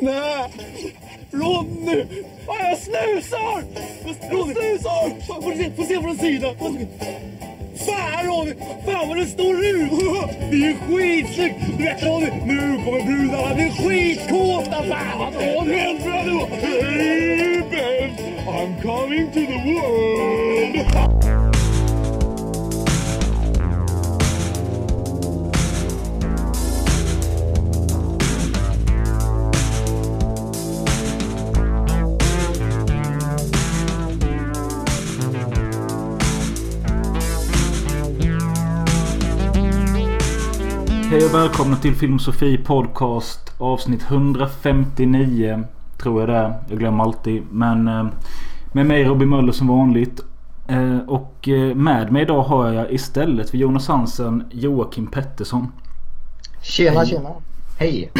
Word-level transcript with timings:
Nej! 0.00 0.50
Ronny! 1.30 2.06
Fan, 2.46 2.56
jag 2.58 2.78
snusar! 2.78 3.62
Jag 4.04 4.16
snusar! 4.16 5.26
Får 5.42 5.52
se, 5.52 5.70
får 5.70 5.84
se 5.84 6.00
från 6.00 6.16
sidan. 6.16 6.54
Fan 7.86 8.26
Ronny! 8.26 8.54
Fan 8.86 9.08
vad 9.08 9.16
det 9.16 9.26
står 9.26 9.64
ut! 9.64 9.90
Det 10.50 10.66
är 10.66 10.74
skitsnyggt! 10.74 11.56
Du 11.78 11.84
vet 11.84 12.02
Ronny, 12.02 12.30
nu 12.46 12.84
kommer 12.84 13.02
brudarna 13.06 13.54
bli 13.54 13.70
skitkåta! 13.70 14.82
Fan 14.82 15.18
vad 15.18 15.34
Ronny 15.34 15.74
nu! 16.24 16.38
Hey 16.60 17.62
Ben! 17.70 18.10
I'm 18.46 18.82
coming 18.82 19.26
to 19.32 19.40
the 19.40 19.58
world! 19.64 21.13
Hej 41.14 41.24
och 41.24 41.34
välkomna 41.34 41.76
till 41.76 41.94
Filmsofi 41.94 42.58
Podcast 42.58 43.54
avsnitt 43.58 44.02
159 44.02 45.64
Tror 45.98 46.20
jag 46.20 46.28
det 46.28 46.34
är. 46.36 46.54
Jag 46.68 46.78
glömmer 46.78 47.04
alltid. 47.04 47.42
Men 47.50 47.88
eh, 47.88 48.06
med 48.72 48.86
mig 48.86 49.04
Robin 49.04 49.28
Möller 49.28 49.52
som 49.52 49.66
vanligt. 49.66 50.20
Eh, 50.68 50.98
och 50.98 51.48
eh, 51.48 51.74
med 51.74 52.12
mig 52.12 52.22
idag 52.22 52.42
har 52.42 52.72
jag 52.72 52.92
istället 52.92 53.50
för 53.50 53.58
Jonas 53.58 53.88
Hansen 53.88 54.44
Joakim 54.50 55.06
Pettersson. 55.06 55.72
Tjena 56.62 56.98
Hej. 57.00 57.08
tjena. 57.08 57.30
Hej. 57.78 58.10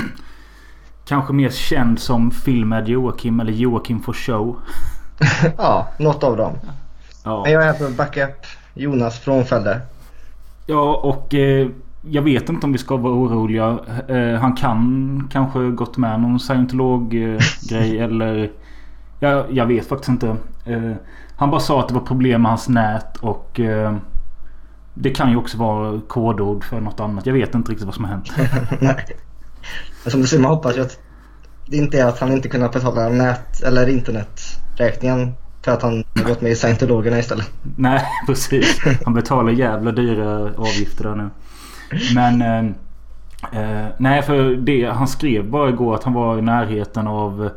Kanske 1.04 1.32
mer 1.32 1.50
känd 1.50 1.98
som 1.98 2.30
Filmed 2.30 2.88
Joakim 2.88 3.40
eller 3.40 3.52
Joakim 3.52 4.02
for 4.02 4.12
show. 4.12 4.56
ja, 5.58 5.88
något 5.98 6.24
av 6.24 6.36
dem. 6.36 6.52
Ja, 7.24 7.42
Men 7.42 7.52
jag 7.52 7.62
är 7.62 7.66
här 7.66 7.74
för 7.74 7.86
att 7.86 7.96
backa 7.96 8.28
upp 8.28 8.46
Jonas 8.74 9.18
frånfälle. 9.18 9.80
ja 10.66 10.96
och 10.96 11.34
eh, 11.34 11.68
jag 12.08 12.22
vet 12.22 12.48
inte 12.48 12.66
om 12.66 12.72
vi 12.72 12.78
ska 12.78 12.96
vara 12.96 13.14
oroliga. 13.14 13.78
Eh, 14.08 14.40
han 14.40 14.56
kan 14.56 15.28
kanske 15.32 15.70
gått 15.70 15.96
med 15.96 16.20
någon 16.20 16.40
scientolog-grej 16.40 17.98
eller... 17.98 18.50
Jag, 19.20 19.52
jag 19.52 19.66
vet 19.66 19.88
faktiskt 19.88 20.08
inte. 20.08 20.36
Eh, 20.64 20.92
han 21.36 21.50
bara 21.50 21.60
sa 21.60 21.80
att 21.80 21.88
det 21.88 21.94
var 21.94 22.00
problem 22.00 22.42
med 22.42 22.50
hans 22.50 22.68
nät 22.68 23.16
och... 23.16 23.60
Eh, 23.60 23.96
det 24.94 25.10
kan 25.10 25.30
ju 25.30 25.36
också 25.36 25.58
vara 25.58 26.00
kodord 26.08 26.64
för 26.64 26.80
något 26.80 27.00
annat. 27.00 27.26
Jag 27.26 27.34
vet 27.34 27.54
inte 27.54 27.72
riktigt 27.72 27.86
vad 27.86 27.94
som 27.94 28.04
har 28.04 28.10
hänt. 28.10 28.32
Nej. 28.80 29.06
Som 30.06 30.20
du 30.20 30.26
ser, 30.26 30.38
man 30.38 30.50
hoppas 30.50 30.76
ju 30.76 30.80
att 30.80 30.98
det 31.66 31.76
inte 31.76 32.00
är 32.00 32.04
att 32.04 32.18
han 32.18 32.32
inte 32.32 32.48
kunnat 32.48 32.72
betala 32.72 33.08
nät 33.08 33.62
eller 33.62 33.88
interneträkningen 33.88 35.32
för 35.62 35.72
att 35.72 35.82
han 35.82 36.04
har 36.14 36.24
gått 36.24 36.40
med 36.40 36.52
i 36.52 36.54
scientologerna 36.54 37.18
istället. 37.18 37.50
Nej, 37.76 38.02
precis. 38.26 38.80
Han 39.04 39.14
betalar 39.14 39.52
jävla 39.52 39.92
dyra 39.92 40.52
avgifter 40.56 41.04
där 41.04 41.14
nu. 41.14 41.30
Men... 42.14 42.42
Eh, 42.42 42.64
eh, 43.60 43.86
nej, 43.98 44.22
för 44.22 44.56
det 44.56 44.84
han 44.84 45.08
skrev 45.08 45.50
bara 45.50 45.68
igår 45.68 45.94
att 45.94 46.04
han 46.04 46.12
var 46.12 46.38
i 46.38 46.42
närheten 46.42 47.06
av... 47.06 47.50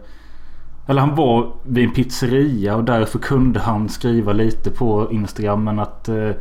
Eller 0.87 1.01
han 1.01 1.15
var 1.15 1.53
vid 1.63 1.83
en 1.83 1.93
pizzeria 1.93 2.75
och 2.75 2.83
därför 2.83 3.19
kunde 3.19 3.59
han 3.59 3.89
skriva 3.89 4.33
lite 4.33 4.71
på 4.71 5.11
Instagram 5.11 5.63
men 5.63 5.79
att... 5.79 6.09
Eh, 6.09 6.31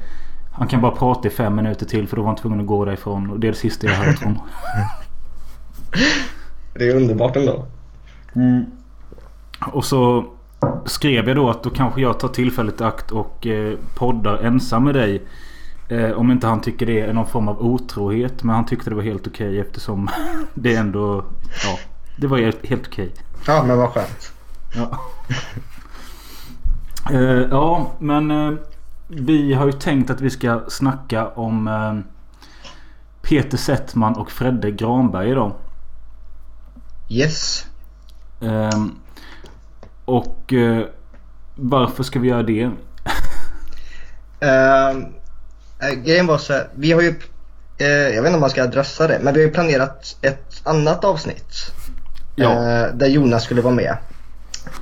han 0.52 0.68
kan 0.68 0.80
bara 0.80 0.92
prata 0.92 1.28
i 1.28 1.30
fem 1.30 1.56
minuter 1.56 1.86
till 1.86 2.08
för 2.08 2.16
då 2.16 2.22
var 2.22 2.28
han 2.28 2.36
tvungen 2.36 2.60
att 2.60 2.66
gå 2.66 2.84
därifrån. 2.84 3.30
Och 3.30 3.40
det 3.40 3.46
är 3.46 3.52
det 3.52 3.58
sista 3.58 3.86
jag 3.86 3.94
har 3.94 4.04
hört 4.04 4.18
från 4.18 4.38
Det 6.74 6.88
är 6.88 6.96
underbart 6.96 7.36
ändå. 7.36 7.66
Och 9.72 9.84
så 9.84 10.24
skrev 10.84 11.28
jag 11.28 11.36
då 11.36 11.50
att 11.50 11.62
då 11.62 11.70
kanske 11.70 12.00
jag 12.00 12.20
tar 12.20 12.28
tillfället 12.28 12.80
i 12.80 12.84
akt 12.84 13.10
och 13.10 13.46
eh, 13.46 13.78
poddar 13.94 14.38
ensam 14.38 14.84
med 14.84 14.94
dig. 14.94 15.22
Eh, 15.88 16.10
om 16.10 16.30
inte 16.30 16.46
han 16.46 16.60
tycker 16.60 16.86
det 16.86 17.00
är 17.00 17.12
någon 17.12 17.26
form 17.26 17.48
av 17.48 17.62
otrohet. 17.62 18.42
Men 18.42 18.54
han 18.54 18.66
tyckte 18.66 18.90
det 18.90 18.96
var 18.96 19.02
helt 19.02 19.26
okej 19.26 19.60
eftersom 19.60 20.08
det 20.54 20.74
ändå... 20.74 21.24
Ja, 21.64 21.78
det 22.16 22.26
var 22.26 22.38
helt, 22.38 22.66
helt 22.66 22.86
okej. 22.86 23.12
Ja, 23.46 23.64
men 23.66 23.78
vad 23.78 23.90
skönt. 23.90 24.32
Ja. 24.74 25.00
Eh, 27.10 27.20
ja, 27.50 27.90
men 27.98 28.30
eh, 28.30 28.58
vi 29.08 29.54
har 29.54 29.66
ju 29.66 29.72
tänkt 29.72 30.10
att 30.10 30.20
vi 30.20 30.30
ska 30.30 30.60
snacka 30.68 31.28
om 31.28 31.68
eh, 31.68 31.98
Peter 33.22 33.58
Settman 33.58 34.16
och 34.16 34.30
Fredde 34.30 34.70
Granberg 34.70 35.30
idag. 35.30 35.52
Yes. 37.08 37.66
Ehm, 38.40 38.94
och 40.04 40.52
eh, 40.52 40.84
varför 41.54 42.02
ska 42.02 42.20
vi 42.20 42.28
göra 42.28 42.42
det? 42.42 42.70
Uh, 45.82 46.02
grejen 46.04 46.26
var 46.26 46.38
så 46.38 46.52
här, 46.52 46.68
vi 46.74 46.92
har 46.92 47.02
ju, 47.02 47.14
eh, 47.78 47.86
jag 47.88 48.22
vet 48.22 48.26
inte 48.26 48.34
om 48.34 48.40
man 48.40 48.50
ska 48.50 48.62
adressa 48.62 49.06
det, 49.06 49.18
men 49.22 49.34
vi 49.34 49.40
har 49.40 49.46
ju 49.46 49.52
planerat 49.52 50.16
ett 50.22 50.60
annat 50.64 51.04
avsnitt. 51.04 51.72
Ja. 52.36 52.52
eh, 52.52 52.94
där 52.94 53.06
Jonas 53.06 53.44
skulle 53.44 53.62
vara 53.62 53.74
med. 53.74 53.96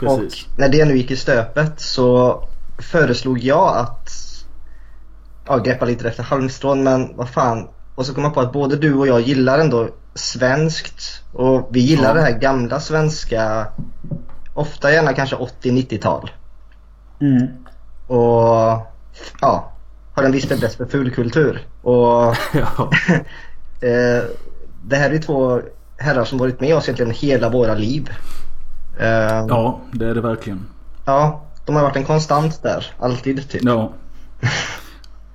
Precis. 0.00 0.44
Och 0.44 0.58
när 0.58 0.68
det 0.68 0.84
nu 0.84 0.96
gick 0.96 1.10
i 1.10 1.16
stöpet 1.16 1.80
så 1.80 2.42
föreslog 2.78 3.38
jag 3.38 3.76
att 3.76 4.10
ja, 5.46 5.58
greppa 5.58 5.84
lite 5.84 6.08
efter 6.08 6.22
halmstrån 6.22 6.82
men 6.82 7.16
vad 7.16 7.28
fan. 7.28 7.68
Och 7.94 8.06
så 8.06 8.14
kom 8.14 8.24
jag 8.24 8.34
på 8.34 8.40
att 8.40 8.52
både 8.52 8.76
du 8.76 8.94
och 8.94 9.06
jag 9.06 9.20
gillar 9.20 9.58
ändå 9.58 9.88
svenskt 10.14 11.22
och 11.32 11.68
vi 11.70 11.80
gillar 11.80 12.08
Ja. 12.08 12.14
det 12.14 12.20
här 12.20 12.38
gamla 12.38 12.80
svenska. 12.80 13.66
Ofta 14.54 14.92
gärna 14.92 15.12
kanske 15.12 15.36
80-90-tal. 15.36 16.30
Mm. 17.20 17.46
Och 18.06 18.86
ja, 19.40 19.72
har 20.14 20.24
en 20.24 20.32
viss 20.32 20.48
fäbless 20.48 20.76
för 20.76 20.86
fulkultur. 20.86 21.60
Och 21.82 22.26
eh, 23.80 24.24
det 24.82 24.96
här 24.96 25.10
är 25.10 25.18
två 25.18 25.60
herrar 25.96 26.24
som 26.24 26.38
varit 26.38 26.60
med 26.60 26.76
oss 26.76 26.84
egentligen 26.84 27.12
hela 27.12 27.48
våra 27.48 27.74
liv. 27.74 28.10
Eh, 28.98 29.46
ja, 29.48 29.80
det 29.92 30.06
är 30.06 30.14
det 30.14 30.20
verkligen. 30.20 30.66
Ja, 31.04 31.44
de 31.66 31.76
har 31.76 31.82
varit 31.82 31.96
en 31.96 32.04
konstant 32.04 32.62
där. 32.62 32.86
Alltid 32.98 33.48
typ. 33.48 33.62
Ja. 33.64 33.92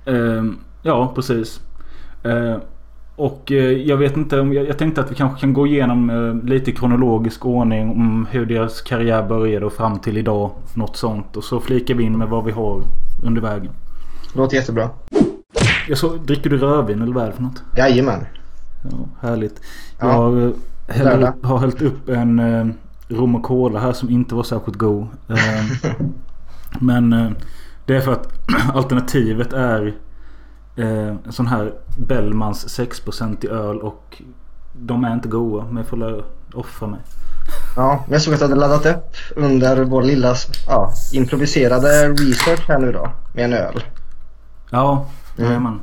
Ehm, 0.04 0.58
ja, 0.82 1.12
precis. 1.14 1.60
Ehm, 2.24 2.60
och 3.16 3.52
eh, 3.52 3.72
jag 3.72 3.96
vet 3.96 4.16
inte 4.16 4.40
om 4.40 4.52
jag, 4.52 4.78
tänkte 4.78 5.00
att 5.00 5.10
vi 5.10 5.14
kanske 5.14 5.40
kan 5.40 5.52
gå 5.52 5.66
igenom 5.66 6.40
lite 6.44 6.72
kronologisk 6.72 7.46
ordning 7.46 7.90
om 7.90 8.26
hur 8.30 8.46
deras 8.46 8.80
karriär 8.80 9.22
började 9.22 9.66
och 9.66 9.72
fram 9.72 9.98
till 9.98 10.16
idag. 10.16 10.50
Något 10.74 10.96
sånt. 10.96 11.36
Och 11.36 11.44
så 11.44 11.60
flikar 11.60 11.94
vi 11.94 12.04
in 12.04 12.18
med 12.18 12.28
vad 12.28 12.44
vi 12.44 12.52
har 12.52 12.82
under 13.22 13.42
vägen. 13.42 13.72
Låter 14.34 14.56
jättebra. 14.56 14.90
Jag 15.88 15.98
så, 15.98 16.14
dricker 16.14 16.50
du 16.50 16.58
rödvin 16.58 17.02
eller 17.02 17.12
vad 17.12 17.24
är 17.24 17.26
det 17.26 17.34
för 17.34 17.42
något? 17.42 17.62
Jajamän. 17.76 18.26
Ja, 18.90 19.28
härligt. 19.28 19.60
Ja. 20.00 20.06
Jag 20.06 20.12
har, 20.12 20.46
eh, 20.46 20.52
häller 20.88 21.28
upp, 21.28 21.44
har 21.44 21.58
hällt 21.58 21.82
upp 21.82 22.08
en 22.08 22.38
eh, 22.38 22.66
rom 23.08 23.34
och 23.34 23.42
cola 23.42 23.80
här 23.80 23.92
som 23.92 24.10
inte 24.10 24.34
var 24.34 24.42
särskilt 24.42 24.78
god. 24.78 25.06
Eh, 25.28 25.90
men 26.80 27.12
eh, 27.12 27.30
det 27.86 27.96
är 27.96 28.00
för 28.00 28.12
att 28.12 28.28
alternativet 28.74 29.52
är 29.52 29.94
eh, 30.76 31.08
en 31.08 31.32
sån 31.32 31.46
här 31.46 31.72
Bellmans 31.98 32.78
6% 32.78 33.44
i 33.44 33.48
öl 33.48 33.78
och 33.78 34.22
de 34.72 35.04
är 35.04 35.12
inte 35.12 35.28
goda. 35.28 35.64
Men 35.64 35.76
jag 35.76 35.86
får 35.86 36.24
offra 36.54 36.88
mig. 36.88 37.00
Ja, 37.76 38.04
men 38.06 38.12
jag 38.12 38.22
såg 38.22 38.34
att 38.34 38.40
du 38.40 38.44
hade 38.44 38.60
laddat 38.60 38.86
upp 38.86 39.16
under 39.36 39.84
vår 39.84 40.02
lilla 40.02 40.34
ja, 40.66 40.92
improviserade 41.12 42.08
research 42.08 42.68
här 42.68 42.78
nu 42.78 42.92
då. 42.92 43.12
Med 43.34 43.44
en 43.44 43.52
öl. 43.52 43.82
Ja, 44.70 45.06
Mm. 45.38 45.50
jajamän. 45.50 45.80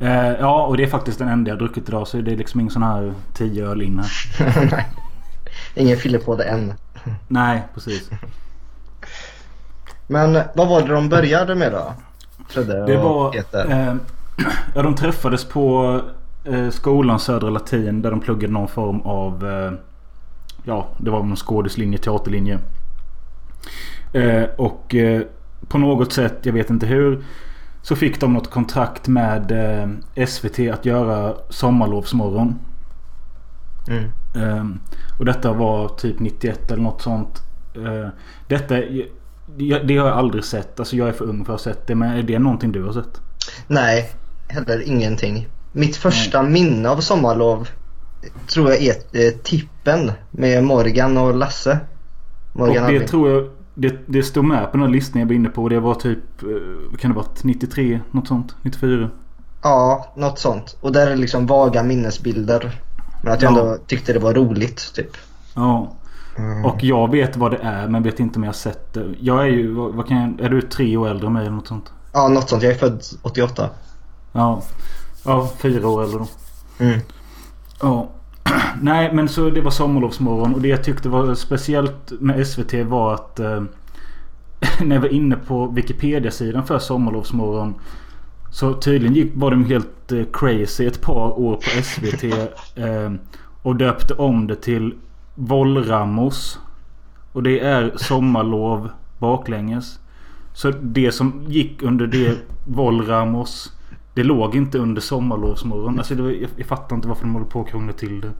Eh, 0.00 0.40
ja, 0.40 0.66
och 0.66 0.76
det 0.76 0.82
är 0.82 0.86
faktiskt 0.86 1.18
den 1.18 1.28
enda 1.28 1.50
jag 1.50 1.58
druckit 1.58 1.88
idag. 1.88 2.08
Så 2.08 2.16
det 2.16 2.32
är 2.32 2.36
liksom 2.36 2.60
ingen 2.60 2.70
sån 2.70 2.82
här 2.82 3.14
10 3.34 3.66
öl 3.66 3.82
in 3.82 3.98
här. 3.98 4.10
Nej. 4.70 4.86
Ingen 5.74 5.96
fyller 5.96 6.18
på 6.18 6.36
det 6.36 6.44
än. 6.44 6.74
Nej, 7.28 7.62
precis. 7.74 8.10
Men 10.06 10.38
vad 10.54 10.68
var 10.68 10.82
det 10.82 10.94
de 10.94 11.08
började 11.08 11.54
med 11.54 11.72
då? 11.72 11.92
Fredde 12.48 12.86
Det 12.86 12.96
var... 12.96 13.36
Eh, 13.70 13.94
ja, 14.74 14.82
de 14.82 14.94
träffades 14.94 15.44
på 15.44 16.00
eh, 16.44 16.70
skolan 16.70 17.20
Södra 17.20 17.50
Latin 17.50 18.02
där 18.02 18.10
de 18.10 18.20
pluggade 18.20 18.52
någon 18.52 18.68
form 18.68 19.00
av... 19.00 19.46
Eh, 19.46 19.72
ja, 20.64 20.86
det 20.98 21.10
var 21.10 21.18
någon 21.22 21.36
skådislinje, 21.36 21.98
teaterlinje. 21.98 22.58
Eh, 24.12 24.44
och 24.56 24.94
eh, 24.94 25.22
på 25.68 25.78
något 25.78 26.12
sätt, 26.12 26.38
jag 26.42 26.52
vet 26.52 26.70
inte 26.70 26.86
hur. 26.86 27.24
Så 27.88 27.96
fick 27.96 28.20
de 28.20 28.32
något 28.32 28.50
kontrakt 28.50 29.08
med 29.08 29.52
eh, 29.52 30.26
SVT 30.26 30.58
att 30.58 30.84
göra 30.84 31.34
Sommarlovsmorgon. 31.48 32.58
Mm. 33.88 34.10
Ehm, 34.34 34.80
och 35.18 35.24
detta 35.24 35.52
var 35.52 35.88
typ 35.88 36.18
91 36.20 36.70
eller 36.70 36.82
något 36.82 37.02
sånt. 37.02 37.42
Eh, 37.74 38.08
detta... 38.48 38.74
Det, 39.56 39.78
det 39.78 39.96
har 39.96 40.08
jag 40.08 40.18
aldrig 40.18 40.44
sett. 40.44 40.80
Alltså 40.80 40.96
jag 40.96 41.08
är 41.08 41.12
för 41.12 41.24
ung 41.24 41.44
för 41.44 41.54
att 41.54 41.64
ha 41.64 41.72
sett 41.72 41.86
det. 41.86 41.94
Men 41.94 42.18
är 42.18 42.22
det 42.22 42.38
någonting 42.38 42.72
du 42.72 42.84
har 42.84 42.92
sett? 42.92 43.20
Nej, 43.66 44.10
heller 44.48 44.88
ingenting. 44.88 45.48
Mitt 45.72 45.96
första 45.96 46.42
minne 46.42 46.88
av 46.88 47.00
sommarlov 47.00 47.68
tror 48.46 48.70
jag 48.70 48.82
är 48.82 48.94
eh, 49.12 49.32
Tippen 49.42 50.12
med 50.30 50.64
Morgan 50.64 51.18
och 51.18 51.34
Lasse. 51.34 51.78
Morgan 52.52 52.84
och 52.84 52.92
det 52.92 53.08
tror 53.08 53.30
jag... 53.30 53.50
Det, 53.78 53.96
det 54.06 54.22
stod 54.22 54.44
med 54.44 54.64
på 54.64 54.76
den 54.76 54.80
här 54.86 54.92
listan 54.92 55.20
jag 55.20 55.26
var 55.28 55.34
inne 55.34 55.48
på. 55.48 55.68
Det 55.68 55.80
var 55.80 55.94
typ... 55.94 56.42
eh, 56.42 56.96
kan 56.98 57.10
det 57.10 57.16
vara? 57.16 57.26
93? 57.42 58.00
Något 58.10 58.28
sånt? 58.28 58.54
94? 58.62 59.10
Ja, 59.62 60.12
något 60.16 60.38
sånt. 60.38 60.76
Och 60.80 60.92
där 60.92 61.06
är 61.06 61.16
liksom 61.16 61.46
vaga 61.46 61.82
minnesbilder. 61.82 62.80
Men 63.22 63.32
att 63.32 63.42
jag 63.42 63.52
Ja. 63.52 63.58
ändå 63.60 63.76
tyckte 63.86 64.12
det 64.12 64.18
var 64.18 64.34
roligt 64.34 64.94
typ. 64.94 65.10
Ja. 65.54 65.92
Mm. 66.38 66.64
Och 66.64 66.84
jag 66.84 67.10
vet 67.10 67.36
vad 67.36 67.50
det 67.50 67.56
är 67.62 67.88
men 67.88 68.02
vet 68.02 68.20
inte 68.20 68.36
om 68.38 68.42
jag 68.44 68.48
har 68.48 68.54
sett 68.54 68.94
det. 68.94 69.14
Jag 69.20 69.40
är 69.40 69.46
ju... 69.46 69.72
Vad, 69.74 69.94
vad 69.94 70.08
kan 70.08 70.16
jag, 70.16 70.40
är 70.46 70.48
du 70.50 70.62
tre 70.62 70.96
år 70.96 71.08
äldre 71.08 71.26
än 71.26 71.32
mig 71.32 71.42
eller 71.46 71.56
något 71.56 71.66
sånt? 71.68 71.92
Ja, 72.12 72.28
något 72.28 72.48
sånt. 72.48 72.62
Jag 72.62 72.72
är 72.72 72.76
född 72.78 73.02
88. 73.22 73.70
Ja. 74.32 74.62
Ja, 75.24 75.50
fyra 75.58 75.88
år 75.88 76.02
äldre 76.04 76.18
då. 76.18 76.26
Mm. 76.84 77.00
Ja. 77.82 78.08
Nej 78.82 79.14
men 79.14 79.28
så 79.28 79.50
det 79.50 79.60
var 79.60 79.70
sommarlovsmorgon 79.70 80.54
och 80.54 80.60
det 80.60 80.68
jag 80.68 80.84
tyckte 80.84 81.08
var 81.08 81.34
speciellt 81.34 82.12
med 82.20 82.46
SVT 82.46 82.74
var 82.74 83.14
att 83.14 83.40
eh, 83.40 83.62
när 84.80 84.96
jag 84.96 85.02
var 85.02 85.12
inne 85.12 85.36
på 85.36 85.66
Wikipedia-sidan 85.66 86.66
för 86.66 86.78
sommarlovsmorgon 86.78 87.74
så 88.50 88.74
tydligen 88.74 89.14
gick, 89.14 89.32
var 89.34 89.50
de 89.50 89.64
helt 89.64 90.12
eh, 90.12 90.24
crazy 90.32 90.86
ett 90.86 91.00
par 91.00 91.38
år 91.40 91.54
på 91.54 91.82
SVT 91.82 92.24
eh, 92.74 93.12
och 93.62 93.76
döpte 93.76 94.14
om 94.14 94.46
det 94.46 94.56
till 94.56 94.94
Vollramos. 95.34 96.58
Och 97.32 97.42
det 97.42 97.60
är 97.60 97.92
sommarlov 97.96 98.90
baklänges. 99.18 99.98
Så 100.52 100.70
det 100.70 101.12
som 101.12 101.44
gick 101.48 101.82
under 101.82 102.06
det 102.06 102.38
Vollramos 102.64 103.72
det 104.16 104.22
låg 104.22 104.54
inte 104.56 104.78
under 104.78 105.00
sommarlovsmorgon. 105.00 105.98
Alltså 105.98 106.14
var, 106.14 106.30
jag, 106.30 106.50
jag 106.56 106.66
fattar 106.66 106.96
inte 106.96 107.08
varför 107.08 107.22
de 107.22 107.32
håller 107.32 107.46
på 107.46 107.60
att 107.60 107.68
krångla 107.68 107.92
till 107.92 108.20
det. 108.20 108.32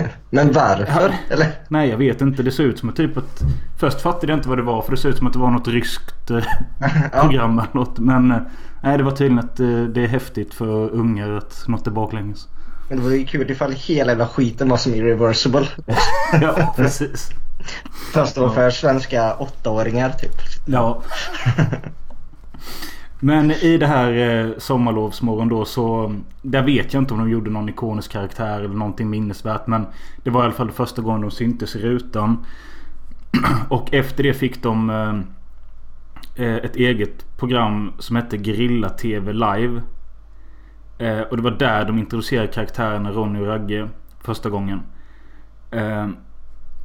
Men 0.30 0.52
varför? 0.52 1.14
Eller? 1.30 1.46
Nej 1.68 1.88
jag 1.90 1.96
vet 1.98 2.20
inte. 2.20 2.42
Det 2.42 2.52
ser 2.52 2.64
ut 2.64 2.78
som 2.78 2.88
att 2.88 2.96
typ 2.96 3.16
att... 3.16 3.42
Först 3.78 4.00
fattade 4.00 4.32
jag 4.32 4.38
inte 4.38 4.48
vad 4.48 4.58
det 4.58 4.62
var 4.62 4.82
för 4.82 4.90
det 4.90 4.96
ser 4.96 5.08
ut 5.08 5.18
som 5.18 5.26
att 5.26 5.32
det 5.32 5.38
var 5.38 5.50
något 5.50 5.68
ryskt 5.68 6.30
eh, 6.30 6.36
Ja. 7.12 7.20
program 7.20 7.58
eller 7.58 7.70
något. 7.72 7.98
Men 7.98 8.30
eh, 8.30 8.38
nej 8.82 8.98
det 8.98 9.04
var 9.04 9.10
tydligen 9.10 9.38
att 9.38 9.60
eh, 9.60 9.82
det 9.82 10.02
är 10.04 10.08
häftigt 10.08 10.54
för 10.54 10.90
ungar 10.90 11.32
att 11.32 11.64
något 11.68 11.86
är 11.86 11.90
baklänges. 11.90 12.48
Men 12.88 12.98
det 12.98 13.04
var 13.04 13.10
ju 13.10 13.24
kul 13.24 13.50
ifall 13.50 13.72
hela 13.72 14.12
jävla 14.12 14.28
skiten 14.28 14.68
var 14.68 14.76
som 14.76 14.94
irreversible. 14.94 15.66
ja 16.40 16.74
precis. 16.76 17.30
Fast 18.12 18.34
det 18.34 18.40
var 18.40 18.48
för 18.50 18.70
svenska 18.70 19.34
åttaåringar 19.34 20.10
typ. 20.10 20.36
Ja. 20.66 21.02
Men 23.20 23.50
i 23.50 23.78
det 23.78 23.86
här 23.86 24.12
eh, 24.12 24.50
sommarlovsmorgon 24.58 25.48
då 25.48 25.64
så... 25.64 26.14
Där 26.42 26.62
vet 26.62 26.94
jag 26.94 27.02
inte 27.02 27.14
om 27.14 27.20
de 27.20 27.30
gjorde 27.30 27.50
någon 27.50 27.68
ikonisk 27.68 28.12
karaktär 28.12 28.58
eller 28.58 28.74
någonting 28.74 29.10
minnesvärt. 29.10 29.66
Men 29.66 29.86
det 30.22 30.30
var 30.30 30.40
i 30.40 30.44
alla 30.44 30.54
fall 30.54 30.70
första 30.70 31.02
gången 31.02 31.20
de 31.20 31.30
syntes 31.30 31.76
i 31.76 31.78
rutan. 31.78 32.46
Och 33.68 33.94
efter 33.94 34.22
det 34.22 34.34
fick 34.34 34.62
de 34.62 34.90
eh, 34.90 36.46
eh, 36.46 36.56
ett 36.56 36.76
eget 36.76 37.36
program 37.36 37.92
som 37.98 38.16
hette 38.16 38.36
Grilla 38.36 38.88
TV 38.88 39.32
Live. 39.32 39.82
Eh, 40.98 41.20
och 41.20 41.36
det 41.36 41.42
var 41.42 41.50
där 41.50 41.84
de 41.84 41.98
introducerade 41.98 42.48
karaktärerna 42.48 43.10
Ronny 43.10 43.40
och 43.40 43.46
Ragge 43.46 43.88
första 44.20 44.50
gången. 44.50 44.82
Eh, 45.70 46.08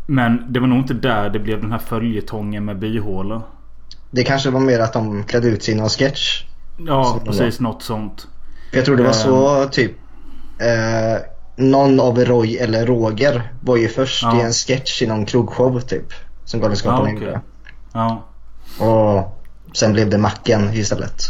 men 0.08 0.46
det 0.54 0.60
var 0.60 0.68
nog 0.68 0.78
inte 0.78 0.94
där 0.94 1.30
det 1.30 1.40
blev 1.40 1.62
den 1.62 1.72
här 1.72 1.80
följetongen 1.80 2.66
med 2.66 2.80
byhålor. 2.80 3.42
Det 4.12 4.24
kanske 4.24 4.50
var 4.50 4.60
mer 4.60 4.80
att 4.80 4.94
de 4.94 5.24
klädde 5.24 5.48
ut 5.48 5.64
sig 5.64 5.74
i 5.74 5.78
någon 5.78 5.90
sketch. 5.90 6.44
Ja, 6.78 7.20
precis. 7.26 7.60
Något 7.60 7.84
sånt. 7.84 8.28
För 8.70 8.78
jag 8.78 8.86
tror 8.86 8.98
det 8.98 9.04
var 9.04 9.10
Ehm. 9.10 9.16
så 9.16 9.68
typ. 9.72 9.92
Eh, 10.60 11.22
någon 11.56 12.00
av 12.00 12.20
Roy 12.20 12.56
eller 12.58 12.86
Roger 12.86 13.52
var 13.62 13.78
ju 13.78 13.88
först 13.88 14.24
Ja. 14.24 14.38
i 14.38 14.42
en 14.42 14.54
sketch 14.54 15.02
i 15.02 15.08
någon 15.08 15.26
krogshow 15.26 15.80
typ. 15.80 16.06
Som 16.46 16.60
Galenskaparna 16.60 17.10
Ja, 17.10 17.16
okej. 17.16 17.28
gjorde. 17.28 17.42
Ja. 17.94 18.24
Och 18.80 19.42
sen 19.78 19.94
blev 19.94 20.10
det 20.10 20.18
Macken 20.18 20.74
istället. 20.74 21.22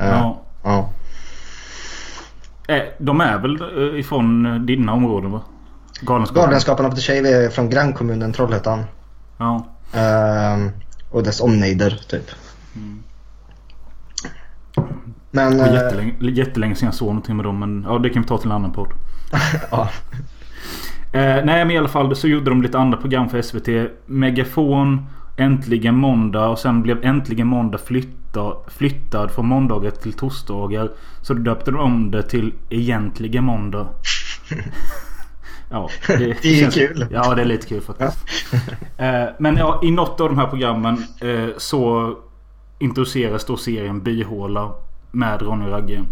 Eh, 0.00 0.06
ja. 0.06 0.42
ja. 0.64 0.90
Eh, 2.68 2.82
De 2.98 3.20
är 3.20 3.38
väl 3.38 3.60
eh, 3.92 4.00
ifrån 4.00 4.46
eh, 4.46 4.54
dina 4.54 4.92
områden 4.92 5.30
va? 5.32 5.40
Galenskaparna? 6.00 6.46
Galenskaparna 6.46 6.90
på 6.90 6.96
Shave 6.96 7.28
är 7.44 7.48
från 7.50 7.70
grannkommunen 7.70 8.32
Trollhättan. 8.32 8.84
Ja. 9.38 9.66
Ehm, 9.92 10.70
och 11.10 11.22
dess 11.22 11.40
omnejder 11.40 12.00
typ. 12.08 12.30
Mm. 12.76 13.02
Men... 15.30 15.58
Det 15.58 15.66
eh, 15.66 15.74
jättelänge, 15.74 16.14
jättelänge 16.20 16.74
sedan 16.74 16.86
jag 16.86 16.94
såg 16.94 17.08
någonting 17.08 17.36
med 17.36 17.44
dem. 17.44 17.58
Men 17.58 17.86
ja, 17.88 17.98
det 17.98 18.10
kan 18.10 18.22
vi 18.22 18.28
ta 18.28 18.38
till 18.38 18.50
en 18.50 18.56
annan 18.56 18.72
podd. 18.72 18.88
ja. 19.70 19.90
Eh, 21.12 21.44
nej 21.44 21.64
men 21.64 21.70
i 21.70 21.78
alla 21.78 21.88
fall 21.88 22.16
så 22.16 22.28
gjorde 22.28 22.50
de 22.50 22.62
lite 22.62 22.78
andra 22.78 22.98
program 22.98 23.28
för 23.28 23.42
SVT. 23.42 23.90
Megafon, 24.06 25.06
Äntligen 25.36 25.94
Måndag 25.94 26.48
och 26.48 26.58
sen 26.58 26.82
blev 26.82 27.04
Äntligen 27.04 27.46
Måndag 27.46 27.78
flytta, 27.78 28.52
flyttad 28.66 29.30
från 29.30 29.46
måndagar 29.46 29.90
till 29.90 30.12
torsdagar. 30.12 30.90
Så 31.22 31.34
då 31.34 31.42
döpte 31.42 31.70
de 31.70 31.80
om 31.80 32.10
det 32.10 32.22
till 32.22 32.54
Egentligen 32.70 33.44
Måndag. 33.44 33.88
ja, 35.70 35.88
det, 36.06 36.16
Det 36.42 36.48
är 36.48 36.54
ju 36.64 36.70
kul. 36.70 37.06
Ja, 37.10 37.34
det 37.34 37.42
är 37.42 37.46
lite 37.46 37.66
kul 37.66 37.80
faktiskt. 37.80 38.18
eh, 38.96 39.24
men 39.38 39.56
ja, 39.56 39.80
i 39.84 39.90
något 39.90 40.20
av 40.20 40.28
de 40.28 40.38
här 40.38 40.46
programmen 40.46 41.04
eh, 41.20 41.48
så 41.56 42.14
introduceras 42.78 43.44
då 43.44 43.56
serien 43.56 44.02
Byhåla 44.02 44.72
med 45.10 45.42
Ronny 45.42 45.70
Ragge. 45.70 46.04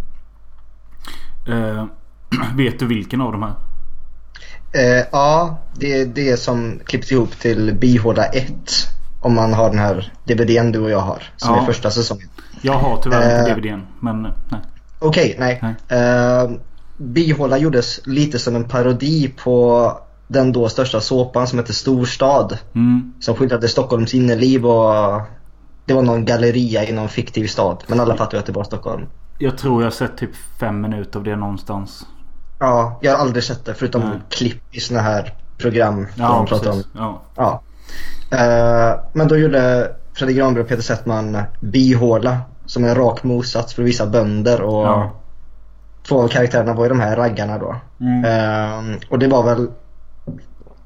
Eh, 1.49 1.85
vet 2.56 2.79
du 2.79 2.87
vilken 2.87 3.20
av 3.20 3.32
de 3.32 3.43
här? 3.43 3.53
Ja, 5.12 5.59
det 5.75 5.93
är 6.00 6.06
det 6.06 6.37
som 6.37 6.81
klipps 6.85 7.12
ihop 7.12 7.31
till 7.31 7.75
Bihåla 7.81 8.25
1. 8.25 8.52
Om 9.20 9.35
man 9.35 9.52
har 9.55 9.70
den 9.70 9.79
här 9.79 10.12
DVDn 10.25 10.73
du 10.73 10.79
och 10.79 10.91
jag 10.91 11.00
har. 11.00 11.23
Som 11.37 11.55
Ja. 11.55 11.61
är 11.62 11.67
första 11.67 11.91
säsongen. 11.91 12.29
Jag 12.62 12.73
har 12.73 13.00
tyvärr 13.02 13.41
inte. 13.41 13.55
DVDn. 13.55 13.81
Men 14.00 14.23
nej. 14.23 14.61
Okej, 14.99 15.37
nej. 15.38 15.61
Nej. 15.62 15.75
Eh, 16.00 16.50
Bihåla 16.96 17.58
gjordes 17.58 18.00
lite 18.06 18.38
som 18.38 18.56
en 18.56 18.64
parodi 18.64 19.34
på 19.44 19.93
den 20.28 20.52
då 20.52 20.69
största 20.69 21.00
såpan 21.00 21.46
som 21.46 21.58
hette 21.58 21.72
Storstad. 21.72 22.58
Mm. 22.75 23.12
Som 23.20 23.34
skildrade 23.34 23.69
Stockholms 23.69 24.14
innerliv 24.14 24.66
och 24.66 25.20
det 25.84 25.94
var 25.94 26.02
någon 26.02 26.25
galleria 26.25 26.88
i 26.88 26.93
någon 26.93 27.08
fiktiv 27.08 27.46
stad. 27.46 27.84
Men 27.87 28.00
alla 28.00 28.16
fattar 28.16 28.32
ju 28.32 28.38
att 28.38 28.46
det 28.46 28.52
var 28.52 28.64
Stockholm. 28.64 29.06
Jag 29.38 29.58
tror 29.58 29.82
jag 29.82 29.87
har 29.87 29.93
sett 29.93 30.16
typ 30.16 30.31
fem 30.60 30.81
minuter 30.81 31.19
av 31.19 31.25
det 31.25 31.37
någonstans. 31.37 32.06
Ja, 32.58 32.99
jag 33.02 33.12
har 33.12 33.19
aldrig 33.19 33.44
sett 33.44 33.64
det 33.64 33.75
förutom 33.75 34.00
Nej. 34.00 34.19
klipp 34.31 34.75
i 34.75 34.81
såna 34.81 35.00
här 35.00 35.34
program. 35.58 36.06
Ja, 36.14 36.28
de 36.28 36.46
pratar 36.46 36.70
om. 36.70 36.82
Ja. 36.92 37.22
Ja. 37.37 37.62
Eh, 38.30 39.00
men 39.12 39.28
då 39.28 39.37
gjorde 39.37 39.92
Fredrik 40.14 40.37
Granberg 40.37 40.62
och 40.62 40.68
Peter 40.68 40.82
Settman 40.82 41.38
Bihåla 41.61 42.38
som 42.66 42.85
en 42.85 42.94
rak 42.94 43.23
motsats 43.23 43.75
för 43.75 43.82
vissa 43.82 44.06
bönder 44.06 44.61
och 44.61 44.87
Ja. 44.87 45.12
Två 46.08 46.22
av 46.22 46.28
karaktärerna 46.28 46.75
var 46.75 46.84
ju 46.84 46.88
de 46.88 47.00
här 47.00 47.16
raggarna 47.16 47.58
då. 47.58 47.76
Mm. 48.00 48.25
Eh, 48.25 48.96
och 49.08 49.18
det 49.18 49.28
var 49.28 49.42
väl 49.42 49.68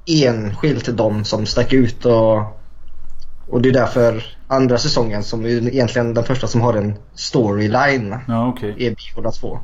enskilt 0.07 0.97
de 0.97 1.25
som 1.25 1.47
stack 1.47 1.73
ut 1.73 2.05
och 2.07 2.43
och 3.51 3.63
det 3.63 3.69
är 3.69 3.73
därför 3.73 4.23
andra 4.49 4.79
säsongen 4.79 5.23
som 5.23 5.45
är 5.45 5.49
egentligen 5.49 6.15
den 6.15 6.25
första 6.25 6.47
som 6.47 6.61
har 6.61 6.75
en 6.75 6.95
storyline 7.15 8.17
Ja, 8.29 8.47
okej. 8.49 8.75
är 8.79 8.95
Bihåla 8.95 9.31
2. 9.31 9.59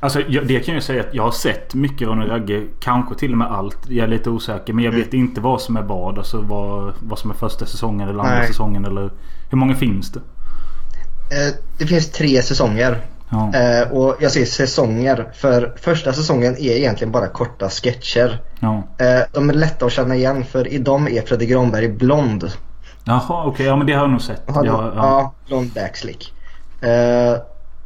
Alltså 0.00 0.20
jag, 0.28 0.46
det 0.46 0.60
kan 0.60 0.74
jag 0.74 0.82
säga 0.82 1.00
att 1.00 1.14
jag 1.14 1.22
har 1.22 1.30
sett 1.30 1.74
mycket 1.74 2.08
Ronny 2.08 2.26
Ragge. 2.26 2.66
Kanske 2.80 3.14
till 3.14 3.32
och 3.32 3.38
med 3.38 3.52
allt. 3.52 3.78
Jag 3.88 4.04
är 4.04 4.08
lite 4.08 4.30
osäker. 4.30 4.72
Men 4.72 4.84
jag 4.84 4.92
vet 4.92 5.14
inte 5.14 5.40
vad 5.40 5.60
som 5.60 5.76
är 5.76 5.82
vad. 5.82 6.18
Alltså 6.18 6.40
vad, 6.40 6.94
vad 7.00 7.18
som 7.18 7.30
är 7.30 7.34
första 7.34 7.66
säsongen 7.66 8.08
eller 8.08 8.20
andra 8.20 8.38
Nej. 8.38 8.46
säsongen. 8.46 8.84
Eller 8.84 9.10
hur 9.50 9.58
många 9.58 9.74
finns 9.74 10.12
det? 10.12 10.20
Eh, 10.20 11.54
det 11.78 11.86
finns 11.86 12.10
tre 12.10 12.42
säsonger. 12.42 12.98
Ja. 13.30 13.54
Eh, 13.54 13.90
och 13.92 14.16
jag 14.20 14.32
säger 14.32 14.46
säsonger 14.46 15.28
för 15.34 15.74
första 15.80 16.12
säsongen 16.12 16.56
är 16.58 16.76
egentligen 16.76 17.12
bara 17.12 17.26
korta 17.28 17.68
sketcher. 17.70 18.42
Ja. 18.60 18.82
Eh, 18.98 19.20
de 19.32 19.50
är 19.50 19.54
lätta 19.54 19.86
att 19.86 19.92
känna 19.92 20.14
igen 20.16 20.44
för 20.44 20.68
i 20.72 20.78
dem 20.78 21.08
är 21.08 21.22
Fredrik 21.22 21.50
Granberg 21.50 21.88
blond. 21.88 22.52
Jaha 23.04 23.44
okej. 23.46 23.66
Ja 23.66 23.76
men 23.76 23.86
det 23.86 23.92
har 23.92 24.00
jag 24.00 24.10
nog 24.10 24.22
sett. 24.22 24.42
Han, 24.46 24.64
Ja, 24.64 24.92
ja. 24.96 25.32
blond 25.46 25.70
backslick. 25.74 26.32
Eh, 26.80 27.36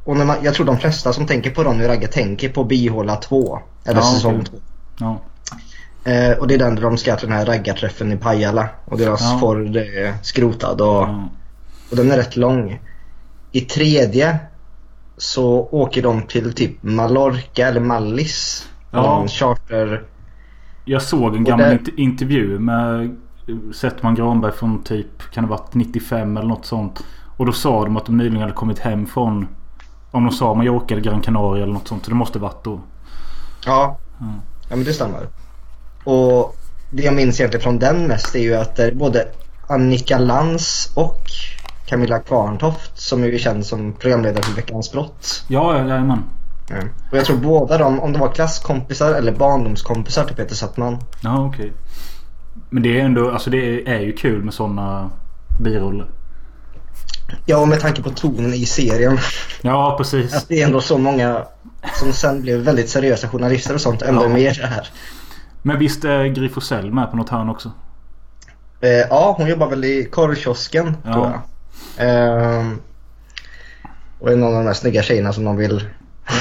och 0.05 0.17
när 0.17 0.25
man, 0.25 0.37
jag 0.43 0.55
tror 0.55 0.67
de 0.67 0.79
flesta 0.79 1.13
som 1.13 1.27
tänker 1.27 1.51
på 1.51 1.65
Ronny 1.65 1.85
och 1.85 1.89
Ragge 1.89 2.07
tänker 2.07 2.49
på 2.49 2.65
Bihåla 2.65 3.17
2. 3.17 3.59
Eller 3.85 4.01
Ja, 4.01 4.07
säsong 4.07 4.35
okej. 4.35 4.47
2. 4.51 4.57
ja. 4.99 5.19
Eh, 6.13 6.39
och 6.39 6.47
det 6.49 6.55
är 6.55 6.59
den 6.59 6.75
där 6.75 6.83
de 6.83 6.97
ska 6.97 7.17
till 7.17 7.29
den 7.29 7.37
här 7.39 7.47
raggarträffen 7.47 8.13
i 8.13 8.17
Pajala. 8.17 8.69
Och 8.85 8.99
deras 8.99 9.21
Ja. 9.23 9.39
Ford 9.41 9.77
är 9.77 10.15
skrotad 10.23 10.81
och, 10.81 10.89
ja. 11.03 11.29
och 11.91 11.97
den 11.97 12.11
är 12.11 12.17
rätt 12.17 12.37
lång. 12.37 12.81
I 13.53 13.61
tredje 13.61 14.39
så 15.23 15.69
åker 15.71 16.03
de 16.03 16.23
till 16.23 16.53
typ 16.53 16.83
Mallorca 16.83 17.69
eller 17.69 17.81
Mallis. 17.81 18.69
Ja. 18.91 19.03
Någon 19.03 19.29
charter. 19.29 20.03
Jag 20.85 21.03
såg 21.03 21.37
en 21.37 21.45
gammal 21.45 21.67
där- 21.67 21.79
int- 21.79 21.95
intervju 21.97 22.59
med 22.59 23.17
Settman 23.75 24.15
Granberg 24.15 24.53
från 24.53 24.83
typ 24.83 25.31
kan 25.33 25.45
det 25.45 25.51
varit 25.51 25.75
95 25.75 26.37
eller 26.37 26.49
något 26.49 26.67
sånt. 26.67 27.05
Och 27.37 27.47
då 27.47 27.53
sa 27.53 27.85
de 27.85 27.97
att 27.97 28.07
de 28.07 28.17
nyligen 28.17 28.41
hade 28.41 28.53
kommit 28.53 28.79
hem 28.79 29.07
från 29.07 29.49
om 30.11 30.25
de 30.25 30.33
sa 30.33 30.55
Mallorca 30.55 30.95
eller 30.95 31.05
Gran 31.05 31.21
Canaria 31.21 31.63
eller 31.63 31.73
något 31.73 31.89
sånt. 31.89 32.05
Så 32.05 32.11
det 32.11 32.17
måste 32.17 32.39
varit 32.39 32.65
då. 32.65 32.81
Ja. 33.67 33.97
Ja. 34.21 34.27
Ja 34.71 34.77
men 34.77 34.85
det 34.85 34.93
stämmer. 34.93 35.21
Och 36.05 36.57
det 36.91 37.03
jag 37.03 37.15
minns 37.15 37.41
egentligen 37.41 37.63
från 37.63 37.79
den 37.79 38.07
mest 38.07 38.35
är 38.35 38.41
ju 38.41 38.55
att 38.55 38.81
både 38.95 39.29
Annika 39.69 40.19
Lantz 40.19 40.93
och 40.97 41.23
Camilla 41.93 42.19
Kvarntoft 42.19 42.99
som 42.99 43.23
är 43.23 43.27
ju 43.27 43.39
känd 43.39 43.67
som 43.67 43.93
programledare 43.93 44.43
för 44.43 44.53
Veckans 44.57 44.93
brott. 44.93 45.45
Ja, 45.49 45.79
ja, 45.79 45.89
jajamän. 45.89 46.25
Mm. 46.71 46.89
Och 47.11 47.17
jag 47.19 47.25
tror 47.25 47.37
båda 47.37 47.79
de, 47.79 48.01
om 48.01 48.13
de 48.13 48.19
var 48.19 48.33
klasskompisar 48.33 49.15
eller 49.15 49.33
barndomskompisar 49.33 50.25
till 50.25 50.37
Peter 50.37 50.55
Settman. 50.55 50.99
Ja, 51.21 51.47
okej. 51.47 51.73
Men 52.71 52.83
det 52.83 53.01
är 53.01 53.05
ändå, 53.05 53.31
alltså 53.31 53.51
det 53.51 53.89
är 53.89 54.01
ju 54.01 54.13
kul 54.13 54.45
med 54.45 54.55
sådana 54.55 55.11
biroller. 55.61 56.07
Ja, 57.47 57.57
och 57.59 57.69
med 57.69 57.81
tanke 57.81 58.03
på 58.03 58.11
tonen 58.11 58.55
i 58.55 58.67
serien. 58.67 59.19
Ja, 59.63 59.95
precis. 59.99 60.35
Att 60.35 60.49
det 60.49 60.63
är 60.63 60.67
ändå 60.67 60.81
så 60.81 60.99
många 60.99 61.45
som 61.95 62.13
sen 62.13 62.43
blev 62.43 62.59
väldigt 62.61 62.89
seriösa 62.91 63.29
journalister 63.29 63.75
och 63.75 63.81
sånt 63.81 64.03
ändå 64.03 64.23
Ja. 64.23 64.29
med 64.29 64.57
det 64.61 64.67
här. 64.67 64.89
Men 65.63 65.79
visst 65.79 66.05
är 66.05 66.25
Gry 66.25 66.49
Forssell 66.49 66.93
med 66.93 67.11
på 67.11 67.17
något 67.17 67.29
hörn 67.29 67.49
också? 67.49 67.71
Eh, 68.81 68.91
ja, 68.91 69.35
hon 69.39 69.49
jobbar 69.49 69.67
väl 69.69 69.85
i 69.85 70.05
korvkiosken 70.05 70.97
Ja. 71.05 71.13
tror 71.13 71.25
jag. 71.27 71.41
Ehm, 71.99 72.81
och 74.19 74.31
är 74.31 74.37
någon 74.37 74.49
av 74.49 74.63
de 74.63 74.67
här 74.67 74.75
snygga 74.75 75.03
tjejerna 75.03 75.33
som 75.33 75.45
de 75.45 75.57
vill 75.57 75.85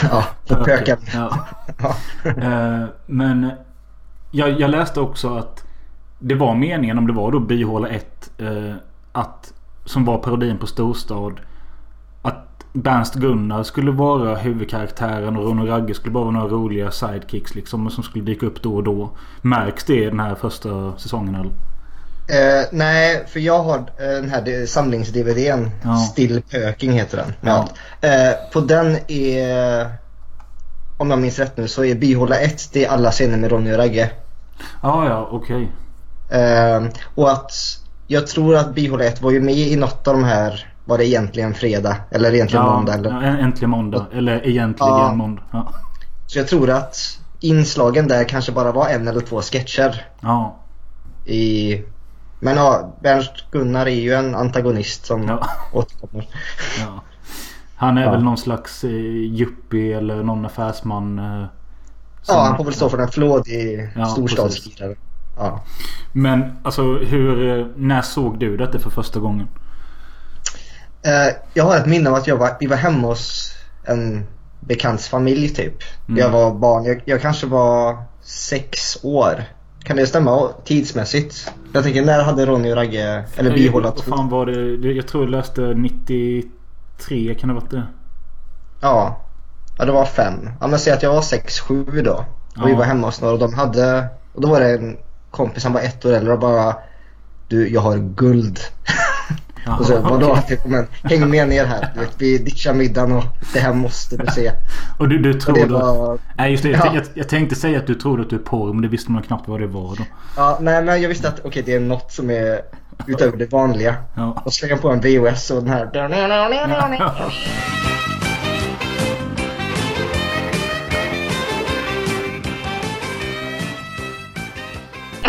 ja, 0.04 0.24
få 0.46 0.56
pöka 0.56 0.98
med. 1.02 1.10
Ja. 1.14 1.48
Ja. 1.78 1.96
Eh, 2.42 2.86
men 3.06 3.52
jag, 4.32 4.60
jag 4.60 4.70
läste 4.70 5.00
också 5.00 5.38
att 5.38 5.64
det 6.20 6.36
var 6.36 6.56
meningen, 6.56 6.98
om 6.98 7.08
det 7.08 7.14
var 7.14 7.32
då 7.32 7.40
Byhåla 7.40 7.88
1, 7.88 8.32
eh, 8.38 8.76
att, 9.12 9.54
som 9.86 10.06
var 10.06 10.18
parodin 10.18 10.58
på 10.58 10.68
Storstad. 10.68 11.34
Att 12.22 12.66
Bernst 12.74 13.16
Gunnar 13.16 13.64
skulle 13.64 13.92
vara 13.92 14.36
huvudkaraktären 14.36 15.38
och 15.38 15.46
Ron 15.46 15.60
och 15.60 15.68
Ragge 15.68 15.94
skulle 15.94 16.14
bara 16.14 16.24
vara 16.24 16.34
några 16.34 16.48
roliga 16.48 16.92
sidekicks 16.92 17.56
liksom. 17.56 17.90
Som 17.90 18.04
skulle 18.04 18.26
dyka 18.26 18.46
upp 18.46 18.62
då 18.62 18.76
och 18.76 18.84
då. 18.84 19.10
Märks 19.42 19.84
det 19.84 20.04
i 20.04 20.06
den 20.06 20.20
här 20.20 20.36
första 20.36 20.98
säsongen 20.98 21.36
eller? 21.36 21.52
Eh, 22.28 22.66
nej, 22.72 23.24
för 23.28 23.40
jag 23.40 23.64
har 23.64 23.78
eh, 23.78 23.84
den 23.98 24.30
här 24.30 24.66
samlings-DVDn. 24.66 25.70
Ja. 25.84 25.96
Still 25.96 26.42
Pöking 26.42 26.92
heter 26.92 27.18
den. 27.18 27.34
Ja. 27.42 27.68
Eh, 28.08 28.34
på 28.54 28.60
den 28.62 28.98
är, 29.08 29.90
om 30.98 31.10
jag 31.10 31.20
minns 31.20 31.40
rätt 31.40 31.58
nu, 31.58 31.68
så 31.68 31.84
är 31.86 31.96
Byhåla 31.96 32.36
1 32.36 32.70
det 32.74 32.86
är 32.86 32.90
alla 32.90 33.12
scener 33.12 33.38
med 33.38 33.52
Ronny 33.52 33.74
och 33.74 33.78
Ragge. 33.78 34.10
Ja, 34.84 35.06
ja, 35.10 35.28
okej. 35.32 35.72
Eh, 36.30 36.84
och 37.16 37.32
att 37.32 37.52
jag 38.08 38.28
tror 38.28 38.56
att 38.56 38.76
Byhåla 38.76 39.04
1 39.04 39.22
var 39.22 39.32
ju 39.32 39.42
med 39.42 39.56
i 39.56 39.76
något 39.76 40.08
av 40.08 40.14
de 40.14 40.24
här, 40.24 40.74
var 40.86 40.98
det 40.98 41.08
egentligen 41.08 41.54
fredag 41.54 41.96
eller 42.12 42.34
egentligen 42.34 42.66
Ja, 42.66 42.74
måndag 42.76 42.94
eller? 42.94 43.10
ja, 43.10 43.22
äntligen 43.24 43.70
måndag. 43.70 44.06
Eller 44.14 44.48
egentligen 44.48 44.94
Ja. 44.94 45.14
måndag. 45.14 45.42
Ja. 45.52 45.74
Så 46.28 46.40
jag 46.40 46.48
tror 46.48 46.70
att 46.70 46.98
inslagen 47.40 48.08
där 48.08 48.24
kanske 48.24 48.52
bara 48.52 48.72
var 48.72 48.88
en 48.90 49.08
eller 49.08 49.22
två 49.22 49.42
sketcher 49.42 50.06
ja. 50.22 50.56
i... 51.26 51.82
Men 52.44 52.58
ja, 52.58 52.96
Bernst 53.04 53.32
Gunnar 53.52 53.86
är 53.86 53.90
ju 54.02 54.14
en 54.14 54.36
antagonist 54.36 55.06
som 55.06 55.28
Ja. 55.28 55.48
återkommer. 55.74 56.28
Ja. 56.80 57.04
Han 57.76 57.98
är 57.98 58.02
Ja. 58.04 58.12
väl 58.12 58.24
någon 58.24 58.38
slags 58.38 58.84
eh, 58.84 58.90
yuppie 58.90 59.98
eller 59.98 60.24
någon 60.24 60.46
affärsman. 60.46 61.20
Eh, 61.20 61.46
Ja, 62.28 62.42
han 62.44 62.58
får 62.58 62.64
väl 62.64 62.74
stå 62.74 62.90
för 62.90 62.98
en 62.98 63.08
flådig 63.08 63.90
Ja. 63.96 64.16
Ja. 65.38 65.64
Men 66.14 66.58
alltså 66.64 66.82
hur... 66.98 67.60
eh, 67.60 67.66
När 67.76 68.02
såg 68.02 68.40
du 68.40 68.58
detta 68.58 68.80
för 68.80 68.90
första 68.90 69.20
gången? 69.20 69.48
Eh, 71.06 71.36
jag 71.54 71.64
har 71.64 71.78
ett 71.78 71.86
minne 71.86 72.10
av 72.10 72.16
att 72.16 72.28
jag 72.28 72.38
var, 72.38 72.58
vi 72.60 72.68
var 72.68 72.78
hemma 72.78 73.08
hos 73.08 73.54
en 73.86 74.26
bekants 74.60 75.08
familj 75.10 75.50
typ. 75.50 75.74
Mm. 76.08 76.20
Jag 76.20 76.30
var 76.30 76.52
barn. 76.54 76.84
Jag, 76.84 77.02
jag 77.06 77.22
kanske 77.22 77.48
var 77.48 78.04
sex 78.22 78.98
år. 79.04 79.44
Kan 79.84 79.98
det 79.98 80.08
stämma 80.08 80.50
tidsmässigt? 80.66 81.54
Jag 81.74 81.84
tänker 81.84 82.02
när 82.06 82.24
hade 82.24 82.46
Ronny 82.46 82.72
och 82.72 82.76
Ragge, 82.76 83.24
eller 83.36 83.54
Byhåla 83.54 83.94
Vad 83.96 84.04
fan 84.18 84.30
var 84.30 84.46
det? 84.46 84.92
Jag 84.92 85.08
tror 85.08 85.24
jag 85.24 85.32
läste 85.32 85.62
93. 85.62 87.36
Kan 87.36 87.48
det 87.50 87.54
ha 87.56 87.62
varit 87.62 87.72
det? 87.72 87.84
Ja. 88.82 89.18
Ja, 89.78 89.86
det 89.86 89.92
var 89.92 90.06
fem. 90.06 90.50
Ja, 90.60 90.68
men 90.68 90.80
säg 90.80 90.94
att 90.94 91.04
jag 91.04 91.14
var 91.14 91.22
sex, 91.22 91.60
sju 91.60 91.84
då. 92.06 92.26
Och 92.62 92.68
vi 92.68 92.72
Ja. 92.72 92.78
var 92.78 92.86
hemma 92.86 93.08
hos 93.08 93.22
några 93.22 93.34
och 93.34 93.40
de 93.40 93.54
hade... 93.54 94.08
Och 94.34 94.42
då 94.42 94.48
var 94.50 94.60
det 94.60 94.72
en 94.78 94.98
kompis, 95.32 95.64
han 95.64 95.74
var 95.74 95.82
ett 95.82 96.06
år 96.06 96.14
äldre 96.14 96.34
och 96.34 96.40
bara... 96.40 96.76
Du, 97.48 97.70
jag 97.70 97.82
har 97.82 97.98
guld. 97.98 98.60
Och 99.80 99.86
så, 99.86 100.00
vadå? 100.00 100.38
Typ, 100.48 100.66
men 100.66 100.88
häng 101.04 101.30
med 101.30 101.50
ner 101.50 101.66
här. 101.66 101.92
Du 101.94 102.00
vet, 102.00 102.16
vi 102.18 102.38
ditchar 102.38 102.74
middagen 102.74 103.12
och 103.12 103.24
det 103.54 103.60
här 103.60 103.74
måste 103.74 104.18
du 104.18 104.26
se. 104.28 104.52
Och 104.98 105.10
du, 105.10 105.18
du 105.18 105.34
Och 105.34 105.42
tror 105.42 105.56
det 105.56 105.66
var... 105.66 106.18
Nej 106.38 106.52
just 106.52 106.64
det. 106.64 106.70
Jag, 106.70 106.86
Ja. 106.86 106.92
jag, 106.96 107.04
jag 107.14 107.30
tänkte 107.30 107.56
säga 107.56 107.80
att 107.80 107.88
du 107.88 107.96
trodde 107.96 108.22
att 108.22 108.30
du 108.30 108.36
är 108.36 108.40
porr. 108.40 108.74
Men 108.74 108.82
det 108.82 108.88
visste 108.88 109.12
man 109.12 109.24
knappt 109.24 109.48
vad 109.48 109.60
det 109.60 109.68
var 109.68 109.96
då. 109.96 110.04
Ja, 110.38 110.58
nej 110.62 110.84
men 110.84 111.02
jag 111.02 111.10
visste 111.10 111.28
att 111.28 111.40
okej 111.44 111.64
det 111.66 111.74
är 111.74 111.80
något 111.80 112.12
som 112.12 112.30
är 112.30 112.62
utöver 113.08 113.38
det 113.38 113.52
vanliga. 113.52 113.96
Ja. 114.16 114.42
Och 114.46 114.54
slänga 114.54 114.78
på 114.78 114.90
en 114.90 115.00
VHS 115.02 115.52
och 115.52 115.64
den 115.64 115.74
här... 115.74 115.90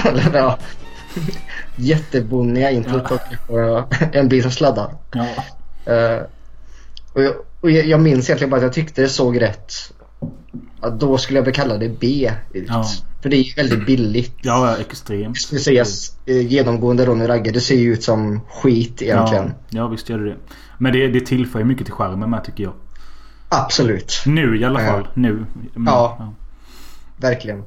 Eller 0.05 0.39
ja. 0.39 0.59
Jättebonniga 1.77 2.71
introt 2.71 3.11
och 3.11 3.51
och 3.57 3.95
en 4.13 4.29
bil 4.29 4.43
som 4.43 4.51
sladdar. 4.53 4.95
Ja. 5.13 5.27
Eh, 5.93 6.23
och 7.13 7.23
jag, 7.23 7.35
och 7.61 7.71
jag 7.71 8.01
minns 8.01 8.29
egentligen 8.29 8.51
bara 8.51 8.57
att 8.57 8.63
jag 8.63 8.73
tyckte 8.73 9.03
det 9.03 9.09
såg 9.09 9.41
rätt. 9.41 9.73
Ja, 10.81 10.91
då 10.91 11.19
skulle 11.19 11.39
jag 11.39 11.45
väl 11.45 11.55
kalla 11.55 11.77
det 11.79 11.89
B 11.89 12.33
ut. 12.53 12.67
Ja. 12.69 12.85
För 13.23 13.29
det 13.29 13.37
är 13.37 13.43
ju 13.43 13.53
väldigt 13.55 13.87
billigt. 13.87 14.35
Ja, 14.43 14.71
ja, 14.71 14.77
extremt. 14.81 15.51
Det 15.51 15.57
ses 15.57 16.17
eh, 16.27 16.47
genomgående 16.47 17.07
Ronny 17.07 17.29
Ragge. 17.29 17.51
Det 17.51 17.61
ser 17.61 17.77
ju 17.77 17.93
ut 17.93 18.03
som 18.03 18.41
skit 18.51 19.03
egentligen. 19.03 19.55
Ja, 19.69 19.79
ja 19.81 19.89
visst 19.89 20.09
gör 20.09 20.19
det 20.19 20.31
det. 20.31 20.37
Men 20.79 20.93
det, 20.93 21.09
det 21.09 21.21
tillför 21.27 21.59
ju 21.59 21.65
mycket 21.65 21.85
till 21.87 21.95
skärmen 21.95 22.31
med 22.31 22.45
tycker 22.45 22.65
jag. 22.65 22.73
Absolut. 23.49 24.23
Nu 24.27 24.61
i 24.61 24.65
alla 24.65 24.83
Ja. 24.83 24.91
fall. 24.93 25.09
Nu. 25.15 25.31
Mm, 25.31 25.47
Ja. 25.87 26.33
Verkligen. 27.17 27.65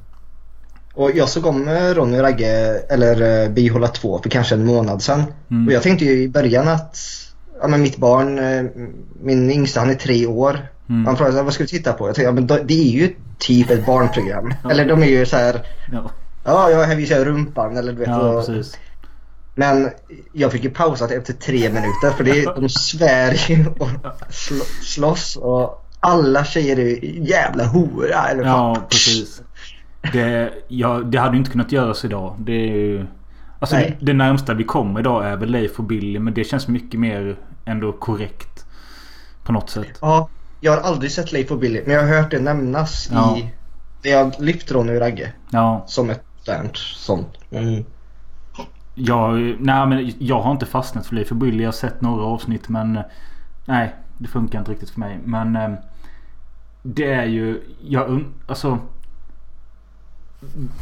Och 0.96 1.10
jag 1.14 1.28
såg 1.28 1.46
om 1.46 1.68
eh, 1.68 1.94
Ronny 1.94 2.18
Ragge, 2.18 2.80
eller 2.88 3.42
eh, 3.44 3.50
Bihåla 3.50 3.88
2 3.88 4.22
för 4.22 4.30
kanske 4.30 4.54
en 4.54 4.66
månad 4.66 5.02
sedan. 5.02 5.24
Mm. 5.50 5.66
Och 5.66 5.72
jag 5.72 5.82
tänkte 5.82 6.04
ju 6.04 6.22
i 6.22 6.28
början 6.28 6.68
att 6.68 6.98
ja, 7.60 7.68
men 7.68 7.82
mitt 7.82 7.96
barn, 7.96 8.38
eh, 8.38 8.64
min 9.22 9.50
yngsta 9.50 9.80
han 9.80 9.90
är 9.90 9.94
tre 9.94 10.26
år. 10.26 10.68
Mm. 10.88 11.06
Han 11.06 11.16
frågade 11.16 11.42
vad 11.42 11.54
ska 11.54 11.62
du 11.62 11.68
titta 11.68 11.92
på? 11.92 12.08
Jag 12.08 12.14
tänkte, 12.14 12.28
ja, 12.28 12.32
men 12.32 12.66
det 12.66 12.74
är 12.74 13.00
ju 13.00 13.14
typ 13.38 13.70
ett 13.70 13.86
barnprogram. 13.86 14.54
Ja. 14.62 14.70
Eller 14.70 14.84
de 14.84 15.02
är 15.02 15.06
ju 15.06 15.26
så 15.26 15.36
här, 15.36 15.66
Ja, 15.92 16.10
ja 16.44 16.70
jag 16.70 16.84
här 16.84 16.96
visar 16.96 17.24
rumpan 17.24 17.76
eller 17.76 17.92
du 17.92 17.98
vet. 17.98 18.08
ja 18.08 18.18
och, 18.18 18.44
men 19.54 19.90
jag 20.32 20.52
fick 20.52 20.64
ju 20.64 20.70
pausa 20.70 21.14
efter 21.14 21.32
tre 21.32 21.58
minuter 21.58 22.10
för 22.16 22.24
det, 22.24 22.44
de 22.44 22.68
svär 22.68 23.50
ju 23.50 23.66
och 23.78 23.88
sl 24.30 24.54
slåss 24.82 25.36
och 25.36 25.86
alla 26.00 26.44
tjejer 26.44 26.78
är 26.78 27.04
jävla 27.04 27.64
hora 27.64 28.28
eller 28.30 28.44
Ja, 28.44 28.86
precis. 28.90 29.42
Det, 30.12 30.52
ja, 30.68 31.00
det 31.00 31.18
hade 31.18 31.32
ju 31.32 31.38
inte 31.38 31.50
kunnat 31.50 31.72
göras 31.72 32.04
idag. 32.04 32.34
Det 32.38 32.52
är 32.52 32.76
ju... 32.76 33.06
Alltså 33.58 33.76
det, 33.76 33.96
det 34.00 34.12
närmsta 34.12 34.54
vi 34.54 34.64
kommer 34.64 35.00
idag 35.00 35.26
är 35.26 35.36
väl 35.36 35.50
Leif 35.50 35.78
och 35.78 35.84
Billy. 35.84 36.18
Men 36.18 36.34
det 36.34 36.44
känns 36.44 36.68
mycket 36.68 37.00
mer 37.00 37.36
ändå 37.64 37.92
korrekt. 37.92 38.66
På 39.44 39.52
något 39.52 39.70
sätt. 39.70 39.98
Ja, 40.00 40.28
jag 40.60 40.72
har 40.72 40.80
aldrig 40.80 41.10
sett 41.10 41.32
Leif 41.32 41.50
och 41.50 41.58
Billy 41.58 41.82
men 41.86 41.94
jag 41.94 42.02
har 42.02 42.08
hört 42.22 42.30
det 42.30 42.40
nämnas 42.40 43.08
Ja. 43.12 43.36
i 43.36 43.50
det 44.02 44.08
jag 44.08 44.32
lyft 44.38 44.72
Ronny 44.72 44.96
och 44.96 45.00
Ragge 45.00 45.32
Ja, 45.50 45.84
som 45.86 46.10
ett 46.10 46.22
modernt 46.38 46.76
sånt. 46.76 47.28
Mm. 47.50 47.84
jag, 48.94 49.56
nej, 49.60 49.86
men 49.86 50.12
jag 50.18 50.40
har 50.40 50.52
inte 50.52 50.66
fastnat 50.66 51.06
för 51.06 51.14
Leif 51.14 51.30
och 51.30 51.36
Billy. 51.36 51.62
Jag 51.62 51.68
har 51.68 51.72
sett 51.72 52.00
några 52.00 52.24
avsnitt 52.24 52.68
men... 52.68 53.00
Nej, 53.64 53.94
det 54.18 54.28
funkar 54.28 54.58
inte 54.58 54.70
riktigt 54.70 54.90
för 54.90 55.00
mig. 55.00 55.18
Men... 55.24 55.56
eh, 55.56 55.70
Det 56.82 57.12
är 57.12 57.24
ju... 57.24 57.62
Jag 57.84 58.24
Alltså... 58.46 58.78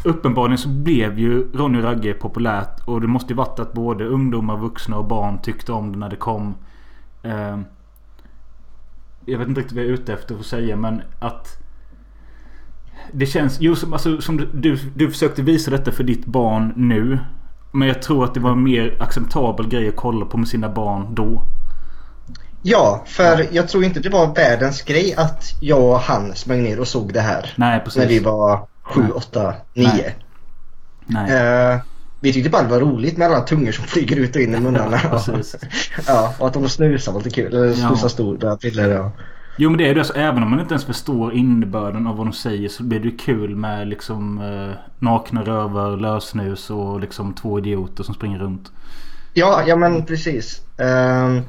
Uppenbarligen 0.05 0.59
så 0.59 0.69
blev 0.69 1.19
ju 1.19 1.49
Ronny 1.53 1.79
och 1.79 1.83
Ragge 1.85 2.15
populärt. 2.15 2.81
Och 2.85 3.01
det 3.01 3.07
måste 3.07 3.33
ju 3.33 3.37
varit 3.37 3.59
att 3.59 3.73
både 3.73 4.05
ungdomar, 4.07 4.57
vuxna 4.57 4.97
och 4.97 5.05
barn 5.05 5.39
tyckte 5.43 5.73
om 5.73 5.93
det 5.93 5.99
när 5.99 6.09
det 6.09 6.17
kom. 6.17 6.55
Eh, 7.23 7.59
Jag 9.27 9.39
vet 9.39 9.49
inte 9.49 9.61
riktigt 9.61 9.77
vad 9.77 9.85
jag 9.85 9.91
är 9.91 9.95
ute 9.95 10.13
efter 10.13 10.35
att 10.35 10.47
säga 10.47 10.77
men 10.77 11.03
att... 11.19 11.49
Det 13.13 13.27
känns... 13.27 13.57
Jo, 13.61 13.77
som, 13.77 13.93
alltså, 13.93 14.21
som 14.21 14.37
du- 14.37 14.49
du, 14.55 14.79
du 14.95 15.11
försökte 15.11 15.43
visa 15.43 15.71
detta 15.71 15.93
för 15.93 16.05
ditt 16.05 16.27
barn 16.27 16.73
nu. 16.77 17.19
Men 17.73 17.89
jag 17.89 18.03
tror 18.03 18.25
att 18.25 18.35
det 18.35 18.41
var 18.41 18.51
en 18.53 18.63
mer 18.63 18.97
acceptabel 19.03 19.69
grej 19.69 19.89
att 19.89 19.97
kolla 19.97 20.27
på 20.27 20.37
med 20.39 20.49
sina 20.49 20.69
barn 20.69 21.15
då. 21.15 21.43
Ja, 22.63 23.03
för 23.07 23.47
jag 23.55 23.69
tror 23.69 23.85
inte 23.85 24.01
det 24.01 24.09
var 24.09 24.35
världens 24.35 24.83
grej 24.83 25.15
att 25.17 25.45
jag 25.61 25.83
och 25.93 25.99
han 25.99 26.35
smög 26.35 26.63
ner 26.63 26.81
och 26.81 26.89
såg 26.89 27.13
det 27.13 27.21
här. 27.21 27.53
Nej, 27.57 27.81
precis. 27.85 28.01
När 28.03 28.09
vi 28.09 28.19
var 28.19 28.67
7, 28.85 29.01
Nej. 29.03 29.11
8, 29.13 29.55
9. 29.75 29.89
Nej. 29.93 30.15
Nej. 31.07 31.73
Eh, 31.73 31.81
vi 32.21 32.33
tyckte 32.33 32.51
bara 32.51 32.63
det 32.63 32.69
var 32.69 32.81
roligt 32.81 33.17
med 33.17 33.27
alla 33.27 33.41
tungor 33.41 33.73
som 33.73 33.85
flyger 33.89 34.17
ut 34.17 34.37
och 34.37 34.43
in 34.43 34.55
i 34.55 34.61
munnarna. 34.61 35.01
Ja, 35.27 35.43
ja, 36.07 36.35
och 36.39 36.47
att 36.47 36.55
de 36.55 36.69
snusar 36.69 37.13
var 37.13 37.21
lite 37.21 37.31
kul. 37.31 37.55
Eller 37.55 37.67
Ja. 37.67 37.75
snusar 37.89 38.09
stora 38.09 38.57
piller. 38.57 38.89
Ja. 38.91 39.13
Jo 39.59 39.71
men 39.71 39.79
det 39.79 39.89
är 39.89 39.95
det. 39.95 40.01
Alltså, 40.01 40.15
även 40.17 40.43
om 40.43 40.51
man 40.51 40.61
inte 40.61 40.73
ens 40.75 40.85
förstår 40.85 41.35
innebörden 41.35 42.07
av 42.07 42.17
vad 42.17 42.27
de 42.27 42.33
säger 42.33 42.69
så 42.69 42.83
blir 42.83 43.01
det 43.01 43.11
kul 43.11 43.57
med 43.57 43.89
liksom 43.89 44.39
eh, 44.41 44.77
nakna 44.99 45.43
rövar, 45.43 45.97
lösnus 45.97 46.71
och 46.71 47.01
liksom 47.01 47.35
två 47.35 47.59
idioter 47.59 48.05
som 48.05 48.15
springer 48.15 48.39
runt. 48.39 48.73
Ja, 49.35 49.63
ja 49.67 49.77
men 49.77 50.05
precis. 50.07 50.61
Ehm, 50.79 51.41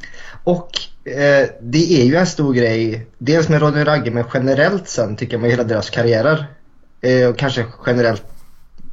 och 0.43 0.69
eh, 1.05 1.47
det 1.61 2.01
är 2.01 2.05
ju 2.05 2.15
en 2.15 2.27
stor 2.27 2.53
grej. 2.53 3.07
Dels 3.17 3.49
med 3.49 3.61
Ronny 3.61 3.83
Ragge 3.83 4.11
men 4.11 4.23
generellt 4.33 4.87
sen 4.87 5.15
tycker 5.15 5.33
jag 5.33 5.41
med 5.41 5.51
hela 5.51 5.63
deras 5.63 5.89
karriärer. 5.89 6.45
Eh, 7.05 7.27
och 7.29 7.37
kanske 7.37 7.65
generellt 7.85 8.23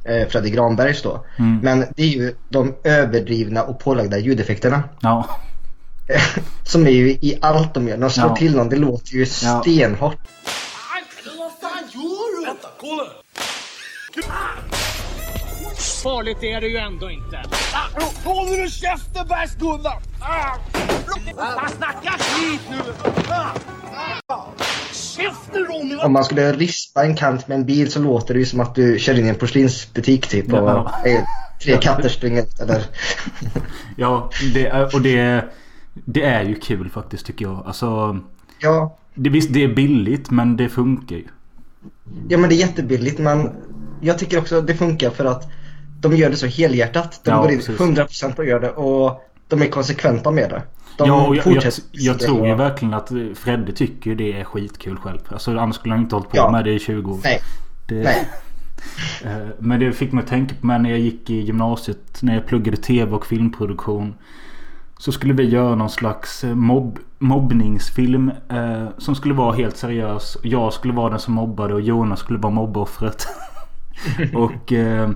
eh, 0.05 0.27
Freddy 0.27 0.49
Granbergs 0.49 1.01
då. 1.01 1.25
Mm. 1.39 1.59
Men 1.63 1.85
det 1.95 2.03
är 2.03 2.07
ju 2.07 2.35
de 2.49 2.75
överdrivna 2.83 3.63
och 3.63 3.79
pålagda 3.79 4.17
ljudeffekterna. 4.17 4.83
Ja. 5.01 5.29
Som 6.63 6.87
är 6.87 6.91
ju 6.91 7.09
i 7.09 7.37
allt 7.41 7.73
de 7.73 7.87
gör. 7.87 7.97
När 7.97 8.07
de 8.07 8.13
slår 8.13 8.27
Ja. 8.29 8.35
till 8.35 8.55
någon, 8.55 8.69
det 8.69 8.75
låter 8.75 9.13
ju 9.13 9.19
Ja. 9.43 9.61
stenhårt. 9.61 10.17
Vad 11.37 11.51
fan 11.61 11.83
gör 11.93 12.39
du? 12.39 12.45
Vänta, 12.45 12.67
kolla! 12.79 13.03
Farligt 15.83 16.43
är 16.43 16.61
det 16.61 16.67
ju 16.67 16.77
ändå 16.77 17.11
inte. 17.11 17.43
Håll 18.23 18.49
nu 18.49 18.69
käften 18.69 19.27
bärs-Gunnar! 19.27 19.97
Han 21.37 21.69
snackar 21.69 22.11
skit 22.17 22.61
nu! 22.69 22.77
Ronny! 25.53 25.95
Om 26.03 26.13
man 26.13 26.23
skulle 26.23 26.51
rispa 26.53 27.03
en 27.05 27.15
kant 27.15 27.47
med 27.47 27.55
en 27.55 27.65
bil 27.65 27.91
så 27.91 27.99
låter 27.99 28.33
det 28.33 28.39
ju 28.39 28.45
som 28.45 28.59
att 28.59 28.75
du 28.75 28.99
kör 28.99 29.19
in 29.19 29.25
i 29.25 29.29
en 29.29 29.35
porslinsbutik 29.35 30.27
typ 30.27 30.53
och 30.53 30.69
Ja. 30.69 30.91
tre 31.63 31.77
katter 31.77 32.09
springer 32.09 32.41
ut 32.41 32.59
eller... 32.59 32.83
Ja, 33.97 34.29
det 34.53 34.67
är, 34.67 34.95
och 34.95 35.01
det, 35.01 35.45
det 35.93 36.23
är 36.23 36.43
ju 36.43 36.55
kul 36.55 36.89
faktiskt 36.89 37.25
tycker 37.25 37.45
jag. 37.45 37.63
Alltså, 37.65 38.19
Ja, 38.59 38.97
det, 39.15 39.29
visst 39.29 39.53
det 39.53 39.63
är 39.63 39.67
billigt 39.75 40.31
men 40.31 40.57
det 40.57 40.69
funkar 40.69 41.15
ju. 41.15 41.25
ja 42.29 42.37
men 42.37 42.49
det 42.49 42.55
är 42.55 42.59
jättebilligt 42.59 43.19
men 43.19 43.51
jag 44.01 44.19
tycker 44.19 44.37
också 44.39 44.57
att 44.57 44.67
det 44.67 44.75
funkar 44.75 45.09
för 45.09 45.25
att 45.25 45.47
de 46.03 46.15
gör 46.15 46.29
det 46.29 46.35
så 46.35 46.45
helhjärtat. 46.47 47.21
De 47.23 47.31
Ja, 47.31 47.41
går 47.41 47.51
in 47.51 47.57
precis. 47.57 47.79
100% 47.79 48.37
och 48.37 48.45
gör 48.45 48.59
det 48.59 48.69
och 48.71 49.21
de 49.47 49.61
är 49.61 49.67
konsekventa 49.67 50.31
med 50.31 50.49
det. 50.49 50.61
De 50.97 51.07
ja, 51.07 51.27
och 51.27 51.35
jag, 51.35 51.47
jag, 51.47 51.73
jag 51.91 52.19
tror 52.19 52.47
ju 52.47 52.55
verkligen 52.55 52.93
att 52.93 53.11
Fredde 53.35 53.71
tycker 53.71 54.15
det 54.15 54.39
är 54.39 54.43
skitkul 54.43 54.97
själv. 54.97 55.19
Alltså 55.27 55.57
annars 55.57 55.75
skulle 55.75 55.93
han 55.93 56.03
inte 56.03 56.15
hållit 56.15 56.29
på 56.29 56.37
Ja. 56.37 56.51
med 56.51 56.65
det 56.65 56.73
i 56.73 56.79
20 56.79 57.11
år. 57.11 57.19
Nej, 57.23 57.39
Det, 57.87 57.95
nej. 57.95 58.27
Eh, 59.25 59.47
Men 59.59 59.79
det 59.79 59.91
fick 59.93 60.11
mig 60.11 60.23
att 60.23 60.29
tänka 60.29 60.55
på 60.61 60.67
när 60.67 60.89
jag 60.89 60.99
gick 60.99 61.29
i 61.29 61.35
gymnasiet. 61.35 62.19
När 62.21 62.33
jag 62.33 62.45
pluggade 62.47 62.77
tv 62.77 63.11
och 63.11 63.25
filmproduktion. 63.25 64.15
Så 64.97 65.11
skulle 65.11 65.33
vi 65.33 65.43
göra 65.43 65.75
någon 65.75 65.89
slags 65.89 66.43
eh, 66.43 66.55
mobb, 66.55 66.99
mobbningsfilm. 67.19 68.31
Eh, 68.49 68.87
som 68.97 69.15
skulle 69.15 69.33
vara 69.33 69.55
helt 69.55 69.77
seriös. 69.77 70.37
Jag 70.43 70.73
skulle 70.73 70.93
vara 70.93 71.09
den 71.09 71.19
som 71.19 71.33
mobbade 71.33 71.73
och 71.73 71.81
Jonas 71.81 72.19
skulle 72.19 72.39
vara 72.39 72.53
mobboffret. 72.53 73.27
och 74.33 74.73
eh, 74.73 75.09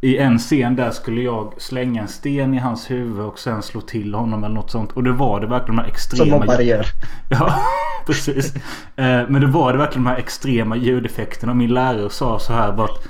i 0.00 0.18
en 0.18 0.38
scen 0.38 0.76
där 0.76 0.90
skulle 0.90 1.20
jag 1.22 1.52
slänga 1.58 2.02
en 2.02 2.08
sten 2.08 2.54
i 2.54 2.58
hans 2.58 2.90
huvud 2.90 3.26
och 3.26 3.38
sen 3.38 3.62
slå 3.62 3.80
till 3.80 4.14
honom 4.14 4.44
eller 4.44 4.54
något 4.54 4.70
sånt. 4.70 4.92
Och 4.92 5.04
det 5.04 5.12
var 5.12 5.40
det 5.40 5.46
verkligen 5.46 5.76
de 5.76 5.82
här 5.82 5.88
extrema... 5.88 6.30
Som 6.30 6.40
mobbare 6.40 6.64
gör. 6.64 6.86
Ja, 7.28 7.62
precis. 8.06 8.54
Eh, 8.96 9.22
Men 9.28 9.40
det 9.40 9.46
var 9.46 9.72
det 9.72 9.78
verkligen 9.78 10.04
de 10.04 10.10
här 10.10 10.16
extrema 10.18 10.76
ljudeffekterna. 10.76 11.52
Och 11.52 11.56
min 11.56 11.74
lärare 11.74 12.10
sa 12.10 12.38
så 12.38 12.52
här 12.52 12.72
bara 12.72 12.84
att 12.86 13.06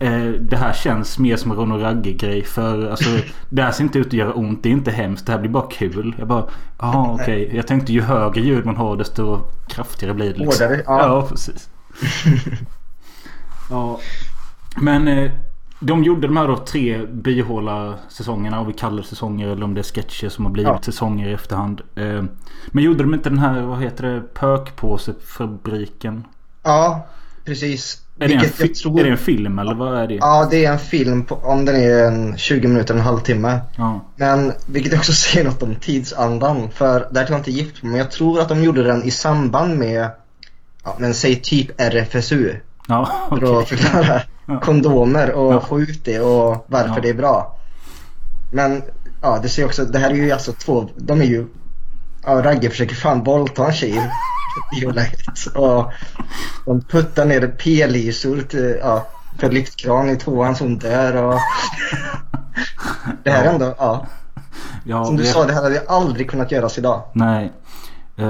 eh, 0.00 0.26
det 0.40 0.56
här 0.56 0.72
känns 0.72 1.18
mer 1.18 1.36
som 1.36 1.50
en 1.50 1.56
Ron 1.56 1.72
och 1.72 1.80
Ragge-grej. 1.80 2.44
För 2.44 2.90
alltså, 2.90 3.10
det 3.48 3.62
här 3.62 3.72
ser 3.72 3.84
inte 3.84 3.98
ut 3.98 4.06
att 4.06 4.12
göra 4.12 4.32
ont. 4.32 4.62
Det 4.62 4.68
är 4.68 4.72
inte 4.72 4.90
hemskt. 4.90 5.26
Det 5.26 5.32
här 5.32 5.38
blir 5.38 5.50
bara 5.50 5.66
kul. 5.70 6.14
Jag 6.18 6.28
bara, 6.28 6.44
jaha 6.78 7.12
okej. 7.14 7.50
Jag 7.54 7.66
tänkte 7.66 7.92
ju 7.92 8.00
högre 8.00 8.40
ljud 8.40 8.66
man 8.66 8.76
har 8.76 8.96
desto 8.96 9.40
kraftigare 9.68 10.14
blir 10.14 10.32
det. 10.32 10.38
liksom. 10.38 10.66
Hårdare, 10.66 10.82
ja. 10.86 11.00
ja 11.06 11.26
precis. 11.28 11.68
ja. 13.70 14.00
Men 14.76 15.08
eh, 15.08 15.30
de 15.82 16.04
gjorde 16.04 16.26
de 16.26 16.36
här 16.36 16.48
då 16.48 16.56
tre 16.56 17.06
byhåla 17.06 17.94
säsongerna. 18.08 18.60
Om 18.60 18.66
vi 18.66 18.72
kallar 18.72 18.96
det 18.96 19.08
säsonger 19.08 19.48
eller 19.48 19.64
om 19.64 19.74
det 19.74 19.80
är 19.80 19.82
sketcher 19.82 20.28
som 20.28 20.44
har 20.44 20.52
blivit 20.52 20.68
Ja. 20.72 20.80
säsonger 20.82 21.28
i 21.28 21.32
efterhand. 21.32 21.80
Eh, 21.96 22.22
men 22.66 22.84
gjorde 22.84 23.02
de 23.02 23.14
inte 23.14 23.28
den 23.30 23.38
här, 23.38 23.60
vad 23.62 23.82
heter 23.82 24.04
det, 24.04 24.20
pökpåsefabriken? 24.34 26.24
Ja, 26.62 27.06
precis. 27.44 27.98
Är 28.18 28.28
det, 28.28 28.40
fi- 28.40 28.68
tror... 28.68 29.00
är 29.00 29.04
det 29.04 29.10
en 29.10 29.16
film 29.18 29.58
eller 29.58 29.74
vad 29.74 29.98
är 29.98 30.06
det? 30.06 30.14
Ja, 30.14 30.48
det 30.50 30.64
är 30.64 30.72
en 30.72 30.78
film 30.78 31.24
på, 31.24 31.34
om 31.34 31.64
den 31.64 31.76
är 31.76 32.06
en 32.06 32.36
20 32.38 32.68
minuter, 32.68 32.94
en 32.94 33.00
halvtimme. 33.00 33.60
Ja. 33.76 34.00
Men 34.16 34.52
vilket 34.66 34.94
också 34.94 35.12
säger 35.22 35.44
något 35.44 35.62
om 35.62 35.74
tidsandan. 35.74 36.70
För 36.70 37.08
där 37.10 37.24
kan 37.24 37.32
jag 37.32 37.40
inte 37.40 37.50
gift 37.50 37.82
men 37.82 37.94
jag 37.94 38.10
tror 38.10 38.40
att 38.40 38.48
de 38.48 38.62
gjorde 38.64 38.82
den 38.82 39.02
i 39.02 39.10
samband 39.10 39.78
med, 39.78 40.10
ja 40.84 40.96
men 40.98 41.14
säg 41.14 41.36
typ 41.36 41.80
RFSU. 41.80 42.54
Ja, 42.92 43.08
För 43.28 43.36
okej. 43.44 43.56
att 43.56 43.68
förklara 43.68 44.20
Ja. 44.46 44.60
kondomer 44.62 45.32
och 45.32 45.54
Ja. 45.54 45.60
få 45.60 45.80
ut 45.80 46.04
det 46.04 46.20
och 46.20 46.64
varför 46.68 46.94
Ja. 46.94 47.00
det 47.02 47.08
är 47.08 47.14
bra. 47.14 47.58
Men 48.52 48.82
ja, 49.22 49.38
det 49.42 49.48
ser 49.48 49.64
också, 49.64 49.84
det 49.84 49.98
här 49.98 50.10
är 50.10 50.14
ju 50.14 50.32
alltså 50.32 50.52
två, 50.52 50.88
de 50.96 51.20
är 51.20 51.24
ju, 51.24 51.46
ja 52.24 52.42
Ragge 52.42 52.70
försöker 52.70 52.94
fan 52.94 53.24
våldta 53.24 53.66
en 53.66 53.72
tjej 53.72 53.90
i. 54.80 54.86
Och 55.54 55.92
de 56.66 56.80
puttar 56.80 57.24
ner 57.24 57.46
p-lisor 57.58 58.40
till, 58.48 58.76
ja, 58.80 59.06
för 59.38 59.50
lyftkran 59.50 60.10
i 60.10 60.16
tvåan 60.16 60.56
som 60.56 60.78
dör 60.78 61.16
och 61.16 61.38
det 63.24 63.30
här 63.30 63.44
är 63.44 63.52
ändå, 63.52 63.74
ja. 63.78 64.06
Ja, 64.84 65.04
Som 65.04 65.16
du 65.16 65.22
det- 65.22 65.28
sa, 65.28 65.44
det 65.46 65.52
här 65.52 65.62
hade 65.62 65.82
aldrig 65.88 66.30
kunnat 66.30 66.52
göras 66.52 66.78
idag. 66.78 67.02
Nej. 67.12 67.52
Och 68.16 68.22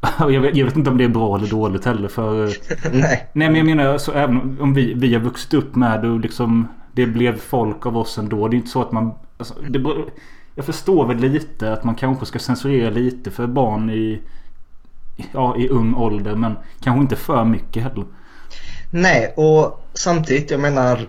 jag, 0.18 0.40
vet, 0.40 0.56
jag 0.56 0.64
vet 0.64 0.76
inte 0.76 0.90
om 0.90 0.98
det 0.98 1.04
är 1.04 1.08
bra 1.08 1.36
eller 1.36 1.46
dåligt 1.46 1.84
heller 1.84 2.08
för... 2.08 2.46
Nej. 2.92 3.28
Nej 3.32 3.48
men 3.48 3.54
jag 3.54 3.66
menar 3.66 3.98
så 3.98 4.12
även 4.12 4.60
om 4.60 4.74
vi, 4.74 4.94
vi 4.94 5.14
har 5.14 5.20
vuxit 5.20 5.54
upp 5.54 5.74
med 5.74 6.02
det 6.02 6.08
och 6.08 6.20
liksom 6.20 6.68
Det 6.92 7.06
blev 7.06 7.38
folk 7.38 7.86
av 7.86 7.96
oss 7.96 8.18
ändå. 8.18 8.48
Det 8.48 8.54
är 8.54 8.58
inte 8.58 8.70
så 8.70 8.82
att 8.82 8.92
man... 8.92 9.12
Alltså, 9.38 9.54
det, 9.68 9.84
jag 10.54 10.64
förstår 10.64 11.06
väl 11.06 11.16
lite 11.16 11.72
att 11.72 11.84
man 11.84 11.94
kanske 11.94 12.26
ska 12.26 12.38
censurera 12.38 12.90
lite 12.90 13.30
för 13.30 13.46
barn 13.46 13.90
i... 13.90 14.20
Ja, 15.32 15.56
i 15.56 15.68
ung 15.68 15.94
ålder 15.94 16.34
men 16.34 16.56
kanske 16.82 17.00
inte 17.00 17.16
för 17.16 17.44
mycket 17.44 17.82
heller. 17.82 18.04
Nej, 18.90 19.34
och 19.36 19.84
samtidigt, 19.94 20.50
jag 20.50 20.60
menar 20.60 21.08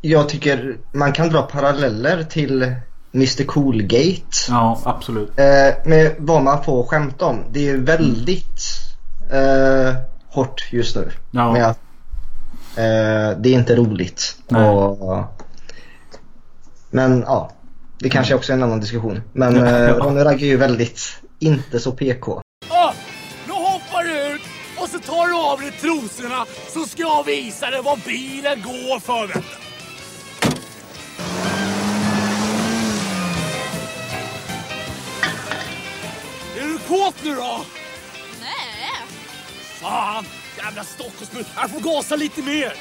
jag 0.00 0.28
tycker 0.28 0.76
man 0.92 1.12
kan 1.12 1.28
dra 1.28 1.42
paralleller 1.42 2.22
till 2.22 2.74
Mr 3.14 3.44
Coolgate 3.44 4.36
Ja, 4.48 4.80
absolut. 4.84 5.38
eh, 5.38 5.74
med 5.84 6.14
vad 6.18 6.42
man 6.42 6.64
får 6.64 6.84
skämta 6.86 7.24
om. 7.26 7.44
Det 7.50 7.68
är 7.68 7.76
väldigt 7.76 8.60
eh, 9.32 9.94
hårt 10.28 10.68
just 10.70 10.96
nu. 10.96 11.10
Ja. 11.30 11.52
Med 11.52 11.66
att 11.66 11.78
eh, 12.76 13.38
det 13.40 13.48
är 13.48 13.54
inte 13.54 13.76
roligt. 13.76 14.36
Nej. 14.48 14.68
Och, 14.70 15.24
men 16.90 17.20
ja, 17.26 17.50
det 17.98 18.08
kanske 18.08 18.34
också 18.34 18.52
är 18.52 18.56
en 18.56 18.62
annan 18.62 18.80
diskussion. 18.80 19.20
Men 19.32 19.56
eh, 19.66 19.88
Ronny 19.88 20.20
Ragge 20.24 20.44
är 20.44 20.48
ju 20.48 20.56
väldigt 20.56 21.00
inte 21.38 21.80
så 21.80 21.92
PK. 21.92 22.40
Ah, 22.68 22.92
nu 23.46 23.52
hoppar 23.52 24.04
du 24.04 24.34
ut 24.34 24.42
och 24.82 24.88
så 24.88 24.98
tar 24.98 25.26
du 25.26 25.34
av 25.52 25.60
dig 25.60 25.70
trosorna 25.80 26.44
så 26.74 26.80
ska 26.80 27.02
jag 27.02 27.24
visa 27.26 27.70
dig 27.70 27.80
vad 27.84 27.98
bilen 28.06 28.62
går 28.62 29.00
för. 29.00 29.26
vet 29.26 29.44
kåt 36.88 37.14
nu 37.24 37.34
då? 37.34 37.64
Nej. 38.40 38.90
Fan, 39.80 40.24
jävla 40.56 40.84
Stockholmsbrud. 40.84 41.46
Jag 41.56 41.70
får 41.70 41.80
gasa 41.80 42.16
lite 42.16 42.42
mer. 42.42 42.72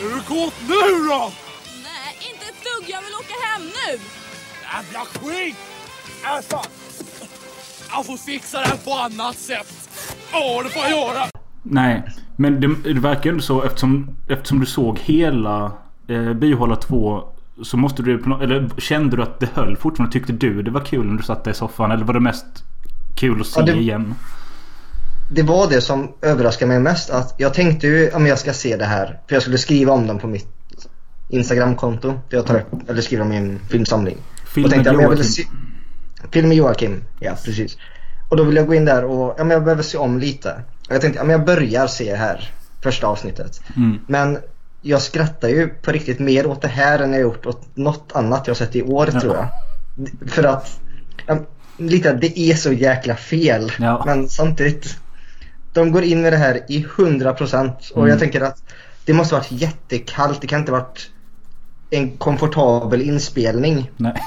Är 0.00 0.14
du 0.14 0.20
kåt 0.22 0.54
nu 0.68 1.08
då? 1.08 1.32
Nej, 1.82 2.30
inte 2.32 2.44
ett 2.44 2.64
dugg. 2.64 2.90
Jag 2.90 3.02
vill 3.02 3.14
åka 3.14 3.34
hem 3.46 3.62
nu. 3.62 4.00
Jävla 4.62 5.00
skit! 5.04 5.56
Äh, 6.24 6.42
fan. 6.48 6.64
Jag 7.90 8.06
får 8.06 8.16
fixa 8.16 8.60
det 8.60 8.66
här 8.66 8.76
på 8.76 8.92
annat 8.92 9.36
sätt. 9.36 9.88
Ja, 10.32 10.62
det 10.62 10.68
får 10.68 10.82
jag 10.82 10.90
göra. 10.90 11.26
Nej, 11.62 12.02
men 12.36 12.60
det, 12.60 12.92
det 12.94 13.00
verkar 13.00 13.24
ju 13.24 13.30
ändå 13.30 13.42
så 13.42 13.62
eftersom, 13.62 14.16
eftersom 14.28 14.60
du 14.60 14.66
såg 14.66 14.98
hela 14.98 15.72
eh, 16.08 16.32
Byhåla 16.32 16.76
2 16.76 17.22
så 17.62 17.76
måste 17.76 18.02
du 18.02 18.14
Eller 18.42 18.68
kände 18.80 19.16
du 19.16 19.22
att 19.22 19.40
det 19.40 19.48
höll 19.54 19.76
fortfarande? 19.76 20.12
Tyckte 20.12 20.32
du 20.32 20.62
det 20.62 20.70
var 20.70 20.80
kul 20.80 21.06
när 21.06 21.16
du 21.16 21.22
satt 21.22 21.44
där 21.44 21.50
i 21.50 21.54
soffan? 21.54 21.90
Eller 21.90 22.04
var 22.04 22.14
det 22.14 22.20
mest 22.20 22.46
kul 23.16 23.40
att 23.40 23.46
se 23.46 23.60
Ja, 23.60 23.66
det- 23.66 23.72
igen? 23.80 24.14
det 25.32 25.42
var 25.42 25.68
det 25.70 25.80
som 25.80 26.12
överraskade 26.22 26.68
mig 26.68 26.80
mest. 26.80 27.10
Att 27.10 27.34
jag 27.38 27.54
tänkte 27.54 27.86
ju 27.86 28.10
om 28.10 28.26
jag 28.26 28.38
ska 28.38 28.52
se 28.52 28.76
det 28.76 28.84
här. 28.84 29.20
För 29.28 29.34
jag 29.36 29.42
skulle 29.42 29.58
skriva 29.58 29.92
om 29.92 30.06
dem 30.06 30.18
på 30.18 30.26
mitt 30.26 30.48
Instagramkonto. 31.28 32.08
Där 32.08 32.36
jag 32.36 32.46
tar 32.46 32.54
upp, 32.56 32.90
eller 32.90 33.02
skriver 33.02 33.22
om 33.22 33.28
min 33.28 33.58
filmsamling. 33.70 34.16
Film 34.46 34.64
och 34.64 34.70
tänkte 34.70 34.92
med 34.92 34.96
att 34.96 35.02
jag 35.02 35.10
ville 35.10 35.22
Joakim. 35.22 35.32
se... 35.32 35.44
Film 36.30 36.48
med 36.48 36.56
Joakim. 36.56 37.04
Ja, 37.20 37.32
precis. 37.44 37.76
Och 38.30 38.36
då 38.36 38.44
vill 38.44 38.56
jag 38.56 38.66
gå 38.66 38.74
in 38.74 38.84
där 38.84 39.04
och 39.04 39.34
ja, 39.38 39.44
men 39.44 39.50
jag 39.50 39.64
behöver 39.64 39.82
se 39.82 39.98
om 39.98 40.18
lite. 40.18 40.52
Och 40.88 40.94
jag 40.94 41.00
tänkte, 41.00 41.18
ja, 41.18 41.24
men 41.24 41.32
jag 41.32 41.44
börjar 41.46 41.86
se 41.86 42.14
här. 42.14 42.50
Första 42.82 43.06
avsnittet. 43.06 43.60
Mm. 43.76 43.98
Men 44.06 44.38
jag 44.86 45.02
skrattar 45.02 45.48
ju 45.48 45.68
på 45.68 45.92
riktigt 45.92 46.18
mer 46.18 46.46
åt 46.46 46.62
det 46.62 46.68
här 46.68 46.98
än 46.98 47.12
jag 47.12 47.20
gjort 47.22 47.46
åt 47.46 47.76
något 47.76 48.12
annat 48.14 48.46
jag 48.46 48.56
sett 48.56 48.76
i 48.76 48.82
år 48.82 49.08
Ja. 49.12 49.20
tror 49.20 49.36
jag. 49.36 49.48
För 50.30 50.44
att, 50.44 50.80
lite 51.78 52.12
det 52.12 52.38
är 52.38 52.54
så 52.54 52.72
jäkla 52.72 53.16
fel. 53.16 53.72
Ja. 53.78 54.02
Men 54.06 54.28
samtidigt, 54.28 54.96
de 55.72 55.92
går 55.92 56.02
in 56.02 56.26
i 56.26 56.30
det 56.30 56.36
här 56.36 56.60
i 56.68 56.82
100% 56.96 57.90
och 57.92 57.98
Mm. 57.98 58.10
jag 58.10 58.18
tänker 58.18 58.40
att 58.40 58.62
det 59.04 59.12
måste 59.12 59.34
varit 59.34 59.52
jättekallt. 59.52 60.40
Det 60.40 60.46
kan 60.46 60.60
inte 60.60 60.72
varit 60.72 61.10
en 61.90 62.16
komfortabel 62.16 63.02
inspelning. 63.02 63.90
Nej. 63.96 64.22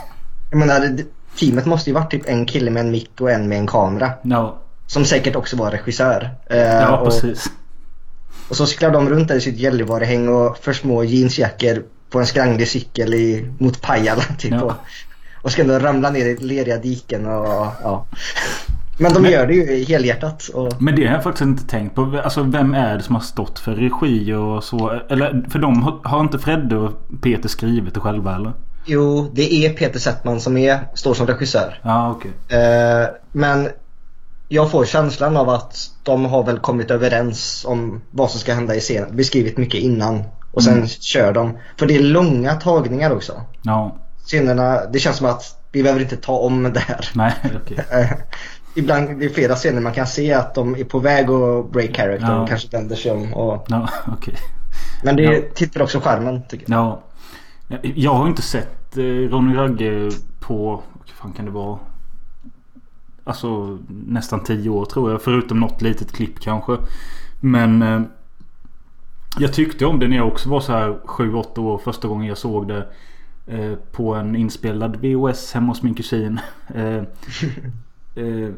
Jag 0.52 0.58
menar, 0.60 0.98
teamet 1.39 1.65
måste 1.65 1.89
ju 1.89 1.93
varit 1.93 2.12
typ 2.12 2.30
en 2.30 2.46
kille 2.46 2.72
med 2.72 2.80
en 2.86 2.91
mick 2.91 3.22
och 3.22 3.32
en 3.32 3.48
med 3.48 3.58
en 3.58 3.67
kamera. 3.67 4.12
Ja, 4.24 4.58
Som 4.88 5.06
säkert 5.06 5.36
också 5.36 5.58
var 5.58 5.72
regissör. 5.72 6.30
Eh, 6.50 6.58
ja 6.58 6.98
och, 6.98 7.06
precis. 7.06 7.46
Och 8.49 8.55
så 8.55 8.65
cyklar 8.65 8.91
de 8.91 9.10
runt 9.10 9.27
där 9.27 9.36
i 9.36 9.41
sitt 9.41 9.57
Gällivarehäng 9.57 10.29
och 10.29 10.57
för 10.57 10.73
små 10.73 11.03
jeansjackor 11.03 11.83
på 12.10 12.19
en 12.19 12.25
skranglig 12.25 12.67
cykel 12.67 13.13
i, 13.13 13.51
mot 13.57 13.81
Pajala 13.81 14.21
typ. 14.38 14.51
Ja. 14.51 14.62
Och, 14.62 14.73
och 15.41 15.51
ska 15.51 15.62
ändå 15.62 15.79
ramla 15.79 16.10
ner 16.10 16.25
i 16.25 16.38
leriga 16.38 16.77
diken 16.77 17.25
och 17.25 17.67
ja. 17.83 18.05
Men 18.99 19.13
de 19.13 19.25
gör 19.25 19.47
det 19.47 19.53
ju 19.53 19.83
helhjärtat. 19.83 20.47
Och, 20.47 20.81
Men 20.81 20.95
det 20.95 21.05
har 21.05 21.13
jag 21.13 21.23
faktiskt 21.23 21.41
inte 21.41 21.67
tänkt 21.67 21.95
på. 21.95 22.21
Alltså 22.23 22.43
vem 22.43 22.73
är 22.73 22.97
det 22.97 23.03
som 23.03 23.15
har 23.15 23.21
stått 23.21 23.60
för 23.60 23.75
regi 23.75 24.33
och 24.33 24.63
så? 24.63 25.01
Eller 25.10 25.45
för 25.49 25.60
de 25.60 25.83
har, 25.83 25.99
har 26.03 26.21
inte 26.21 26.39
Fredde 26.39 26.75
och 26.75 26.91
Peter 27.21 27.49
skrivit 27.49 27.93
det 27.93 27.99
själva 27.99 28.36
eller? 28.36 28.53
jo, 28.88 29.31
det 29.33 29.53
är 29.53 29.73
Peter 29.73 29.99
Settman 29.99 30.41
som 30.41 30.57
är, 30.57 30.79
står 30.93 31.13
som 31.13 31.27
regissör. 31.27 31.79
Ja 31.83 32.12
okej. 32.12 32.60
Eh, 32.60 33.07
men 33.31 33.69
jag 34.47 34.71
får 34.71 34.86
känslan 34.86 35.38
av 35.38 35.49
att 35.49 35.75
de 36.03 36.25
har 36.25 36.43
väl 36.43 36.60
kommit 36.60 36.91
överens 36.91 37.65
om 37.67 38.01
vad 38.12 38.31
som 38.31 38.39
ska 38.39 38.53
hända 38.53 38.75
i 38.75 38.79
scenen. 38.79 39.15
Beskrivit 39.15 39.57
mycket 39.57 39.79
innan. 39.81 40.23
Och 40.51 40.63
sen 40.63 40.73
Mm. 40.73 40.88
kör 40.88 41.33
de. 41.33 41.57
För 41.77 41.86
det 41.86 41.95
är 41.95 41.99
långa 42.03 42.53
tagningar 42.53 43.12
också. 43.12 43.41
Ja. 43.62 43.95
Scenerna, 44.25 44.86
det 44.86 44.99
känns 44.99 45.17
som 45.17 45.27
att 45.27 45.43
vi 45.71 45.83
behöver 45.83 46.01
inte 46.01 46.17
ta 46.17 46.33
om 46.38 46.63
det 46.63 46.79
här. 46.79 47.10
Nej 47.15 47.33
okej. 47.63 47.77
Eh, 47.91 48.12
ibland, 48.75 49.19
det 49.19 49.25
är 49.25 49.29
flera 49.29 49.55
scener 49.55 49.81
man 49.81 49.93
kan 49.93 50.07
se 50.07 50.33
att 50.33 50.55
de 50.55 50.75
är 50.75 50.83
på 50.83 50.99
väg 50.99 51.29
att 51.29 51.71
break 51.71 51.95
character 51.95 52.27
Ja. 52.27 52.41
och 52.41 52.49
kanske 52.49 52.67
vänder 52.77 52.95
sig 52.95 53.12
om. 53.12 53.33
Och, 53.33 53.65
Ja 53.69 53.89
okej. 54.07 54.33
men 55.03 55.15
det 55.15 55.23
Ja. 55.23 55.41
tittar 55.55 55.81
också 55.81 55.99
skärmen 55.99 56.41
tycker 56.49 56.71
jag. 56.71 56.79
Ja. 56.79 57.01
Jag 57.95 58.13
har 58.13 58.27
inte 58.27 58.41
sett 58.41 58.97
eh, 58.97 59.01
Ronny 59.03 59.55
Ragge 59.57 60.10
på... 60.39 60.83
Vad 60.93 61.10
fan 61.21 61.33
kan 61.33 61.45
det 61.45 61.51
vara? 61.51 61.79
Alltså 63.28 63.78
nästan 63.90 64.44
tio 64.44 64.70
år 64.70 64.86
tror 64.86 65.12
jag. 65.12 65.22
Förutom 65.22 65.60
något 65.60 65.82
litet 65.82 66.12
klipp 66.12 66.40
kanske. 66.40 66.78
Men... 67.40 67.82
Eh, 67.82 68.02
jag 69.40 69.54
tyckte 69.54 69.86
om 69.86 70.00
det 70.00 70.08
när 70.08 70.18
jag 70.18 70.28
också 70.28 70.50
var 70.50 70.60
så 70.60 70.72
här 70.72 70.98
7-8 71.06 71.60
år 71.60 71.78
första 71.78 72.08
gången 72.08 72.28
jag 72.28 72.38
såg 72.38 72.68
det. 72.68 72.88
Eh, 73.48 73.74
på 73.92 74.16
en 74.16 74.36
inspelad 74.36 74.96
VHS 74.96 75.54
hemma 75.54 75.68
hos 75.68 75.84
min 75.84 75.94
kusin. 75.94 76.40
Eh, 76.76 77.04
eh, 78.24 78.50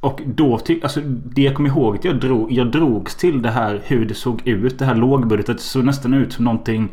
och 0.00 0.20
då 0.26 0.58
tyck, 0.58 0.82
alltså 0.82 1.00
det 1.04 1.42
jag 1.42 1.54
kommer 1.54 1.68
ihåg 1.68 1.96
att 1.96 2.04
jag, 2.04 2.20
drog, 2.20 2.52
jag 2.52 2.72
drogs 2.72 3.16
till 3.16 3.42
det 3.42 3.50
här 3.50 3.82
hur 3.84 4.04
det 4.06 4.14
såg 4.14 4.48
ut. 4.48 4.78
Det 4.78 4.84
här 4.84 4.94
lågbudgetet. 4.94 5.56
Det 5.56 5.62
såg 5.62 5.84
nästan 5.84 6.14
ut 6.14 6.32
som 6.32 6.44
någonting 6.44 6.88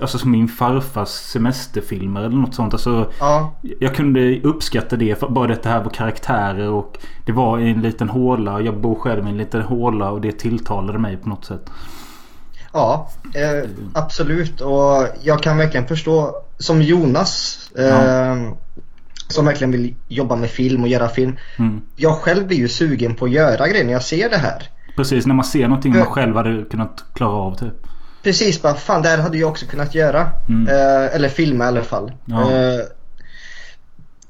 Alltså 0.00 0.18
som 0.18 0.30
min 0.30 0.48
farfars 0.48 1.08
semesterfilmer 1.08 2.20
eller 2.20 2.36
något 2.36 2.54
sånt. 2.54 2.72
Alltså, 2.72 3.10
Ja, 3.20 3.54
jag 3.80 3.94
kunde 3.94 4.40
uppskatta 4.40 4.96
det. 4.96 5.20
För 5.20 5.28
bara 5.28 5.46
det 5.46 5.64
här 5.68 5.82
var 5.82 5.90
karaktärer 5.90 6.68
och 6.68 6.98
det 7.26 7.32
var 7.32 7.58
i 7.58 7.70
en 7.70 7.82
liten 7.82 8.08
håla. 8.08 8.60
Jag 8.60 8.80
bor 8.80 8.94
själv 8.94 9.26
i 9.26 9.30
en 9.30 9.36
liten 9.36 9.62
håla 9.62 10.10
och 10.10 10.20
det 10.20 10.32
tilltalade 10.32 10.98
mig 10.98 11.16
på 11.16 11.28
något 11.28 11.44
sätt. 11.44 11.70
ja 12.72 13.10
eh, 13.34 13.70
absolut. 13.94 14.60
Och 14.60 15.06
jag 15.22 15.42
kan 15.42 15.56
verkligen 15.58 15.86
förstå, 15.86 16.34
som 16.58 16.82
Jonas, 16.82 17.58
eh, 17.78 18.36
som 19.28 19.46
verkligen 19.46 19.70
vill 19.70 19.94
jobba 20.08 20.36
med 20.36 20.50
film 20.50 20.82
och 20.82 20.88
göra 20.88 21.08
film. 21.08 21.36
Mm. 21.58 21.80
Jag 21.96 22.14
själv 22.14 22.46
blir 22.46 22.58
ju 22.58 22.68
sugen 22.68 23.14
på 23.14 23.24
att 23.24 23.30
göra 23.30 23.68
grejer 23.68 23.84
när 23.84 23.92
jag 23.92 24.02
ser 24.02 24.30
det 24.30 24.36
här. 24.38 24.62
Precis, 24.96 25.26
när 25.26 25.34
man 25.34 25.44
ser 25.44 25.68
någonting 25.68 25.96
man 25.96 26.06
själv 26.06 26.36
hade 26.36 26.64
kunnat 26.64 27.04
klara 27.14 27.32
av 27.32 27.54
typ. 27.54 27.86
Precis, 28.26 28.62
bara 28.62 28.74
fan 28.74 29.02
det 29.02 29.08
här 29.08 29.18
hade 29.18 29.38
jag 29.38 29.50
också 29.50 29.66
kunnat 29.66 29.94
göra. 29.94 30.30
Mm. 30.48 30.68
Eh, 30.68 31.14
eller 31.14 31.28
filma 31.28 31.64
i 31.64 31.68
alla 31.68 31.82
fall. 31.82 32.12
Ja. 32.24 32.52
Eh, 32.52 32.80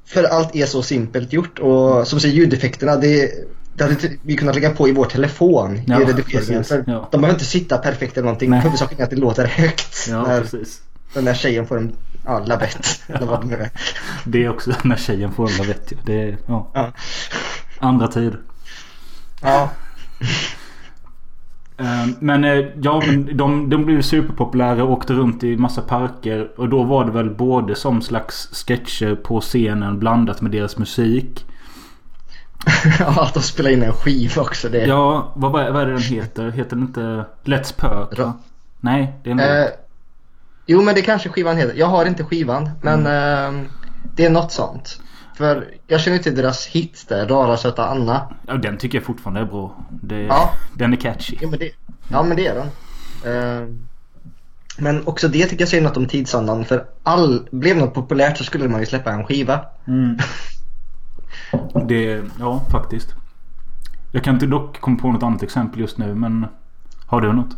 för 0.06 0.24
allt 0.24 0.56
är 0.56 0.66
så 0.66 0.82
simpelt 0.82 1.32
gjort 1.32 1.58
och 1.58 2.08
som 2.08 2.20
säger 2.20 2.34
ljudeffekterna 2.34 2.96
det, 2.96 3.30
det 3.74 3.84
hade 3.84 3.96
vi 4.22 4.36
kunnat 4.36 4.54
lägga 4.54 4.70
på 4.70 4.88
i 4.88 4.92
vår 4.92 5.04
telefon 5.04 5.80
Ja, 5.86 6.02
i 6.02 6.04
redigeringen. 6.04 6.64
Ja. 6.68 7.08
De 7.10 7.20
behöver 7.20 7.32
inte 7.34 7.44
sitta 7.44 7.78
perfekt 7.78 8.16
eller 8.16 8.24
någonting. 8.24 8.52
Huvudsaken 8.52 8.98
är 8.98 9.04
att 9.04 9.10
det 9.10 9.16
låter 9.16 9.46
högt 9.46 10.06
Ja, 10.08 10.22
när 10.22 10.40
precis. 10.40 10.80
den 11.14 11.24
där 11.24 11.34
tjejen 11.34 11.66
får 11.66 11.78
en 11.78 11.96
ja, 12.24 12.38
lavett. 12.38 13.02
eller 13.08 13.26
vad 13.26 13.40
det 13.40 13.46
nu 13.46 13.56
är. 13.56 13.70
Det 14.24 14.44
är 14.44 14.48
också 14.48 14.72
när 14.84 14.96
tjejen 14.96 15.32
får 15.32 15.50
alla 15.54 15.64
vet 15.64 15.90
jag. 15.90 16.00
Det 16.04 16.22
är 16.22 16.38
ja, 16.46 16.92
andra 17.78 18.08
tider. 18.08 18.40
Ja. 19.42 19.70
Eh, 21.78 22.06
Men 22.20 22.44
eh, 22.44 22.64
ja, 22.82 23.02
men 23.06 23.36
de, 23.36 23.70
de 23.70 23.84
blev 23.84 24.02
superpopulära 24.02 24.84
och 24.84 24.90
åkte 24.92 25.12
runt 25.12 25.44
i 25.44 25.56
massa 25.56 25.82
parker. 25.82 26.50
Och 26.56 26.68
då 26.68 26.82
var 26.82 27.04
det 27.04 27.10
väl 27.10 27.30
både 27.30 27.74
som 27.74 28.02
slags 28.02 28.48
sketcher 28.66 29.14
på 29.14 29.40
scenen 29.40 29.98
blandat 29.98 30.40
med 30.40 30.50
deras 30.50 30.76
musik. 30.78 31.44
ja, 32.98 33.22
att 33.22 33.34
de 33.34 33.42
spelar 33.42 33.70
in 33.70 33.82
en 33.82 33.92
skiva 33.92 34.42
också. 34.42 34.68
Det. 34.68 34.86
Ja, 34.86 35.32
vad, 35.36 35.52
vad 35.52 35.76
är 35.82 35.86
det 35.86 35.92
den 35.92 36.02
heter? 36.02 36.50
Heter 36.50 36.76
den 36.76 36.84
inte 36.86 37.24
Let's 37.44 37.74
Perk? 37.80 38.18
va? 38.18 38.32
Nej, 38.80 39.12
det 39.22 39.30
är 39.30 39.32
en 39.32 39.40
Eh, 39.40 39.66
jo 40.66 40.82
men 40.82 40.94
det 40.94 41.02
kanske 41.02 41.28
skivan 41.28 41.56
heter. 41.56 41.74
Jag 41.76 41.86
har 41.86 42.06
inte 42.06 42.24
skivan 42.24 42.70
men 42.82 43.06
Mm. 43.06 43.56
eh, 43.56 43.62
det 44.16 44.24
är 44.24 44.30
något 44.30 44.52
sånt. 44.52 45.00
För 45.36 45.74
jag 45.86 46.00
känner 46.00 46.18
till 46.18 46.34
deras 46.34 46.66
hits 46.66 47.04
där, 47.04 47.28
Rara 47.28 47.56
söta 47.56 47.88
Anna. 47.88 48.34
Ja, 48.46 48.54
den 48.54 48.78
tycker 48.78 48.98
jag 48.98 49.04
fortfarande 49.04 49.40
är 49.40 49.44
bra. 49.44 49.76
Det, 49.90 50.22
Ja. 50.22 50.50
Den 50.74 50.92
är 50.92 50.96
catchy. 50.96 51.36
Ja 51.40 51.48
men 51.50 51.58
det, 51.58 51.70
ja, 52.08 52.22
men 52.22 52.36
det 52.36 52.46
är 52.46 52.54
den. 52.54 52.66
Eh, 53.32 53.68
men 54.78 55.06
också 55.06 55.28
det 55.28 55.46
tycker 55.46 55.62
jag 55.62 55.68
säger 55.68 55.82
något 55.82 55.96
om 55.96 56.06
tidsandan. 56.06 56.64
För 56.64 56.84
all, 57.02 57.48
blev 57.50 57.76
något 57.76 57.94
populärt 57.94 58.38
så 58.38 58.44
skulle 58.44 58.68
man 58.68 58.80
ju 58.80 58.86
släppa 58.86 59.12
en 59.12 59.24
skiva. 59.24 59.60
Mm. 59.86 60.18
Det, 61.88 62.22
ja 62.38 62.64
faktiskt. 62.70 63.14
Jag 64.12 64.24
kan 64.24 64.34
inte 64.34 64.46
dock 64.46 64.80
komma 64.80 64.98
på 64.98 65.12
något 65.12 65.22
annat 65.22 65.42
exempel 65.42 65.80
just 65.80 65.98
nu 65.98 66.14
men 66.14 66.46
Har 67.06 67.20
du 67.20 67.32
något? 67.32 67.56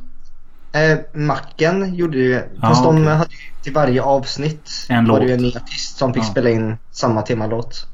Eh, 0.72 0.98
Macken 1.20 1.94
gjorde 1.94 2.18
ju, 2.18 2.32
Ja, 2.32 2.42
fast 2.60 2.82
de 2.84 2.96
okej. 2.96 3.08
hade 3.16 3.30
ju 3.30 3.62
till 3.62 3.72
varje 3.72 4.02
avsnitt 4.02 4.70
En 4.88 5.08
var 5.08 5.20
det 5.20 5.26
ju 5.26 5.32
en 5.34 5.42
ny 5.42 5.48
artist 5.56 5.96
som 5.96 6.14
fick 6.14 6.22
Ja. 6.22 6.26
spela 6.26 6.50
in 6.50 6.76
samma 6.90 7.22
temalåt. 7.22 7.86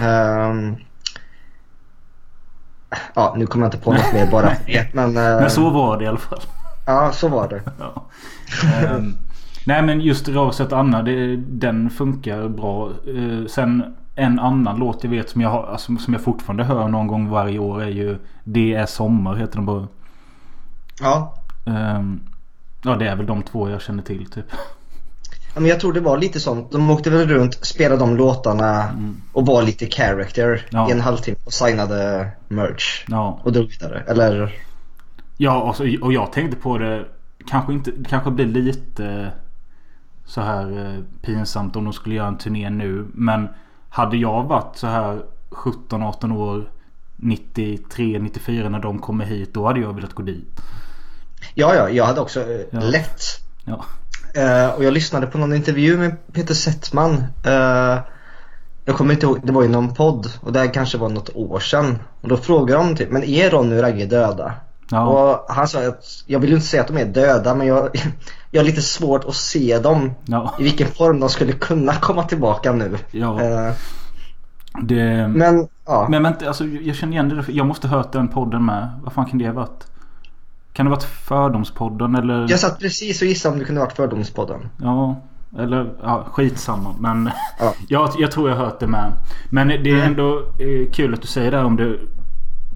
Ehm, 0.00 0.76
ja, 3.14 3.34
nu 3.36 3.46
kommer 3.46 3.66
jag 3.66 3.68
inte 3.74 3.84
på 3.84 3.92
något 3.92 4.12
mer 4.12 4.30
bara. 4.30 4.52
Men, 4.92 5.08
eh, 5.16 5.40
Men 5.40 5.50
så 5.50 5.70
var 5.70 5.98
det 5.98 6.04
i 6.04 6.06
alla 6.06 6.18
fall. 6.18 6.40
ja, 6.86 7.12
så 7.12 7.28
var 7.28 7.48
det. 7.48 7.62
Ja. 7.78 8.06
Ehm, 8.84 9.16
nej 9.66 9.82
men 9.82 10.00
just 10.00 10.28
Raset 10.28 10.72
Anna 10.72 11.02
det, 11.02 11.36
den 11.36 11.90
funkar 11.90 12.48
bra. 12.48 12.88
Eh, 12.90 13.46
sen 13.48 13.96
en 14.14 14.38
annan 14.38 14.76
låt 14.76 15.04
jag 15.04 15.10
vet 15.10 15.30
som 15.30 15.40
jag, 15.40 15.48
har, 15.50 15.66
alltså, 15.66 15.96
som 15.96 16.14
jag 16.14 16.22
fortfarande 16.22 16.64
hör 16.64 16.88
någon 16.88 17.06
gång 17.06 17.28
varje 17.28 17.58
år 17.58 17.82
är 17.82 17.88
ju 17.88 18.18
Det 18.44 18.74
är 18.74 18.86
sommar 18.86 19.34
heter 19.34 19.54
den 19.56 19.66
bara. 19.66 19.88
Ja, 21.00 21.34
Ehm, 21.64 22.20
ja 22.82 22.96
det 22.96 23.08
är 23.08 23.16
väl 23.16 23.26
de 23.26 23.42
två 23.42 23.70
jag 23.70 23.82
känner 23.82 24.02
till 24.02 24.26
typ. 24.30 24.44
Ja, 25.54 25.60
men 25.60 25.66
jag 25.70 25.80
tror 25.80 25.92
det 25.92 26.00
var 26.00 26.18
lite 26.18 26.40
sånt. 26.40 26.72
De 26.72 26.90
åkte 26.90 27.10
väl 27.10 27.28
runt, 27.28 27.54
spelade 27.66 28.00
de 28.00 28.16
låtarna 28.16 28.88
och 29.32 29.46
var 29.46 29.62
lite 29.62 29.86
character 29.86 30.46
Mm. 30.46 30.58
Ja. 30.70 30.88
i 30.88 30.92
en 30.92 31.00
halvtimme 31.00 31.36
och 31.44 31.52
signade 31.52 32.28
merch. 32.48 33.04
Ja. 33.08 33.40
Och 33.42 33.52
drog 33.52 33.68
vidare. 33.68 34.04
Eller 34.08 34.54
Ja, 35.36 35.60
och, 35.62 35.76
så, 35.76 35.96
och 36.02 36.12
jag 36.12 36.32
tänkte 36.32 36.56
på 36.56 36.78
det. 36.78 37.04
Kanske 37.46 37.72
inte, 37.72 37.92
kanske 38.08 38.30
blir 38.30 38.46
lite 38.46 39.32
så 40.26 40.40
här 40.40 40.86
eh, 40.94 41.02
pinsamt 41.22 41.76
om 41.76 41.84
de 41.84 41.92
skulle 41.92 42.14
göra 42.14 42.28
en 42.28 42.38
turné 42.38 42.70
nu. 42.70 43.06
Men 43.14 43.48
hade 43.88 44.16
jag 44.16 44.42
varit 44.44 44.76
så 44.76 44.86
här 44.86 45.22
17-18 45.50 46.36
år 46.36 46.70
93-94 47.16 48.68
när 48.68 48.78
de 48.78 48.98
kommer 48.98 49.24
hit. 49.24 49.54
Då 49.54 49.66
hade 49.66 49.80
jag 49.80 49.92
velat 49.94 50.14
gå 50.14 50.22
dit. 50.22 50.60
Ja, 51.54 51.74
ja, 51.74 51.88
jag 51.90 52.04
hade 52.04 52.20
också 52.20 52.40
eh, 52.40 52.60
Ja. 52.70 52.80
lätt. 52.80 53.22
Ja. 53.64 53.84
Eh, 54.34 54.68
och 54.74 54.84
jag 54.84 54.92
lyssnade 54.92 55.26
på 55.26 55.38
någon 55.38 55.54
intervju 55.54 55.96
med 55.98 56.32
Peter 56.32 56.54
Settman. 56.54 57.24
Eh, 57.46 57.98
jag 58.84 58.96
kommer 58.96 59.14
inte 59.14 59.26
ihåg, 59.26 59.40
det 59.42 59.52
var 59.52 59.64
i 59.64 59.68
någon 59.68 59.94
podd 59.94 60.26
och 60.40 60.52
det 60.52 60.58
här 60.58 60.74
kanske 60.74 60.98
var 60.98 61.08
något 61.08 61.30
år 61.34 61.60
sedan. 61.60 61.98
Och 62.20 62.28
då 62.28 62.36
frågade 62.36 62.82
de 62.82 62.96
typ, 62.96 63.10
men 63.10 63.24
är 63.24 63.50
Ronny 63.50 63.78
och 63.78 63.82
Ragge 63.82 64.06
döda? 64.06 64.52
Ja. 64.90 65.06
Och 65.06 65.54
han 65.54 65.68
sa 65.68 65.88
att, 65.88 66.04
jag 66.26 66.38
vill 66.38 66.50
ju 66.50 66.56
inte 66.56 66.68
säga 66.68 66.82
att 66.82 66.88
de 66.88 66.96
är 66.98 67.04
döda 67.04 67.54
men 67.54 67.66
jag, 67.66 67.88
jag 68.50 68.60
har 68.60 68.66
lite 68.66 68.82
svårt 68.82 69.24
att 69.24 69.34
se 69.34 69.78
dem 69.78 70.12
Ja. 70.24 70.54
i 70.58 70.62
vilken 70.62 70.86
form 70.88 71.20
de 71.20 71.28
skulle 71.28 71.52
kunna 71.52 71.92
komma 71.94 72.22
tillbaka 72.22 72.72
nu. 72.72 72.96
Ja. 73.10 73.40
Eh, 73.42 73.72
Det, 74.82 75.04
men, 75.04 75.32
men 75.32 75.68
ja, 75.86 76.06
men 76.10 76.22
vänta, 76.22 76.46
alltså, 76.48 76.64
jag 76.64 76.96
känner 76.96 77.12
igen 77.12 77.28
det. 77.28 77.52
Jag 77.52 77.66
måste 77.66 77.88
ha 77.88 77.96
hört 77.96 78.12
den 78.12 78.28
podden 78.28 78.64
med. 78.64 79.00
Vad 79.02 79.12
fan 79.12 79.26
kan 79.26 79.38
det 79.38 79.46
ha 79.46 79.52
varit? 79.54 79.86
Kan 80.72 80.86
det 80.86 80.90
varit 80.90 81.02
Fördomspodden 81.02 82.14
eller? 82.14 82.46
Jag 82.50 82.58
satt 82.60 82.78
precis 82.80 83.22
och 83.22 83.28
gissade 83.28 83.52
om 83.52 83.58
det 83.58 83.64
kunde 83.64 83.80
varit 83.80 83.92
Fördomspodden. 83.92 84.68
Ja, 84.76 85.22
eller 85.58 85.94
ja, 86.02 86.26
skitsamma. 86.32 86.94
Men 87.00 87.30
Ja. 87.60 87.74
jag, 87.88 88.10
jag 88.18 88.30
tror 88.32 88.48
jag 88.50 88.56
har 88.56 88.64
hört 88.64 88.80
det 88.80 88.86
med. 88.86 89.12
Men 89.50 89.68
det 89.68 89.74
är 89.74 89.94
Mm. 89.94 90.06
ändå 90.06 90.38
eh, 90.38 90.90
kul 90.92 91.14
att 91.14 91.22
du 91.22 91.26
säger 91.28 91.50
det 91.50 91.62
om 91.64 91.76
det. 91.76 91.96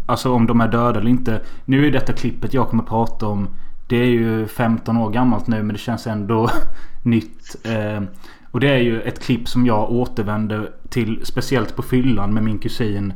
Alltså 0.06 0.32
om 0.32 0.46
de 0.46 0.60
är 0.60 0.68
döda 0.68 1.00
eller 1.00 1.10
inte. 1.10 1.40
Nu 1.64 1.86
är 1.86 1.90
detta 1.90 2.12
klippet 2.12 2.54
jag 2.54 2.68
kommer 2.68 2.82
prata 2.82 3.26
om. 3.26 3.48
Det 3.88 3.96
är 3.96 4.04
ju 4.06 4.46
15 4.46 4.96
år 4.96 5.10
gammalt 5.10 5.46
nu 5.46 5.62
men 5.62 5.72
det 5.72 5.78
känns 5.78 6.06
ändå 6.06 6.48
nytt. 7.04 7.56
Eh, 7.64 8.02
och 8.50 8.60
det 8.60 8.68
är 8.68 8.78
ju 8.78 9.00
ett 9.00 9.22
klipp 9.22 9.48
som 9.48 9.66
jag 9.66 9.90
återvände 9.90 10.72
till 10.88 11.20
speciellt 11.24 11.76
på 11.76 11.82
fyllan 11.82 12.34
med 12.34 12.42
min 12.42 12.58
kusin. 12.58 13.14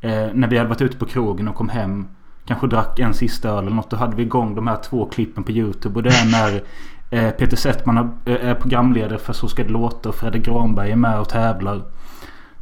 Eh, 0.00 0.26
när 0.34 0.48
vi 0.48 0.56
hade 0.58 0.68
varit 0.68 0.82
ute 0.82 0.96
på 0.96 1.04
krogen 1.06 1.48
och 1.48 1.54
kom 1.54 1.68
hem. 1.68 2.06
Kanske 2.48 2.66
drack 2.66 2.98
en 2.98 3.14
sista 3.14 3.48
öl 3.48 3.58
eller 3.58 3.76
något. 3.76 3.90
Då 3.90 3.96
hade 3.96 4.16
vi 4.16 4.22
igång 4.22 4.54
de 4.54 4.66
här 4.66 4.76
två 4.76 5.06
klippen 5.06 5.44
på 5.44 5.52
YouTube. 5.52 5.96
Och 5.96 6.02
det 6.02 6.10
är 6.10 6.30
när 6.32 6.62
eh, 7.10 7.30
Peter 7.30 7.56
Settman 7.56 7.98
eh, 8.24 8.48
är 8.48 8.54
programledare 8.54 9.18
för 9.18 9.32
Så 9.32 9.48
ska 9.48 9.62
det 9.62 9.68
låta 9.68 10.08
och 10.08 10.14
Fredrik 10.14 10.44
Granberg 10.44 10.90
är 10.90 10.96
med 10.96 11.20
och 11.20 11.28
tävlar. 11.28 11.82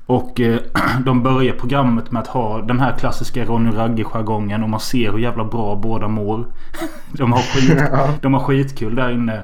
Och 0.06 0.40
eh, 0.40 0.58
de 1.04 1.22
börjar 1.22 1.54
programmet 1.54 2.10
med 2.10 2.22
att 2.22 2.28
ha 2.28 2.62
den 2.62 2.80
här 2.80 2.96
klassiska 2.98 3.44
Ronny 3.44 3.70
Ragge-jargongen 3.70 4.62
och 4.62 4.70
man 4.70 4.80
ser 4.80 5.12
hur 5.12 5.18
jävla 5.18 5.44
bra 5.44 5.76
båda 5.76 6.08
mår. 6.08 6.46
De 7.12 7.32
har, 7.32 7.40
skit, 7.40 7.82
de 8.22 8.34
har 8.34 8.40
skitkul 8.40 8.94
där 8.94 9.10
inne. 9.10 9.42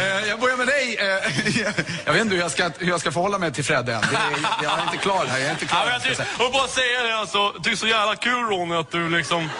Eh, 0.00 0.28
Jag 0.28 0.40
börjar 0.40 0.56
med 0.56 0.66
dig. 0.66 0.96
Eh, 0.96 1.64
Jag 2.04 2.12
vet 2.12 2.22
inte 2.22 2.34
hur 2.34 2.42
jag 2.42 2.50
ska, 2.50 2.70
hur 2.78 2.88
jag 2.88 3.00
ska 3.00 3.12
förhålla 3.12 3.38
mig 3.38 3.52
till 3.52 3.64
Fredde 3.64 3.94
än. 3.94 4.00
Det 4.10 4.16
är- 4.16 4.62
Jag 4.62 4.78
är 4.78 4.82
inte 4.82 4.96
klar 4.96 5.26
här. 5.26 5.38
Jag 5.38 5.46
är 5.46 5.50
inte 5.50 5.64
Ja, 5.64 5.68
klar. 5.68 5.84
men 5.84 5.92
jag, 5.92 6.26
jag 6.38 6.44
vill 6.44 6.52
bara 6.52 6.68
säga 6.68 7.02
det 7.02 7.18
alltså. 7.18 7.38
Jag 7.54 7.64
tycker 7.64 7.76
så 7.76 7.86
jävla 7.86 8.16
kul 8.16 8.46
Ronny 8.46 8.74
att 8.76 8.90
du 8.90 9.08
liksom... 9.08 9.50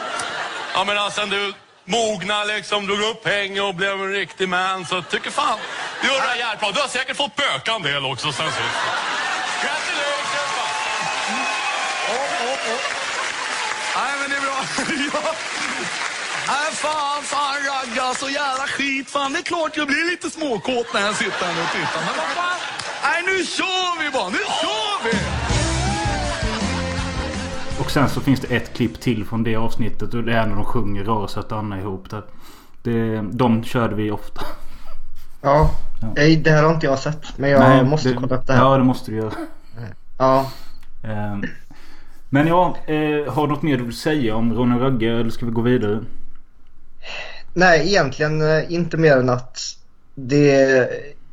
Jag 0.75 0.87
menar 0.87 1.11
sen 1.11 1.29
du 1.31 1.53
mogna 1.85 2.45
liksom, 2.45 2.87
drog 2.87 3.01
upp 3.01 3.27
häng 3.27 3.61
och 3.61 3.75
blev 3.75 3.93
en 3.93 4.13
riktig 4.13 4.49
man. 4.49 4.87
Så 4.87 5.03
tycker 5.03 5.31
fan, 5.31 5.59
du 6.03 6.09
gör 6.09 6.15
det 6.21 6.29
här 6.29 6.37
jävligt 6.37 6.61
bra. 6.61 6.71
Du 6.73 6.81
har 6.81 6.89
säkert 6.89 7.17
fått 7.17 7.37
böka 7.37 7.73
en 7.73 7.83
del 7.83 8.05
också 8.05 8.33
sen 8.33 8.47
sist. 8.47 8.59
Gratulations! 9.63 10.29
Nej, 13.97 14.13
men 14.21 14.31
det 14.31 14.37
är 14.37 14.41
bra. 14.41 14.65
Ja. 15.25 15.35
Nej, 16.51 16.69
fan, 16.85 17.23
fan 17.23 17.57
ragga 17.73 18.15
så 18.15 18.29
jävla 18.29 18.67
skit. 18.77 19.11
Fan, 19.11 19.33
det 19.33 19.39
är 19.39 19.43
klart 19.43 19.77
jag 19.77 19.87
blir 19.87 20.11
lite 20.11 20.31
småkåt 20.31 20.87
när 20.95 21.01
jag 21.01 21.15
sitter 21.17 21.47
här 21.47 21.63
och 21.65 21.71
tittar. 21.79 22.01
Men 22.07 22.15
vad 22.17 22.31
fan. 22.41 22.59
Nej, 23.03 23.23
nu 23.27 23.45
kör 23.45 24.03
vi 24.03 24.11
bara. 24.17 24.29
Nu 24.29 24.43
kör 24.63 24.95
vi! 25.05 25.19
Och 27.81 27.91
sen 27.91 28.09
så 28.09 28.21
finns 28.21 28.41
det 28.41 28.57
ett 28.57 28.75
klipp 28.75 29.01
till 29.01 29.25
från 29.25 29.43
det 29.45 29.57
avsnittet. 29.57 30.15
Och 30.15 30.25
det 30.25 30.33
är 30.33 30.47
när 30.47 30.57
de 30.57 30.65
sjunger 30.65 31.05
Röret 31.05 31.53
Anna 31.53 31.79
ihop. 31.81 32.11
Där. 32.11 32.23
Det, 32.83 33.23
de 33.33 33.65
körde 33.65 33.95
vi 33.95 34.11
ofta. 34.11 34.41
Ja. 35.43 35.71
Nej, 36.17 36.37
det 36.37 36.51
här 36.51 36.63
har 36.63 36.75
inte 36.75 36.87
jag 36.87 36.99
sett. 36.99 37.39
Men 37.39 37.51
jag 37.51 37.61
Nej, 37.61 37.85
måste 37.85 38.13
kolla 38.13 38.37
upp 38.37 38.47
det 38.47 38.53
här. 38.53 38.61
Ja, 38.65 38.77
det 38.79 38.85
måste 38.85 39.11
du 39.11 39.17
göra. 39.17 39.33
Ja. 40.19 40.51
Eh, 41.05 41.39
Men 42.29 42.47
ja, 42.47 42.77
eh, 42.87 43.33
har 43.35 43.47
du 43.47 43.53
något 43.53 43.63
mer 43.63 43.77
du 43.77 43.85
vill 43.85 43.97
säga 43.97 44.37
om 44.37 44.55
Ronny 44.55 44.79
Ragge 44.81 45.21
eller 45.21 45.31
ska 45.31 45.47
vi 45.47 45.53
gå 45.53 45.61
vidare? 45.61 46.01
Nej, 47.55 47.89
egentligen 47.89 48.43
eh, 48.43 48.73
inte 48.73 48.97
mer 48.97 49.17
än 49.17 49.29
att 49.29 49.61
det, 50.15 50.89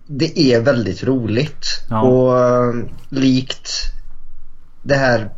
det 0.08 0.40
är 0.40 0.60
väldigt 0.60 1.04
roligt. 1.04 1.66
Ja. 1.90 2.02
Och 2.02 2.40
eh, 2.40 2.74
likt 3.10 3.70
det 4.84 4.96
här, 4.96 5.30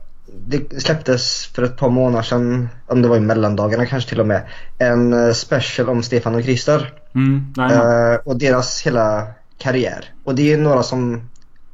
det 0.48 0.82
släpptes 0.82 1.46
för 1.46 1.64
ett 1.64 1.78
par 1.78 1.90
månader 1.90 2.24
sedan, 2.24 2.70
om 2.88 3.02
det 3.02 3.08
var 3.08 3.18
i 3.18 3.20
mellandagarna 3.20 3.86
kanske 3.86 4.10
till 4.10 4.20
och 4.20 4.28
med, 4.28 4.42
en 4.78 5.14
eh, 5.14 5.34
special 5.34 5.90
om 5.90 6.04
Stefan 6.04 6.36
och 6.36 6.44
Krister. 6.44 6.94
Mm, 7.16 7.54
nej, 7.58 7.78
nej. 7.78 8.18
Och 8.26 8.38
deras 8.38 8.82
hela 8.82 9.28
karriär. 9.58 10.14
Och 10.24 10.36
det 10.36 10.54
är 10.54 10.58
några 10.58 10.84
som 10.84 11.30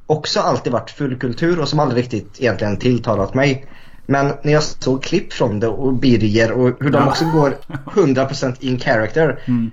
också 0.05 0.39
alltid 0.39 0.73
varit 0.73 0.89
fullkultur 0.89 1.59
och 1.59 1.69
som 1.69 1.79
aldrig 1.79 2.03
riktigt 2.03 2.41
egentligen 2.41 2.77
tilltalat 2.77 3.33
mig. 3.33 3.65
Men 4.05 4.33
när 4.41 4.53
jag 4.53 4.63
såg 4.63 5.03
klipp 5.03 5.33
från 5.33 5.59
det 5.59 5.67
och 5.67 5.93
Birger 5.93 6.51
och 6.51 6.77
hur 6.79 6.89
de 6.89 6.97
Ja. 7.03 7.07
också 7.09 7.25
går 7.25 7.55
100% 7.85 8.55
in 8.59 8.79
character. 8.79 9.39
Mm. 9.45 9.71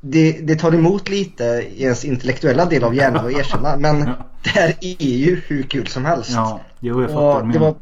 Det, 0.00 0.32
det 0.42 0.56
tar 0.56 0.74
emot 0.74 1.08
lite 1.08 1.44
i 1.44 1.82
ens 1.82 2.04
intellektuella 2.04 2.64
del 2.64 2.84
av 2.84 2.94
hjärnan 2.94 3.26
att 3.26 3.32
erkänna. 3.38 3.76
Men 3.76 3.98
Ja. 4.00 4.12
det 4.44 4.50
här 4.50 4.74
är 4.80 5.02
ju 5.02 5.40
hur 5.46 5.62
kul 5.62 5.86
som 5.86 6.04
helst. 6.04 6.30
Ja, 6.34 6.60
jo, 6.80 7.00
jag 7.02 7.10
fattar 7.10 7.40
och 7.42 7.48
det 7.48 7.58
var 7.58 7.74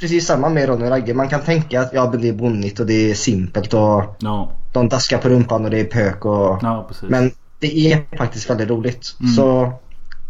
precis 0.00 0.26
samma 0.26 0.48
med 0.48 0.68
Ronny 0.68 0.84
Ragge. 0.90 1.14
Man 1.14 1.28
kan 1.28 1.40
tänka 1.40 1.80
att 1.80 1.92
ja, 1.92 2.06
det 2.06 2.28
är 2.28 2.32
bonnigt 2.32 2.80
och 2.80 2.86
det 2.86 3.10
är 3.10 3.14
simpelt 3.14 3.74
och 3.74 4.16
Ja, 4.18 4.52
de 4.72 4.88
daskar 4.88 5.18
på 5.18 5.28
rumpan 5.28 5.64
och 5.64 5.70
det 5.70 5.80
är 5.80 5.84
pök 5.84 6.24
och 6.24 6.60
precis. 6.88 7.08
men 7.10 7.30
det 7.58 7.92
är 7.92 8.16
faktiskt 8.16 8.50
väldigt 8.50 8.68
roligt. 8.70 9.16
Mm. 9.20 9.32
Så 9.32 9.72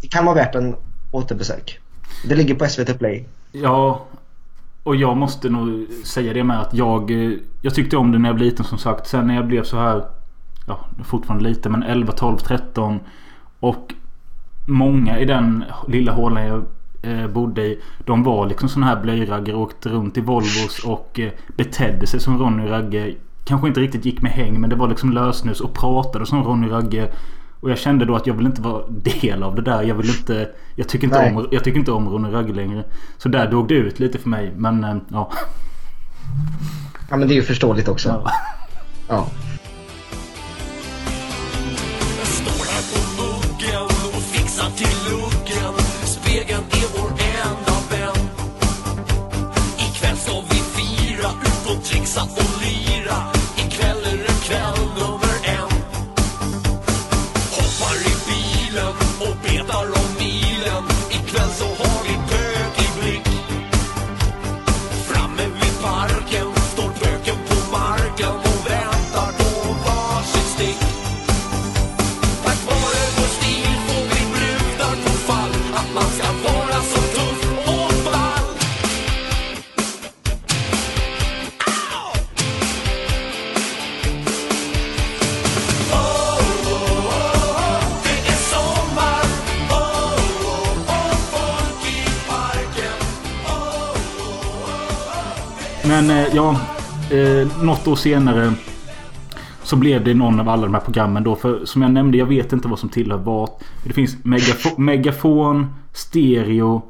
det 0.01 0.07
kan 0.07 0.25
vara 0.25 0.35
värt 0.35 0.55
en 0.55 0.75
återbesök. 1.11 1.79
Det 2.29 2.35
ligger 2.35 2.55
på 2.55 2.67
SVT 2.67 2.99
Play. 2.99 3.25
Ja, 3.51 4.05
och 4.85 4.95
jag 4.95 5.17
måste 5.17 5.49
nog 5.49 5.87
säga 6.03 6.33
det 6.33 6.43
med 6.43 6.59
att 6.59 6.73
jag... 6.73 7.11
Eh, 7.11 7.31
jag 7.61 7.75
tyckte 7.75 7.97
om 7.97 8.11
det 8.11 8.17
när 8.17 8.29
jag 8.29 8.33
var 8.33 8.39
liten 8.39 8.65
som 8.65 8.77
sagt. 8.77 9.07
Sen 9.07 9.27
när 9.27 9.35
jag 9.35 9.47
blev 9.47 9.63
så 9.63 9.77
här... 9.77 10.05
Ja, 10.67 10.79
fortfarande 11.03 11.49
lite 11.49 11.69
men 11.69 11.83
11, 11.83 12.11
12, 12.11 12.37
13. 12.37 12.99
Och 13.59 13.93
många 14.65 15.19
i 15.19 15.25
den 15.25 15.63
lilla 15.87 16.11
hålan 16.11 16.45
jag 16.45 16.65
eh, 17.01 17.27
bodde 17.27 17.61
i. 17.61 17.81
De 18.05 18.23
var 18.23 18.47
liksom 18.47 18.69
sådana 18.69 18.87
här 18.87 19.01
blöjraggare 19.01 19.55
och 19.55 19.61
åkte 19.61 19.89
runt 19.89 20.17
i 20.17 20.21
Volvos 20.21 20.83
och 20.85 21.19
eh, 21.19 21.31
betedde 21.47 22.07
sig 22.07 22.19
som 22.19 22.39
Ronny 22.39 22.69
Ragge. 22.69 23.15
Kanske 23.43 23.67
inte 23.67 23.79
riktigt 23.79 24.05
gick 24.05 24.21
med 24.21 24.31
häng 24.31 24.61
men 24.61 24.69
det 24.69 24.75
var 24.75 24.87
liksom 24.87 25.11
lösnus 25.11 25.61
och 25.61 25.73
pratade 25.73 26.25
som 26.25 26.43
Ronny 26.43 26.67
Ragge. 26.67 27.11
Och 27.65 27.71
jag 27.71 27.77
kände 27.77 28.05
då 28.05 28.15
att 28.15 28.27
jag 28.27 28.33
vill 28.33 28.45
inte 28.45 28.61
vara 28.61 28.83
del 28.89 29.43
av 29.43 29.55
det 29.55 29.61
där. 29.61 29.83
Jag 29.83 29.95
vill 29.95 30.09
inte... 30.09 30.49
Jag 30.75 30.87
tycker 30.87 31.07
inte, 31.07 31.19
Nej. 31.19 31.35
om, 31.35 31.47
jag 31.51 31.63
tycker 31.63 31.79
inte 31.79 31.91
om 31.91 32.09
Ronny 32.09 32.29
Ragge 32.29 32.53
längre. 32.53 32.83
Så 33.17 33.29
där 33.29 33.51
dog 33.51 33.67
det 33.67 33.73
ut 33.73 33.99
lite 33.99 34.17
för 34.17 34.29
mig. 34.29 34.53
Men 34.55 34.83
eh, 34.83 34.95
ja. 35.07 35.31
Ja 37.09 37.17
men 37.17 37.27
det 37.27 37.33
är 37.33 37.35
ju 37.35 37.43
förståeligt 37.43 37.87
också. 37.87 38.09
ja. 38.09 38.23
Ja. 39.07 39.27
Muggen 43.17 44.17
och 44.17 44.23
Eh, 97.15 97.63
något 97.63 97.87
år 97.87 97.95
senare. 97.95 98.53
Så 99.63 99.75
blev 99.75 100.03
det 100.03 100.13
någon 100.13 100.39
av 100.39 100.49
alla 100.49 100.63
de 100.63 100.73
här 100.73 100.81
programmen 100.81 101.23
då. 101.23 101.35
För 101.35 101.65
som 101.65 101.81
jag 101.81 101.91
nämnde, 101.91 102.17
jag 102.17 102.25
vet 102.25 102.53
inte 102.53 102.67
vad 102.67 102.79
som 102.79 102.89
tillhör 102.89 103.17
vad. 103.17 103.49
Det 103.83 103.93
finns 103.93 104.17
megafo- 104.23 104.79
megafon, 104.79 105.73
stereo, 105.93 106.81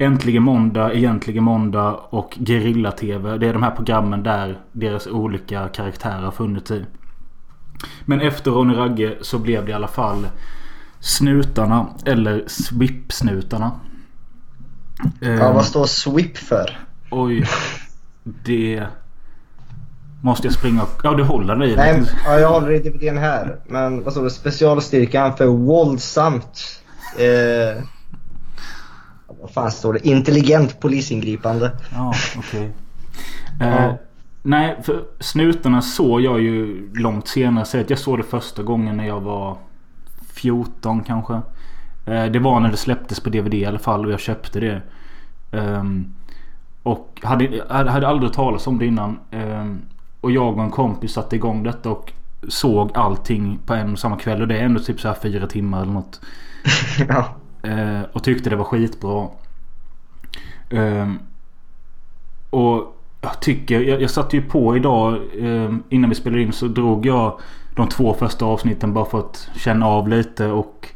Äntligen 0.00 0.42
måndag, 0.42 0.94
Egentligen 0.94 1.44
måndag 1.44 1.92
och 1.94 2.38
Gerilla-TV. 2.46 3.38
Det 3.38 3.46
är 3.48 3.52
de 3.52 3.62
här 3.62 3.70
programmen 3.70 4.22
där 4.22 4.58
deras 4.72 5.06
olika 5.06 5.68
karaktärer 5.68 6.22
har 6.22 6.30
funnits 6.30 6.70
i. 6.70 6.84
Men 8.04 8.20
efter 8.20 8.50
Ronny 8.50 8.74
Ragge 8.74 9.16
så 9.20 9.38
blev 9.38 9.64
det 9.64 9.70
i 9.70 9.74
alla 9.74 9.88
fall 9.88 10.26
Snutarna 11.00 11.86
eller 12.04 12.44
Swip-snutarna. 12.46 13.70
ja 15.20 15.52
vad 15.52 15.64
står 15.64 15.84
SWIP 15.84 16.36
för? 16.36 16.78
Oj. 17.10 17.44
Det... 18.44 18.86
Måste 20.22 20.46
jag 20.46 20.54
springa 20.54 20.82
och... 20.82 21.00
Ja, 21.04 21.14
du 21.14 21.22
håller 21.24 21.54
den 21.56 21.62
i. 21.70 21.76
Nej, 21.76 22.02
ja, 22.24 22.38
jag 22.38 22.48
håller 22.48 22.70
i 22.70 22.78
DVDn 22.78 23.18
här. 23.18 23.56
Men 23.66 24.04
vad 24.04 24.12
står 24.12 24.24
det? 24.24 24.30
Specialstyrkan 24.30 25.36
för 25.36 25.46
våldsamt. 25.46 26.82
Eh, 27.18 27.82
vad 29.40 29.50
fan 29.50 29.70
står 29.70 29.92
det? 29.92 30.08
Intelligent 30.08 30.80
polisingripande. 30.80 31.70
Ja, 31.92 32.14
okej. 32.38 32.70
Eh, 33.60 33.68
Ja. 33.84 33.98
Nej, 34.42 34.76
för 34.82 35.02
Snutarna 35.20 35.82
såg 35.82 36.20
jag 36.20 36.40
ju 36.40 36.88
långt 36.94 37.28
senare. 37.28 37.64
Så 37.64 37.84
jag 37.88 37.98
såg 37.98 38.18
det 38.18 38.22
första 38.24 38.62
gången 38.62 38.96
när 38.96 39.06
jag 39.06 39.20
var 39.20 39.56
14 40.32 41.02
kanske. 41.02 41.34
Eh, 42.06 42.24
Det 42.24 42.38
var 42.38 42.60
när 42.60 42.70
det 42.70 42.76
släpptes 42.76 43.20
på 43.20 43.30
DVD 43.30 43.54
i 43.54 43.64
alla 43.66 43.78
fall 43.78 44.06
och 44.06 44.12
jag 44.12 44.20
köpte 44.20 44.60
det. 44.60 44.82
Ehm, 45.52 46.14
Och 46.82 47.20
hade, 47.22 47.64
hade 47.68 48.08
aldrig 48.08 48.32
talat 48.32 48.66
om 48.66 48.78
det 48.78 48.86
innan. 48.86 49.18
Ehm, 49.30 49.80
Och 50.20 50.30
jag 50.30 50.58
och 50.58 50.64
en 50.64 50.70
kompis 50.70 51.12
satte 51.12 51.36
igång 51.36 51.62
detta 51.62 51.90
och 51.90 52.12
såg 52.48 52.90
allting 52.94 53.58
på 53.66 53.74
en 53.74 53.92
och 53.92 53.98
samma 53.98 54.16
kväll. 54.16 54.42
Och 54.42 54.48
det 54.48 54.58
är 54.58 54.64
ändå 54.64 54.80
typ 54.80 55.00
så 55.00 55.08
här 55.08 55.16
fyra 55.22 55.46
timmar 55.46 55.82
eller 55.82 55.92
något. 55.92 56.20
ja. 57.08 57.34
Eh, 57.62 58.02
och 58.12 58.24
tyckte 58.24 58.50
det 58.50 58.56
var 58.56 58.64
skitbra. 58.64 59.28
Ehm, 60.70 61.18
och 62.50 62.96
jag 63.20 63.40
tycker, 63.40 63.80
jag, 63.80 64.02
jag 64.02 64.10
satte 64.10 64.36
ju 64.36 64.42
på 64.42 64.76
idag 64.76 65.20
ehm, 65.40 65.82
innan 65.88 66.10
vi 66.10 66.16
spelade 66.16 66.42
in 66.42 66.52
så 66.52 66.66
drog 66.68 67.06
jag 67.06 67.40
de 67.76 67.88
två 67.88 68.14
första 68.14 68.44
avsnitten 68.44 68.92
bara 68.94 69.04
för 69.04 69.18
att 69.18 69.48
känna 69.56 69.86
av 69.86 70.08
lite 70.08 70.46
och 70.46 70.88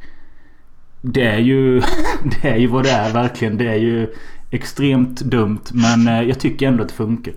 det 1.00 1.26
är 1.26 1.38
ju, 1.38 1.80
det 2.42 2.48
är 2.48 2.56
ju 2.56 2.66
vad 2.66 2.84
det 2.84 2.90
är 2.90 3.12
verkligen. 3.12 3.58
Det 3.58 3.68
är 3.68 3.78
ju 3.78 4.14
extremt 4.50 5.20
dumt 5.20 5.64
men 5.72 6.08
eh, 6.08 6.28
jag 6.28 6.40
tycker 6.40 6.68
ändå 6.68 6.82
att 6.82 6.88
det 6.88 6.94
funkar. 6.94 7.34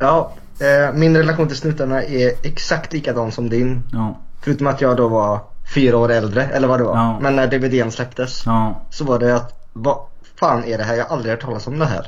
Ja, 0.00 0.32
eh, 0.60 0.94
min 0.94 1.16
relation 1.16 1.48
till 1.48 1.56
snutarna 1.56 2.02
är 2.02 2.32
exakt 2.42 2.92
likadan 2.92 3.32
som 3.32 3.48
din. 3.48 3.82
Ja, 3.92 4.18
Förutom 4.42 4.66
att 4.66 4.80
jag 4.80 4.96
då 4.96 5.08
var 5.08 5.40
fyra 5.74 5.96
år 5.96 6.10
äldre, 6.10 6.44
eller 6.44 6.68
vad 6.68 6.80
det 6.80 6.84
var. 6.84 6.96
Ja. 6.96 7.18
Men 7.20 7.36
när 7.36 7.46
DVDn 7.46 7.90
släpptes 7.90 8.42
ja, 8.46 8.82
så 8.90 9.04
var 9.04 9.18
det 9.18 9.36
att, 9.36 9.68
vad 9.72 9.98
fan 10.40 10.64
är 10.64 10.78
det 10.78 10.84
här? 10.84 10.94
Jag 10.94 11.04
har 11.04 11.16
aldrig 11.16 11.32
hört 11.32 11.42
talas 11.42 11.66
om 11.66 11.78
det 11.78 11.86
här. 11.86 12.06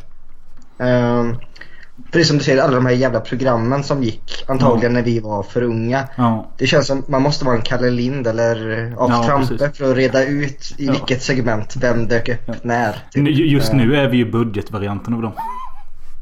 Um, 1.18 1.36
precis 2.12 2.28
som 2.28 2.38
du 2.38 2.44
säger, 2.44 2.62
alla 2.62 2.74
de 2.74 2.86
här 2.86 2.92
jävla 2.92 3.20
programmen 3.20 3.84
som 3.84 4.02
gick 4.02 4.44
antagligen 4.48 4.92
när 4.92 5.02
vi 5.02 5.20
var 5.20 5.42
för 5.42 5.62
unga. 5.62 6.08
Det 6.58 6.66
känns 6.66 6.86
som 6.86 7.04
man 7.08 7.22
måste 7.22 7.44
vara 7.44 7.56
en 7.56 7.62
Kalle 7.62 7.90
Lind 7.90 8.26
eller 8.26 8.94
Af 8.98 9.26
Trampe 9.26 9.70
för 9.74 9.90
att 9.90 9.96
reda 9.96 10.24
ut 10.24 10.74
i 10.78 10.90
vilket 10.90 11.22
segment 11.22 11.76
vem 11.76 12.08
dök 12.08 12.28
upp 12.28 12.64
när. 12.64 12.96
typ. 13.10 13.28
Just 13.28 13.70
Eh, 13.72 13.76
nu 13.76 13.96
är 13.96 14.08
vi 14.08 14.16
ju 14.16 14.30
budgetvarianten 14.30 15.14
av 15.14 15.22
dem. 15.22 15.32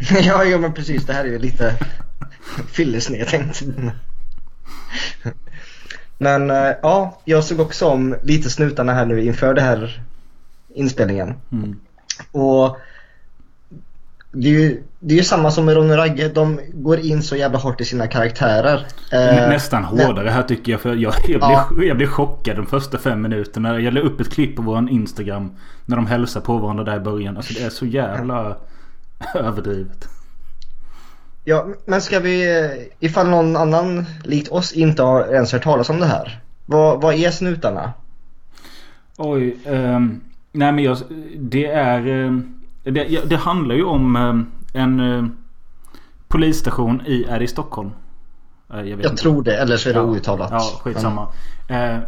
ja, 0.27 0.45
ja 0.45 0.59
men 0.59 0.73
precis. 0.73 1.07
Det 1.07 1.13
här 1.13 1.25
är 1.25 1.29
ju 1.29 1.39
lite 1.39 1.75
fyllesnedtänkt. 2.73 3.63
Men 6.19 6.51
eh, 6.51 6.71
ja, 6.83 7.21
jag 7.25 7.45
såg 7.45 7.61
också 7.61 7.87
om 7.87 8.17
lite 8.23 8.51
snutarna 8.51 8.93
här 8.95 9.07
nu 9.07 9.25
inför 9.25 9.55
det 9.55 9.61
här 9.61 10.03
inspelningen. 10.75 11.35
Mm. 11.53 11.77
Och 12.33 12.77
det 14.33 14.49
är, 14.49 14.53
ju, 14.53 14.83
det 15.01 15.15
är 15.15 15.19
ju 15.19 15.25
samma 15.25 15.51
som 15.51 15.65
med 15.65 15.75
Ronny 15.77 15.95
Ragge. 15.97 16.29
De 16.29 16.61
går 16.73 16.99
in 16.99 17.23
så 17.23 17.37
jävla 17.37 17.59
hårt 17.59 17.81
i 17.81 17.85
sina 17.85 18.07
karaktärer. 18.07 18.87
Eh, 19.13 19.19
Nä- 19.19 19.49
Nästan 19.49 19.83
men- 19.83 20.07
hårdare 20.07 20.29
här 20.29 20.43
tycker 20.43 20.73
jag. 20.73 20.81
För 20.81 20.95
jag, 20.95 21.15
jag, 21.29 21.41
Ja. 21.43 21.67
blev, 21.71 21.89
jag 21.89 21.97
blev 21.97 22.07
chockad 22.07 22.57
de 22.57 22.67
första 22.67 22.99
fem 22.99 23.23
minuterna. 23.23 23.81
Jag 23.81 23.95
la 23.95 24.01
upp 24.01 24.21
ett 24.21 24.33
klipp 24.33 24.57
på 24.57 24.63
våran 24.63 24.89
Instagram. 24.89 25.51
När 25.87 25.97
de 25.97 26.07
hälsar 26.07 26.41
på 26.41 26.57
varandra 26.59 26.85
där 26.85 26.97
i 26.97 27.01
början. 27.01 27.37
Alltså 27.37 27.55
det 27.55 27.63
är 27.63 27.71
så 27.71 27.87
jävla 27.87 28.57
överdrivet. 29.35 30.09
Ja, 31.45 31.67
men 31.85 32.01
ska 32.01 32.21
vi, 32.21 32.61
eh, 32.65 32.71
ifall 33.01 33.29
någon 33.29 33.57
annan 33.57 34.05
likt 34.25 34.49
oss 34.49 34.73
inte 34.73 35.03
har 35.03 35.35
ens 35.35 35.53
hört 35.53 35.63
talas 35.63 35.91
om 35.91 36.01
det 36.01 36.07
här. 36.07 36.41
Vad, 36.67 37.01
vad 37.03 37.15
är 37.15 37.31
snutarna? 37.31 37.93
Oj. 39.17 39.57
ehm, 39.67 40.21
nej 40.53 40.73
men 40.73 40.85
jag, 40.85 40.97
det 41.39 41.67
är... 41.67 42.07
ehm, 42.07 42.55
det, 42.85 43.29
det 43.31 43.37
handlar 43.37 43.75
ju 43.75 43.85
om 43.85 44.17
ehm, 44.17 44.47
en 44.75 45.01
ehm, 45.01 45.37
polisstation 46.29 47.03
i, 47.07 47.25
är 47.25 47.39
det 47.39 47.45
i 47.45 47.49
Stockholm? 47.49 47.91
Eh, 48.73 48.81
Jag, 48.81 49.05
Jag 49.05 49.17
tror 49.17 49.43
det, 49.43 49.57
eller 49.57 49.77
så 49.77 49.89
är 49.89 49.93
det 49.95 49.99
Ja. 50.01 50.05
outtalat. 50.05 50.51
Ja, 50.51 50.61
skitsamma. 50.83 51.29
Eh, 51.69 51.99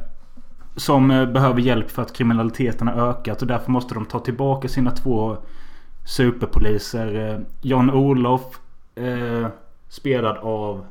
som 0.76 1.10
eh, 1.10 1.26
behöver 1.26 1.60
hjälp 1.60 1.90
för 1.90 2.02
att 2.02 2.12
kriminaliteten 2.12 2.88
har 2.88 3.08
ökat 3.10 3.42
och 3.42 3.48
därför 3.48 3.70
måste 3.70 3.94
de 3.94 4.06
ta 4.06 4.18
tillbaka 4.18 4.68
sina 4.68 4.90
två 4.90 5.36
superpoliser. 6.04 7.30
Eh, 7.30 7.40
Jan-Olof 7.60 8.60
eh, 8.94 9.46
spelad 9.88 10.36
av 10.36 10.86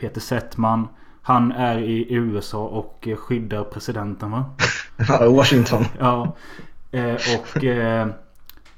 Peter 0.00 0.20
Settman. 0.20 0.88
Han 1.22 1.52
är 1.52 1.78
i 1.78 2.06
USA 2.12 2.64
och 2.64 3.08
eh, 3.08 3.16
skyddar 3.16 3.64
presidenten 3.64 4.30
va? 4.30 4.44
Washington. 5.30 5.84
Ja. 5.98 6.36
Eh, 6.90 7.14
och 7.14 7.64
eh, 7.64 8.08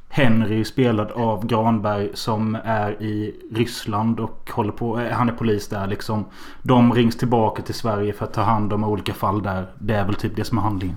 Henry 0.09 0.65
spelad 0.65 1.11
av 1.11 1.47
Granberg 1.47 2.11
som 2.15 2.59
är 2.65 3.03
i 3.03 3.35
Ryssland 3.53 4.21
och 4.21 4.51
håller 4.55 4.73
på. 4.73 5.01
Eh, 5.01 5.13
han 5.13 5.29
är 5.29 5.33
polis 5.33 5.69
där 5.69 5.87
liksom. 5.87 6.25
De 6.63 6.93
rings 6.93 7.17
tillbaka 7.17 7.63
till 7.63 7.75
Sverige 7.75 8.13
för 8.13 8.25
att 8.25 8.33
ta 8.33 8.43
hand 8.43 8.73
om 8.73 8.85
olika 8.85 9.15
fall 9.15 9.43
där. 9.43 9.67
Det 9.79 9.95
är 9.95 10.05
väl 10.05 10.15
typ 10.15 10.37
det 10.37 10.45
som 10.45 10.59
är 10.59 10.63
handlingen. 10.63 10.97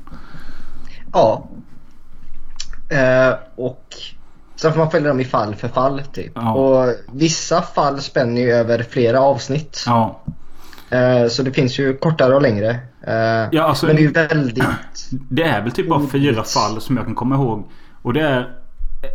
Ja. 1.14 1.48
Eh, 2.90 3.36
och 3.56 3.96
sen 4.58 4.72
får 4.74 4.80
man 4.80 4.92
följa 4.92 5.08
dem 5.10 5.20
i 5.20 5.26
fall 5.26 5.56
för 5.56 5.68
fall 5.68 6.02
typ. 6.14 6.32
Ja. 6.36 6.54
Och 6.54 6.94
vissa 7.14 7.62
fall 7.62 8.02
spänner 8.02 8.42
ju 8.42 8.52
över 8.52 8.84
flera 8.90 9.22
avsnitt. 9.22 9.84
Ja. 9.86 10.22
Eh, 10.90 11.28
så 11.28 11.44
det 11.44 11.52
finns 11.54 11.80
ju 11.80 11.98
kortare 11.98 12.36
och 12.36 12.42
längre. 12.42 12.70
Eh, 13.08 13.50
Ja, 13.52 13.64
alltså- 13.64 13.86
men 13.86 13.96
det 13.96 14.02
är 14.02 14.04
ju 14.04 14.12
väldigt... 14.12 14.64
Det 15.12 15.44
är 15.44 15.62
väl 15.62 15.72
typ 15.72 15.90
bara 15.90 16.08
fyra 16.08 16.44
fall 16.44 16.82
som 16.82 16.98
jag 16.98 17.06
kan 17.06 17.16
komma 17.16 17.36
ihåg. 17.36 17.72
Och 18.02 18.14
det 18.14 18.22
är 18.22 18.56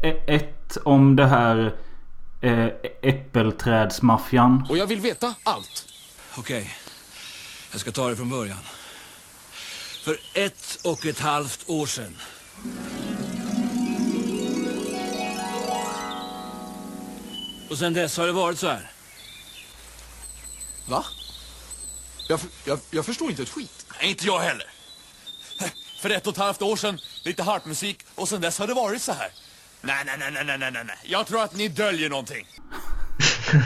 e- 0.03 0.35
ett 0.35 0.77
om 0.85 1.17
det 1.17 1.27
här 1.27 1.75
eh, 2.41 2.67
äppelträdsmaffian. 3.03 4.67
Och 4.71 4.77
jag 4.77 4.87
vill 4.87 5.01
veta 5.01 5.35
allt. 5.45 5.85
Okej, 6.39 6.71
jag 7.73 7.81
ska 7.81 7.91
ta 7.91 8.09
det 8.09 8.17
från 8.17 8.31
början. 8.31 8.59
För 10.05 10.17
ett 10.35 10.79
och 10.85 11.07
ett 11.07 11.21
halvt 11.21 11.65
år 11.69 11.87
sedan. 11.87 12.17
Och 17.73 17.79
sen 17.79 17.93
dess 17.95 18.17
har 18.19 18.27
det 18.27 18.33
varit 18.33 18.59
så 18.59 18.69
här. 18.69 18.91
Va? 20.89 21.05
Jag, 22.29 22.41
jag, 22.65 22.79
jag 22.91 23.07
förstår 23.07 23.31
inte 23.31 23.43
ett 23.43 23.49
skit. 23.49 23.87
Nej, 24.01 24.11
inte 24.11 24.27
jag 24.27 24.39
heller. 24.39 24.67
För 26.03 26.11
ett 26.11 26.27
och 26.27 26.33
ett 26.33 26.39
halvt 26.39 26.63
år 26.63 26.77
sedan, 26.77 26.99
lite 27.25 27.43
harpmusik 27.43 27.99
och 28.15 28.29
sen 28.29 28.41
dess 28.41 28.59
har 28.59 28.67
det 28.67 28.75
varit 28.75 29.03
så 29.03 29.13
här. 29.13 29.29
Nej, 29.81 29.97
nej, 30.07 30.17
nej, 30.19 30.31
nej, 30.33 30.59
nej, 30.59 30.71
nej, 30.73 30.85
nej. 30.87 30.97
Jag 31.05 31.27
tror 31.27 31.43
att 31.43 31.55
ni 31.57 31.69
döljer 31.69 32.11
någonting. 32.11 32.47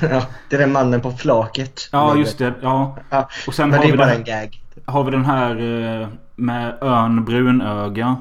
ja, 0.03 0.27
det 0.51 0.57
är 0.57 0.61
den 0.61 0.73
mannen 0.73 1.01
på 1.01 1.13
flaket. 1.17 1.89
Ja 1.93 2.17
just 2.17 2.39
det. 2.39 2.55
Ja. 2.63 2.99
Ja, 3.11 3.29
Och 3.47 3.55
sen 3.55 3.71
men 3.71 3.79
har 3.79 3.85
det 3.85 3.89
är 3.91 3.93
vi 3.93 3.99
bara 3.99 4.07
den- 4.09 4.17
en 4.17 4.25
gag. 4.25 4.63
Har 4.87 5.05
vi 5.05 5.11
den 5.11 5.25
här 5.25 5.51
eh, 6.03 6.09
med 6.37 6.79
ön 6.83 7.25
Brunöga. 7.25 8.17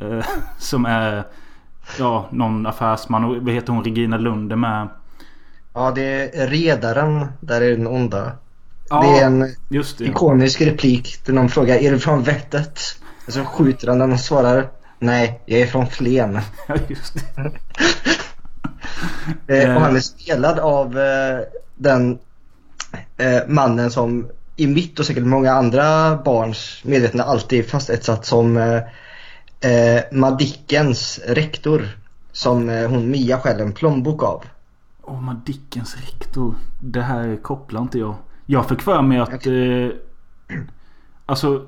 Eh, 0.00 0.26
som 0.58 0.86
är 0.86 1.24
ja, 1.98 2.28
någon 2.30 2.66
affärsman. 2.66 3.24
Och 3.24 3.36
vad 3.36 3.54
heter 3.54 3.72
hon? 3.72 3.84
Regina 3.84 4.18
Lund 4.18 4.52
är 4.52 4.56
med. 4.56 4.88
Ja, 5.74 5.92
det 5.94 6.38
är 6.38 6.46
redaren. 6.48 7.26
Där 7.40 7.60
är 7.60 7.76
den 7.76 7.86
onda. 7.86 8.32
Ja, 8.88 9.02
det 9.02 9.20
är 9.20 9.26
en 9.26 9.54
just 9.68 9.98
det. 9.98 10.04
ikonisk 10.04 10.60
replik 10.60 11.26
där 11.26 11.32
någon 11.32 11.48
frågar 11.48 11.76
är 11.76 11.90
du 11.90 11.98
från 11.98 12.22
vettet? 12.22 12.80
Och 13.26 13.32
så 13.32 13.44
skjuter 13.44 13.88
han 13.88 13.98
den 13.98 14.12
och 14.12 14.20
svarar 14.20 14.68
nej, 14.98 15.40
jag 15.46 15.60
är 15.60 15.66
från 15.66 15.86
Flen. 15.86 16.40
Ja, 16.68 16.74
just 16.88 17.14
det. 17.14 17.50
Eh, 19.46 19.74
och 19.74 19.80
han 19.80 19.96
är 19.96 20.00
spelad 20.00 20.58
av 20.58 20.98
eh, 20.98 21.40
den 21.74 22.18
eh, 23.16 23.40
mannen 23.48 23.90
som 23.90 24.28
i 24.56 24.66
mitt 24.66 24.98
och 24.98 25.06
säkert 25.06 25.24
många 25.24 25.52
andra 25.52 26.16
barns 26.16 26.80
medvetande 26.84 27.24
alltid 27.24 27.70
fastetsat 27.70 28.26
som 28.26 28.80
eh, 29.60 30.02
Madickens 30.12 31.20
rektor. 31.26 31.82
Som 32.32 32.68
eh, 32.68 32.88
hon 32.88 33.10
Mia 33.10 33.38
skäl 33.38 33.60
en 33.60 33.72
plånbok 33.72 34.22
av. 34.22 34.44
Åh, 35.02 35.20
Madickens 35.20 35.96
rektor. 35.96 36.54
Det 36.80 37.02
här 37.02 37.36
kopplar 37.42 37.80
inte 37.82 37.98
jag. 37.98 38.14
Jag 38.46 38.68
fick 38.68 38.82
för 38.82 39.02
mig 39.02 39.18
att... 39.18 39.46
Eh, 39.46 39.88
alltså... 41.26 41.66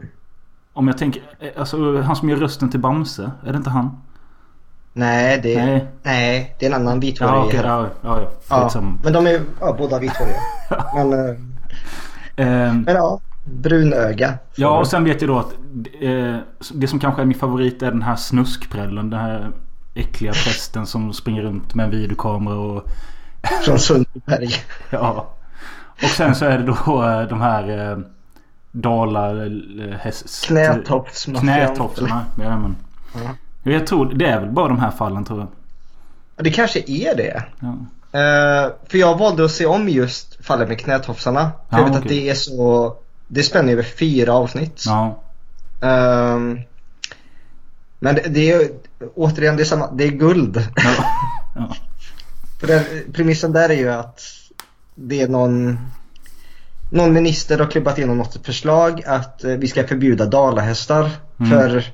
Om 0.72 0.89
jag 0.89 0.99
tänker... 0.99 1.22
eh, 1.41 1.51
Alltså 1.57 2.01
han 2.01 2.16
som 2.16 2.28
gör 2.28 2.36
rösten 2.36 2.70
till 2.70 2.80
Bamse. 2.80 3.30
Är 3.47 3.53
det 3.53 3.57
inte 3.57 3.70
han? 3.70 4.03
Nej, 4.93 5.41
det, 5.43 5.64
Nej. 5.64 5.86
nej. 6.03 6.57
det 6.59 6.66
är 6.66 6.70
en 6.70 6.80
annan 6.80 7.01
vithårig. 7.01 7.30
Ja, 7.32 7.45
okej. 7.45 7.61
ja, 7.64 7.89
ja, 8.03 8.30
ja. 8.74 8.82
Men 9.05 9.12
de 9.12 9.26
är 9.26 9.41
ja, 9.61 9.74
båda 9.78 9.99
vithåriga. 9.99 10.41
men, 10.95 11.12
eh, 11.12 11.36
Ehm, 12.39 12.82
men 12.82 12.95
ja, 12.97 13.20
brunöga. 13.53 14.38
Ja, 14.55 14.78
och 14.78 14.86
sen 14.86 15.05
vet 15.05 15.20
jag 15.22 15.30
då 15.30 15.38
att 15.38 15.53
eh, 16.01 16.36
det 16.74 16.88
som 16.88 16.99
kanske 17.01 17.22
är 17.22 17.26
min 17.26 17.38
favorit 17.38 17.82
är 17.82 17.90
den 17.90 18.03
här 18.03 18.16
snuskprällen. 18.16 19.11
Den 19.11 19.20
här 19.20 19.51
äckliga 19.94 20.32
prästen 20.32 20.86
som 20.86 21.12
springer 21.12 21.42
runt 21.42 21.74
med 21.74 21.84
en 21.84 21.90
videokamera 21.90 22.55
och... 22.59 22.84
Från 23.64 23.78
Sundbyberg. 23.78 24.49
Ja. 24.90 25.28
Och 26.03 26.09
sen 26.09 26.34
så 26.34 26.44
är 26.44 26.59
det 26.59 26.64
då 26.86 27.03
eh, 27.05 27.28
de 27.28 27.40
här 27.40 27.90
eh, 27.92 27.99
Dalar... 28.72 29.46
eh, 29.88 29.96
häst- 29.99 30.46
Knätofsmaffian. 30.46 31.42
Knätofsarna. 31.42 32.24
Ja. 32.38 32.70
Jag 33.62 33.86
tror 33.86 34.12
det 34.14 34.26
är 34.26 34.40
väl 34.40 34.51
bara 34.51 34.68
de 34.68 34.78
här 34.80 34.90
fallen 34.90 35.24
tror 35.24 35.38
jag. 35.38 35.49
Ja, 36.36 36.42
det 36.42 36.51
kanske 36.51 36.78
är 36.86 37.16
det. 37.16 37.42
Ja. 37.61 37.68
Eh, 38.18 38.70
för 38.90 38.99
jag 38.99 39.18
valde 39.18 39.44
att 39.44 39.51
se 39.51 39.66
om 39.66 39.88
just 39.88 40.46
Fallet 40.46 40.68
med 40.68 40.80
knätofsarna. 40.80 41.51
Ja, 41.68 41.78
jag 41.78 41.84
vet 41.84 41.96
att 41.96 42.05
okej. 42.05 42.20
det 42.20 42.30
är 42.30 42.34
så... 42.34 42.96
Det 43.29 43.43
spänner 43.43 43.72
över 43.72 43.83
fyra 43.83 44.33
avsnitt. 44.33 44.83
Ja. 44.87 45.22
Ehm, 45.83 46.61
men 47.99 48.14
det, 48.14 48.22
det 48.29 48.53
är 48.53 48.70
återigen, 49.14 49.57
det 49.57 49.62
är, 49.62 49.64
samma, 49.64 49.91
det 49.91 50.05
är 50.05 50.09
guld. 50.11 50.68
Ja. 50.76 50.95
ja. 51.57 51.76
För 52.61 52.66
den, 52.66 52.85
premissen 53.12 53.53
där 53.53 53.68
är 53.68 53.74
ju 53.74 53.89
att 53.89 54.20
det 54.95 55.20
är 55.22 55.29
någon, 55.29 55.79
någon 56.93 57.12
minister 57.12 57.59
har 57.59 57.66
klubbat 57.66 57.99
igenom 57.99 58.18
något 58.18 58.47
förslag 58.47 59.03
att 59.07 59.45
eh, 59.45 59.51
vi 59.51 59.68
ska 59.68 59.87
förbjuda 59.87 60.26
dalahästar. 60.26 61.11
Mm. 61.41 61.51
För 61.51 61.85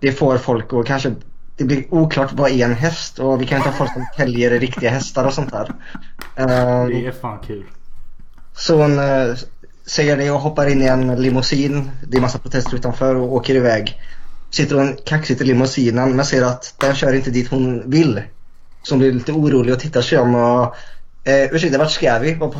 det 0.00 0.12
får 0.12 0.38
folk 0.38 0.72
att 0.72 0.86
kanske, 0.86 1.14
det 1.56 1.64
blir 1.64 1.94
oklart 1.94 2.32
vad 2.32 2.50
är 2.50 2.64
en 2.64 2.74
häst 2.74 3.18
och 3.18 3.42
vi 3.42 3.46
kan 3.46 3.56
inte 3.58 3.68
ha 3.68 3.76
folk 3.76 3.92
som 3.92 4.06
täljer 4.16 4.50
riktiga 4.50 4.90
hästar 4.90 5.24
och 5.24 5.34
sånt 5.34 5.50
där. 5.52 5.72
Ehm, 6.36 6.88
Det 6.88 7.06
är 7.06 7.12
fan 7.12 7.38
kul. 7.46 7.64
så 8.54 8.82
eh, 8.82 9.34
säger 9.88 10.16
det 10.16 10.30
och 10.30 10.40
hoppar 10.40 10.66
in 10.70 10.82
i 10.82 10.86
en 10.86 11.22
limousin. 11.22 11.90
Det 12.08 12.16
är 12.16 12.20
massa 12.20 12.38
protester 12.38 12.76
utanför 12.76 13.14
och 13.14 13.32
åker 13.32 13.54
iväg. 13.54 14.00
Sitter 14.50 14.76
hon 14.76 14.96
kaxigt 15.06 15.40
i 15.40 15.44
limousinen 15.44 16.16
men 16.16 16.26
ser 16.26 16.42
att 16.42 16.74
den 16.80 16.94
kör 16.94 17.12
inte 17.12 17.30
dit 17.30 17.50
hon 17.50 17.90
vill. 17.90 18.22
Så 18.82 18.94
hon 18.94 18.98
blir 18.98 19.12
lite 19.12 19.32
orolig 19.32 19.74
och 19.74 19.80
tittar 19.80 20.02
sig 20.02 20.18
om 20.18 20.34
och 20.34 20.76
eh, 21.24 21.52
ursäkta 21.52 21.78
vart 21.78 21.90
ska 21.90 22.18
vi? 22.18 22.36
Och 22.40 22.54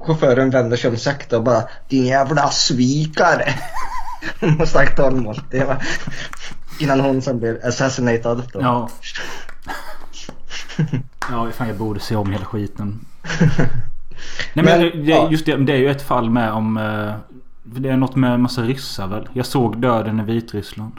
chauffören 0.00 0.50
vänder 0.50 0.76
sig 0.76 0.90
om 0.90 0.96
sakta 0.96 1.36
och 1.36 1.44
bara 1.44 1.62
din 1.88 2.06
jävla 2.06 2.50
svikare. 2.50 3.54
Talmål. 4.96 5.40
Det 5.50 5.64
var 5.64 5.82
innan 6.80 7.00
hon 7.00 7.22
sen 7.22 7.38
blir 7.38 7.66
assassinated. 7.66 8.42
Då. 8.52 8.60
Ja. 8.60 8.88
Ja, 11.30 11.50
fan 11.50 11.68
jag 11.68 11.76
borde 11.76 12.00
se 12.00 12.16
om 12.16 12.32
hela 12.32 12.44
skiten. 12.44 13.06
Nej 14.54 14.64
men, 14.64 14.80
Men, 14.80 15.04
det, 15.04 15.10
ja. 15.10 15.28
just 15.30 15.46
det, 15.46 15.56
det 15.56 15.72
är 15.72 15.76
ju 15.76 15.90
ett 15.90 16.02
fall 16.02 16.30
med 16.30 16.52
om... 16.52 16.76
eh, 16.76 17.14
Det 17.64 17.88
är 17.88 17.96
något 17.96 18.16
med 18.16 18.40
massa 18.40 18.62
ryssar 18.62 19.06
väl? 19.06 19.28
Jag 19.32 19.46
såg 19.46 19.80
döden 19.80 20.20
i 20.20 20.22
Vitryssland. 20.24 20.92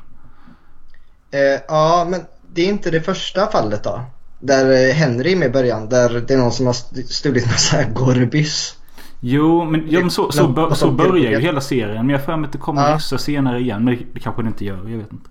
Eh, 1.31 1.61
ja, 1.67 2.07
men 2.09 2.21
det 2.53 2.61
är 2.61 2.69
inte 2.69 2.91
det 2.91 3.01
första 3.01 3.47
fallet 3.47 3.83
då. 3.83 4.01
Där 4.39 4.89
eh, 4.89 4.93
Henry 4.93 5.31
är 5.31 5.35
med 5.35 5.47
i 5.47 5.51
början. 5.51 5.89
Där 5.89 6.09
det 6.27 6.33
är 6.33 6.37
någon 6.37 6.51
som 6.51 6.65
har 6.65 6.73
st- 6.73 7.03
stulit 7.03 7.45
massa 7.45 7.83
Gorbys. 7.83 8.75
Jo, 9.19 9.65
men, 9.65 9.83
ja, 9.89 9.99
men 9.99 10.11
så, 10.11 10.31
så, 10.31 10.47
bör, 10.47 10.73
så 10.73 10.91
börjar 10.91 11.31
ju 11.31 11.39
hela 11.39 11.61
serien. 11.61 11.97
Men 12.05 12.09
jag 12.09 12.17
har 12.19 12.25
för 12.25 12.37
mig 12.37 12.47
att 12.47 12.51
det 12.53 12.57
kommer 12.57 12.89
Ja. 12.89 12.95
ryssar 12.95 13.17
senare 13.17 13.59
igen. 13.59 13.83
Men 13.85 13.95
det, 13.95 14.01
det 14.13 14.19
kanske 14.19 14.41
det 14.41 14.47
inte 14.47 14.65
gör. 14.65 14.77
Jag 14.89 14.97
vet 14.97 15.11
inte. 15.13 15.29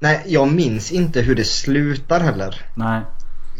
Nej, 0.00 0.22
jag 0.26 0.52
minns 0.52 0.92
inte 0.92 1.20
hur 1.20 1.34
det 1.34 1.44
slutar 1.44 2.20
heller. 2.20 2.60
Nej. 2.76 3.00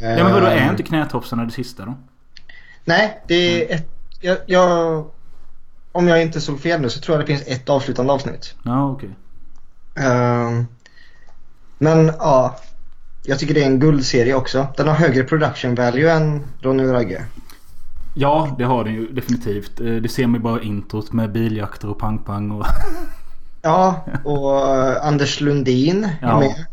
Ja 0.03 0.25
men 0.25 0.33
vadå, 0.33 0.47
är 0.47 0.57
Eh, 0.57 0.69
inte 0.69 0.83
knätofsarna 0.83 1.45
det 1.45 1.51
sista 1.51 1.85
då? 1.85 1.95
Nej, 2.85 3.21
det 3.27 3.35
är 3.73 3.75
ett... 3.77 3.89
Jag, 4.21 4.39
jag, 4.47 5.05
om 5.93 6.09
jag 6.09 6.23
inte 6.23 6.41
såg 6.41 6.61
fel 6.61 6.81
nu 6.81 6.91
så 6.91 7.01
tror 7.01 7.17
jag 7.17 7.23
det 7.27 7.37
finns 7.37 7.47
ett 7.49 7.69
avslutande 7.69 8.13
avsnitt. 8.13 8.55
Ja, 8.63 8.91
okej. 8.91 9.11
Ehm, 9.97 10.67
men 11.79 12.07
ja, 12.19 12.57
jag 13.23 13.39
tycker 13.39 13.55
det 13.55 13.63
är 13.63 13.67
en 13.67 13.79
guldserie 13.81 14.35
också. 14.35 14.67
Den 14.77 14.89
har 14.89 14.95
högre 14.95 15.25
production 15.25 15.75
value 15.75 16.13
än 16.13 16.43
Ronny 16.61 16.85
och 16.85 16.93
Ragge. 16.93 17.25
Ja, 18.15 18.55
det 18.59 18.65
har 18.65 18.85
den 18.85 18.95
ju 18.95 19.07
definitivt. 19.13 19.81
Eh, 19.81 19.87
Det 19.87 20.09
ser 20.09 20.27
man 20.27 20.35
ju 20.35 20.41
bara 20.41 20.63
introt 20.63 21.13
med 21.13 21.33
biljakter 21.33 21.91
och 21.91 21.99
pang-pang 21.99 22.51
och... 22.51 22.67
Ja, 23.63 24.05
och 24.25 24.59
eh, 24.77 25.07
Anders 25.07 25.41
Lundin 25.41 26.05
är 26.05 26.17
Ja. 26.29 26.41
med. 26.41 26.65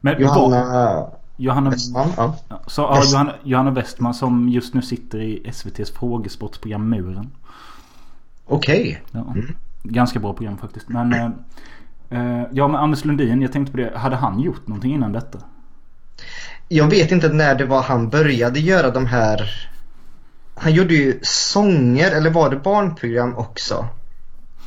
Men 0.00 0.20
Johanna 0.20 1.06
Johanna... 1.36 1.70
Westman. 1.70 2.08
Ja. 2.16 2.36
Så, 2.66 2.82
ja, 2.82 2.96
West- 2.96 3.12
Johanna, 3.12 3.34
Johanna 3.42 3.70
Westman 3.70 4.14
som 4.14 4.48
just 4.48 4.74
nu 4.74 4.82
sitter 4.82 5.18
i 5.18 5.42
SVTs 5.52 5.90
frågesportprogram 5.90 6.88
Muren. 6.88 7.30
Okej. 8.46 9.02
Ja. 9.12 9.34
Ganska 9.82 10.18
bra 10.18 10.32
program 10.32 10.58
faktiskt. 10.58 10.88
Men... 10.88 11.12
eh, 11.12 11.30
eh, 12.10 12.46
ja 12.52 12.68
men 12.68 12.80
Anders 12.80 13.04
Lundin, 13.04 13.42
jag 13.42 13.52
tänkte 13.52 13.72
på 13.72 13.78
det. 13.78 13.98
Hade 13.98 14.16
han 14.16 14.40
gjort 14.40 14.66
någonting 14.68 14.94
innan 14.94 15.12
detta? 15.12 15.38
Jag 16.68 16.90
vet 16.90 17.12
inte 17.12 17.28
när 17.28 17.54
det 17.54 17.64
var 17.64 17.82
han 17.82 18.08
började 18.08 18.60
göra 18.60 18.90
de 18.90 19.06
här... 19.06 19.68
Han 20.54 20.72
gjorde 20.72 20.94
ju 20.94 21.18
sånger, 21.22 22.10
eller 22.16 22.30
var 22.30 22.50
det 22.50 22.56
barnprogram 22.56 23.36
också? 23.36 23.86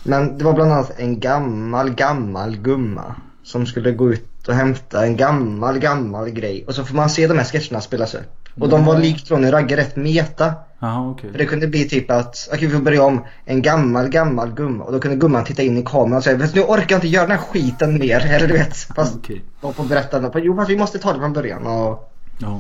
Men 0.04 0.38
det 0.38 0.44
var 0.44 0.54
bland 0.54 0.72
annat 0.72 1.00
en 1.00 1.20
gammal, 1.20 1.90
gammal 1.90 2.58
gumma 2.58 3.16
som 3.44 3.66
skulle 3.66 3.92
gå 3.92 4.14
ut 4.14 4.37
och 4.48 4.54
hämta 4.56 5.06
en 5.06 5.18
gammal, 5.18 5.80
gammal 5.80 6.30
grej. 6.30 6.64
Och 6.68 6.76
så 6.76 6.84
får 6.86 6.96
man 6.96 7.10
se 7.10 7.28
de 7.28 7.38
här 7.38 7.46
sketcherna 7.46 7.82
spelas 7.82 8.14
upp. 8.16 8.34
Och 8.60 8.70
de 8.70 8.86
var 8.86 8.98
likt 8.98 9.32
Ronny 9.32 9.52
Ragge 9.52 9.78
rätt 9.78 9.96
meta. 9.96 10.54
Jaha 10.80 11.10
okej. 11.10 11.32
För 11.32 11.38
det 11.38 11.46
kunde 11.46 11.68
bli 11.68 11.90
typ 11.90 12.12
att, 12.12 12.50
okej 12.54 12.68
vi 12.68 12.74
får 12.74 12.82
börja 12.82 13.04
om, 13.04 13.26
en 13.46 13.62
gammal, 13.62 14.10
gammal 14.10 14.52
gumma. 14.54 14.84
Och 14.84 14.92
då 14.92 15.00
kunde 15.00 15.18
gumman 15.18 15.44
titta 15.44 15.64
in 15.64 15.78
i 15.78 15.84
kameran 15.84 16.18
och 16.18 16.24
säga, 16.24 16.38
nu 16.54 16.62
orkar 16.62 16.86
jag 16.90 16.98
inte 16.98 17.08
göra 17.08 17.28
den 17.28 17.38
här 17.38 17.46
skiten 17.46 18.00
mer. 18.00 18.20
Eller 18.30 18.48
du 18.48 18.54
vet, 18.54 18.78
fast 18.78 19.16
Okej. 19.16 19.44
de 19.62 19.74
får 19.74 19.84
berätta, 19.84 20.20
den. 20.20 20.32
jo 20.44 20.56
fast 20.56 20.70
vi 20.70 20.78
måste 20.78 21.00
ta 21.00 21.14
det 21.14 21.20
från 21.20 21.34
början. 21.34 21.68
Och, 21.68 22.14
Ja. 22.40 22.60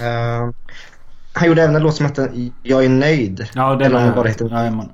eh, 0.00 0.50
han 1.32 1.48
gjorde 1.48 1.62
även 1.62 1.76
en 1.76 1.82
låt 1.82 1.94
som 1.96 2.06
hette 2.06 2.28
Jag 2.62 2.84
är 2.84 2.88
nöjd. 2.88 3.48
Ja 3.54 3.74
det 3.76 3.84
Eller 3.84 4.00
om 4.00 4.06
det 4.06 4.12
bara 4.12 4.28
heter 4.28 4.48
Jajamän. 4.50 4.88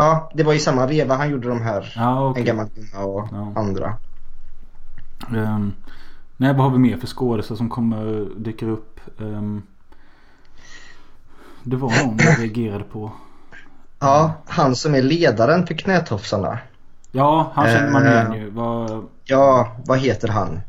Ja, 0.00 0.30
det 0.34 0.42
var 0.42 0.54
i 0.54 0.58
samma 0.58 0.86
veva 0.86 1.14
han 1.16 1.30
gjorde 1.30 1.48
de 1.48 1.62
här. 1.62 1.92
Ja 1.96 2.28
okej. 2.28 2.40
En 2.40 2.46
gammal 2.46 2.66
gumma 2.74 3.04
och 3.04 3.28
Ja. 3.32 3.52
andra. 3.60 3.94
Um, 5.30 5.72
nej, 6.36 6.52
vad 6.54 6.62
har 6.64 6.70
vi 6.70 6.78
mer 6.78 6.96
för 6.96 7.06
skådespelare 7.06 7.58
som 7.58 7.68
kommer 7.70 8.28
dyker 8.36 8.68
upp? 8.68 9.00
Ehm, 9.20 9.62
det 11.62 11.76
var 11.76 12.04
någon 12.04 12.18
jag 12.18 12.38
reagerade 12.40 12.84
på. 12.84 13.12
Ja, 13.98 14.32
han 14.46 14.76
som 14.76 14.94
är 14.94 15.02
ledaren 15.02 15.66
för 15.66 15.74
knätofsarna. 15.74 16.58
Ja, 17.12 17.52
han 17.54 17.66
känner 17.66 17.90
man 17.90 18.06
Eh. 18.06 18.12
igen 18.12 18.32
ju. 18.32 18.50
Var, 18.50 19.02
Ja, 19.24 19.72
vad 19.86 19.98
heter 19.98 20.28
han? 20.28 20.60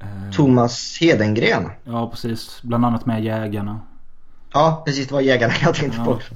eh, 0.00 0.30
Thomas 0.32 0.98
Hedengren. 1.00 1.70
ja, 1.84 2.10
precis. 2.10 2.60
Bland 2.62 2.84
annat 2.84 3.06
med 3.06 3.24
Jägarna. 3.24 3.80
Ja, 4.52 4.82
precis 4.86 5.08
det 5.08 5.14
var 5.14 5.20
jägarna 5.20 5.52
jag 5.62 5.74
tänkte 5.74 5.98
Ja. 5.98 6.04
på 6.04 6.10
också. 6.12 6.34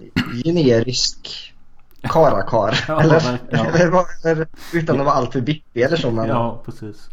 Uh, 0.00 0.42
generisk 0.44 1.54
karakar. 2.02 2.84
Ja, 2.88 3.00
eller, 3.02 3.38
eller, 3.50 4.04
eller 4.30 4.46
utan 4.72 5.00
att 5.00 5.06
vara 5.06 5.14
alltför 5.14 5.40
bippig 5.40 5.82
eller 5.82 5.96
så. 5.96 6.10
Men 6.10 6.28
Ja, 6.28 6.62
precis. 6.64 7.10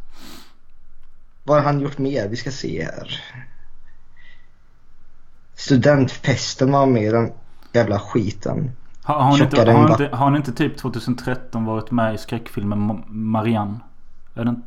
vad 1.44 1.58
har 1.58 1.64
han 1.64 1.80
gjort 1.80 1.98
mer? 1.98 2.28
Vi 2.28 2.36
ska 2.36 2.52
se 2.52 2.84
här. 2.84 3.22
Studentfesten 5.56 6.72
var 6.72 6.86
med 6.86 7.04
i 7.04 7.10
den 7.10 7.32
jävla 7.74 8.00
skiten. 8.00 8.72
Har, 9.04 9.20
har, 9.20 9.38
ni 9.38 9.44
inte, 9.44 9.58
har, 9.58 9.66
vatten. 9.88 10.06
inte, 10.06 10.16
har 10.16 10.30
ni 10.30 10.38
inte 10.38 10.52
typ 10.54 10.78
2013 10.78 11.66
varit 11.66 11.92
med 11.92 12.16
i 12.16 12.18
skräckfilmen 12.18 12.80
Ma- 12.92 13.04
Marianne? 13.08 13.80
Är 14.36 14.46
den... 14.46 14.64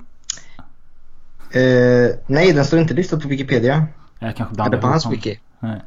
Eh, 1.51 2.17
nej, 2.27 2.53
den 2.53 2.65
står 2.65 2.79
inte 2.79 2.95
listad 2.95 3.21
på 3.21 3.29
Wikipedia. 3.29 3.87
Jag 4.19 4.37
kanske 4.37 4.53
Är 4.53 4.55
blandar 4.55 4.77
det 4.77 4.83
på 4.83 4.87
hans 4.89 5.07
wiki? 5.13 5.41
Nej. 5.61 5.83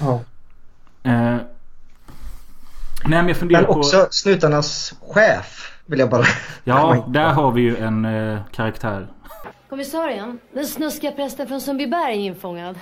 Ja. 0.00 0.20
Eh, 1.02 1.36
nej 3.08 3.18
men 3.18 3.28
jag 3.28 3.36
funderar 3.36 3.60
Men 3.62 3.72
på... 3.72 3.78
också 3.78 4.08
Snutarnas 4.10 4.94
chef 5.00 5.72
vill 5.86 5.98
jag 5.98 6.10
bara... 6.10 6.24
Ja, 6.64 7.04
där 7.12 7.28
har 7.28 7.52
vi 7.52 7.60
ju 7.62 7.76
en 7.76 8.04
eh, 8.04 8.38
karaktär. 8.52 9.06
Kommissarien, 9.68 10.38
den 10.52 10.66
snuskiga 10.66 11.12
prästen 11.12 11.46
från 11.48 11.60
Sundbyberg 11.60 12.12
är 12.12 12.16
infångad. 12.20 12.78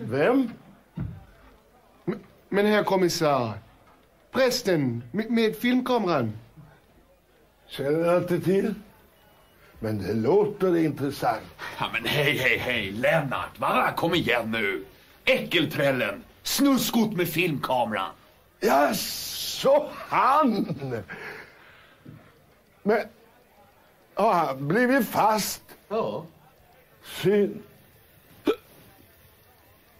Vem? 0.00 0.50
Men- 2.04 2.18
Men 2.48 2.66
herr 2.66 2.82
kommissar, 2.82 3.52
prästen 4.32 5.02
med, 5.12 5.30
med 5.30 5.56
filmkameran. 5.56 6.32
Känner 7.68 8.06
jag 8.06 8.22
inte 8.22 8.40
till. 8.40 8.74
Men 9.80 9.98
det 10.02 10.14
låter 10.14 10.76
intressant. 10.76 11.42
Ja, 11.80 11.86
men 11.92 12.04
hej, 12.04 12.38
hej, 12.38 12.58
hej, 12.58 12.90
Lennart, 12.92 13.58
va? 13.58 13.90
Kom 13.96 14.14
igen 14.14 14.50
nu. 14.50 14.84
Äckelträllen, 15.24 16.22
snuskot 16.42 17.12
med 17.12 17.28
filmkameran. 17.28 18.10
Ja, 18.66 18.90
så 18.94 19.88
han! 20.08 20.66
Men 22.82 22.98
har 24.14 24.32
han 24.34 24.68
blivit 24.68 25.08
fast? 25.08 25.62
Ja. 25.88 26.24
Synd. 27.22 27.58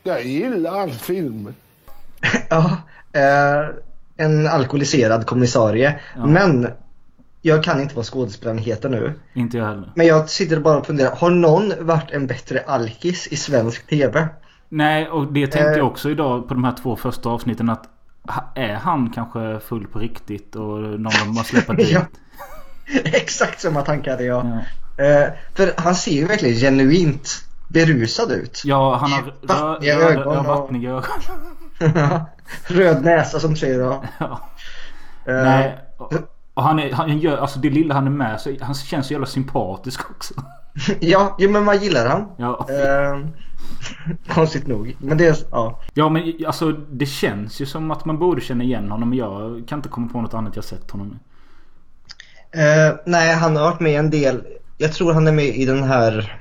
Jag 0.03 0.25
gillar 0.25 0.71
hans 0.79 0.99
filmer. 1.03 1.53
Ja, 2.51 2.77
eh, 3.13 3.69
en 4.17 4.47
alkoholiserad 4.47 5.27
kommissarie. 5.27 6.01
Men 6.17 6.69
jag 7.43 7.65
kan 7.65 7.81
inte 7.81 7.97
vad 7.97 8.05
skådespelaren 8.07 8.59
heter 8.59 8.89
nu. 8.89 9.13
Inte 9.35 9.57
jag 9.59 9.65
heller. 9.67 9.93
Men 9.95 10.07
jag 10.07 10.31
sitter 10.31 10.61
bara 10.61 10.79
och 10.79 10.87
funderar, 10.87 11.17
har 11.17 11.31
någon 11.31 11.73
varit 11.87 12.11
en 12.11 12.27
bättre 12.27 12.61
alkis 12.67 13.27
i 13.27 13.37
svensk 13.37 13.87
TV? 13.87 14.29
Nej, 14.69 15.09
och 15.09 15.33
det 15.33 15.47
tänkte 15.47 15.71
Eh. 15.71 15.77
jag 15.77 15.87
också 15.87 16.11
idag 16.11 16.49
på 16.49 16.55
de 16.55 16.65
här 16.65 16.75
två 16.83 16.97
första 16.97 17.29
avsnitten 17.29 17.71
att 17.71 17.85
är 18.55 18.75
han 18.75 19.11
kanske 19.11 19.61
full 19.61 19.87
på 19.87 19.99
riktigt 19.99 20.57
och 20.57 20.79
någon 20.81 21.13
de 21.25 21.35
bara 21.35 21.45
släpper 21.45 21.75
dit? 21.75 21.91
Ja. 21.95 22.01
Exakt 23.05 23.61
samma 23.61 23.83
tankar 23.83 24.11
hade 24.11 24.25
jag. 24.25 24.47
Ja. 24.97 25.05
Eh, 25.05 25.29
för 25.55 25.73
han 25.77 25.95
ser 25.95 26.13
ju 26.13 26.25
verkligen 26.27 26.57
genuint 26.57 27.29
berusad 27.69 28.33
ut. 28.33 28.63
Ja, 28.65 28.97
han 28.97 29.13
har 29.13 29.35
Vattniga 29.43 29.97
röda, 29.97 30.11
ögon 30.21 30.35
ja, 30.35 30.41
och- 30.41 30.47
vattniga 30.47 30.91
ögon. 30.91 31.21
Röd 32.67 33.05
näsa 33.05 33.41
som 33.41 33.57
säger 33.57 33.79
då. 33.79 34.05
Ja. 34.19 34.41
Eh, 35.27 35.35
Nej. 35.45 35.79
Och, 35.97 36.13
och 36.55 36.63
han, 36.63 36.79
är, 36.79 36.93
han 36.93 37.19
gör, 37.19 37.37
alltså 37.37 37.59
det 37.59 37.71
lilla 37.71 37.95
han 37.95 38.07
är 38.07 38.11
med 38.11 38.41
så 38.41 38.57
han 38.61 38.75
känns 38.75 39.07
så 39.07 39.13
jävla 39.13 39.27
sympatisk 39.27 40.11
också. 40.11 40.35
Ja, 41.01 41.37
men 41.39 41.65
man 41.65 41.79
gillar 41.83 42.09
han. 42.09 42.27
Ja. 42.37 42.67
Eh, 42.71 43.21
konstigt 44.35 44.67
nog. 44.67 44.97
Men 44.99 45.19
det 45.19 45.27
är, 45.27 45.37
ja. 45.51 45.81
Ja 45.95 46.09
men 46.09 46.35
alltså 46.47 46.73
det 46.73 47.07
känns 47.07 47.61
ju 47.61 47.67
som 47.67 47.91
att 47.91 48.05
man 48.05 48.19
borde 48.19 48.41
känna 48.41 48.65
igen 48.65 48.91
honom. 48.91 49.09
Men 49.09 49.19
jag 49.19 49.65
kan 49.69 49.79
inte 49.79 49.89
komma 49.89 50.09
på 50.09 50.21
något 50.21 50.35
annat 50.35 50.57
jag 50.57 50.65
sett 50.65 50.91
honom 50.91 51.07
i. 51.13 51.19
Eh, 52.59 52.95
nej, 53.07 53.35
han 53.35 53.57
har 53.57 53.63
varit 53.63 53.81
med 53.81 53.99
en 53.99 54.11
del. 54.11 54.45
Jag 54.79 54.93
tror 54.93 55.13
han 55.13 55.27
är 55.27 55.33
med 55.33 55.57
i 55.57 55.67
den 55.67 55.83
här, 55.83 56.41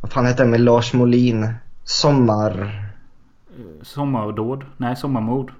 vad 0.00 0.12
fan 0.12 0.26
heter 0.26 0.44
den 0.44 0.50
med 0.50 0.60
Lars 0.60 0.92
Molin? 0.92 1.54
Sommar... 1.84 2.84
Sommardåd? 3.82 4.64
Nej, 4.76 4.96
sommarmord? 4.96 5.52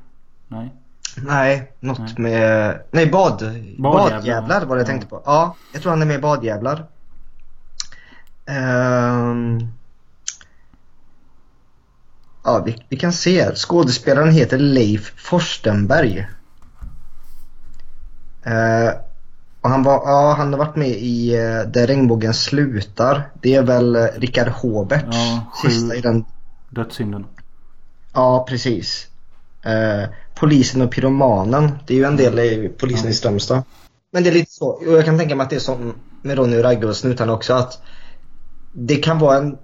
Nej. 0.48 0.72
Nej, 1.16 1.72
något 1.80 2.18
med... 2.18 2.80
Nej, 2.90 3.06
bad... 3.06 3.38
Badjävlar. 3.78 4.18
Badjävlar 4.18 4.64
var 4.66 4.76
det 4.76 4.80
jag 4.80 4.86
tänkte 4.86 5.06
på. 5.06 5.22
Ja, 5.24 5.56
jag 5.72 5.82
tror 5.82 5.90
han 5.90 6.02
är 6.02 6.06
med 6.06 6.18
i 6.18 6.22
Badjävlar. 6.22 6.86
Ehm... 8.48 9.58
Ja, 12.44 12.62
vi, 12.66 12.84
vi 12.88 12.96
kan 12.96 13.12
se 13.12 13.42
här. 13.42 13.54
Skådespelaren 13.54 14.32
heter 14.32 14.58
Leif 14.58 15.12
Forstenberg. 15.16 16.28
Eh, 18.42 18.90
och 19.60 19.70
han, 19.70 19.82
var, 19.82 19.92
ja, 19.92 20.34
han 20.38 20.52
har 20.52 20.58
varit 20.58 20.76
med 20.76 20.88
i 20.88 21.36
uh, 21.36 21.70
Där 21.70 21.86
regnbågen 21.86 22.34
slutar. 22.34 23.30
Det 23.42 23.54
är 23.54 23.62
väl 23.62 23.96
uh, 23.96 24.06
Rickard 24.16 24.48
Håbert. 24.48 25.04
Ja, 25.10 25.52
Sista 25.62 25.94
i 25.94 26.00
den 26.00 26.24
Dödssynden. 26.70 27.26
Ja, 28.12 28.46
precis. 28.48 29.06
Eh, 29.62 30.08
polisen 30.34 30.82
och 30.82 30.92
pyromanen. 30.92 31.78
Det 31.86 31.94
är 31.94 31.98
ju 31.98 32.04
en 32.04 32.16
del 32.16 32.38
i 32.38 32.72
polisen 32.78 33.10
i 33.10 33.14
Strömstad. 33.14 33.62
Men 34.12 34.22
det 34.22 34.30
är 34.30 34.34
lite 34.34 34.52
så. 34.52 34.68
Och 34.68 34.92
jag 34.92 35.04
kan 35.04 35.18
tänka 35.18 35.36
mig 35.36 35.44
att 35.44 35.50
det 35.50 35.56
är 35.56 35.60
som 35.60 35.94
med 36.22 36.38
Ronny 36.38 36.56
och 36.56 36.62
Ragge 36.62 36.86
och 36.86 36.96
Snutarna 36.96 37.32
också. 37.32 37.54
Att 37.54 37.82
det 38.72 38.96
kan 38.96 39.18
vara 39.18 39.36
en 39.38 39.56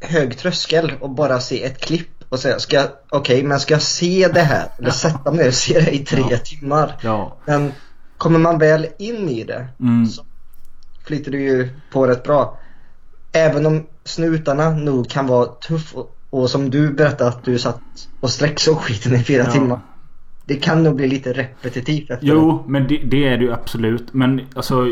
hög 0.00 0.38
tröskel 0.38 0.92
att 1.02 1.10
bara 1.16 1.40
se 1.40 1.64
ett 1.64 1.80
klipp 1.80 2.08
och 2.28 2.38
säga 2.38 2.58
ska 2.58 2.82
okej 3.10 3.42
men 3.42 3.60
ska 3.60 3.74
jag 3.74 3.82
se 3.82 4.28
det 4.34 4.40
här? 4.40 4.68
Eller 4.78 4.90
sätta 4.90 5.30
mig 5.30 5.40
ner 5.40 5.48
och 5.48 5.54
se 5.54 5.80
det 5.80 5.90
i 5.94 5.98
tre 5.98 6.22
Ja. 6.30 6.38
timmar? 6.38 6.96
Ja. 7.02 7.36
Men 7.44 7.72
kommer 8.18 8.38
man 8.38 8.58
väl 8.58 8.86
in 8.98 9.28
i 9.28 9.44
det 9.44 9.68
Mm. 9.80 10.08
flyter 11.06 11.30
du 11.30 11.40
ju 11.42 11.68
på 11.92 12.06
rätt 12.06 12.22
bra. 12.24 12.58
Även 13.32 13.66
om 13.66 13.86
snutarna 14.04 14.70
nog 14.70 15.08
kan 15.10 15.26
vara 15.26 15.46
tuff 15.46 15.94
och, 15.94 16.16
och 16.30 16.50
som 16.50 16.70
du 16.70 16.90
berättade 16.92 17.30
att 17.30 17.44
du 17.44 17.58
satt 17.58 17.80
och 18.20 18.30
sträcksåg 18.30 18.78
skiten 18.78 19.14
i 19.14 19.24
fyra 19.24 19.42
Ja. 19.46 19.52
timmar. 19.52 19.80
Det 20.46 20.56
kan 20.56 20.82
nog 20.82 20.96
bli 20.96 21.08
lite 21.08 21.32
repetitivt 21.32 22.10
efter 22.10 22.26
Jo, 22.26 22.64
men 22.68 22.88
det, 22.88 22.96
det 23.04 23.28
är 23.28 23.36
det 23.38 23.44
ju 23.44 23.52
absolut. 23.52 24.14
Men 24.14 24.40
alltså... 24.54 24.86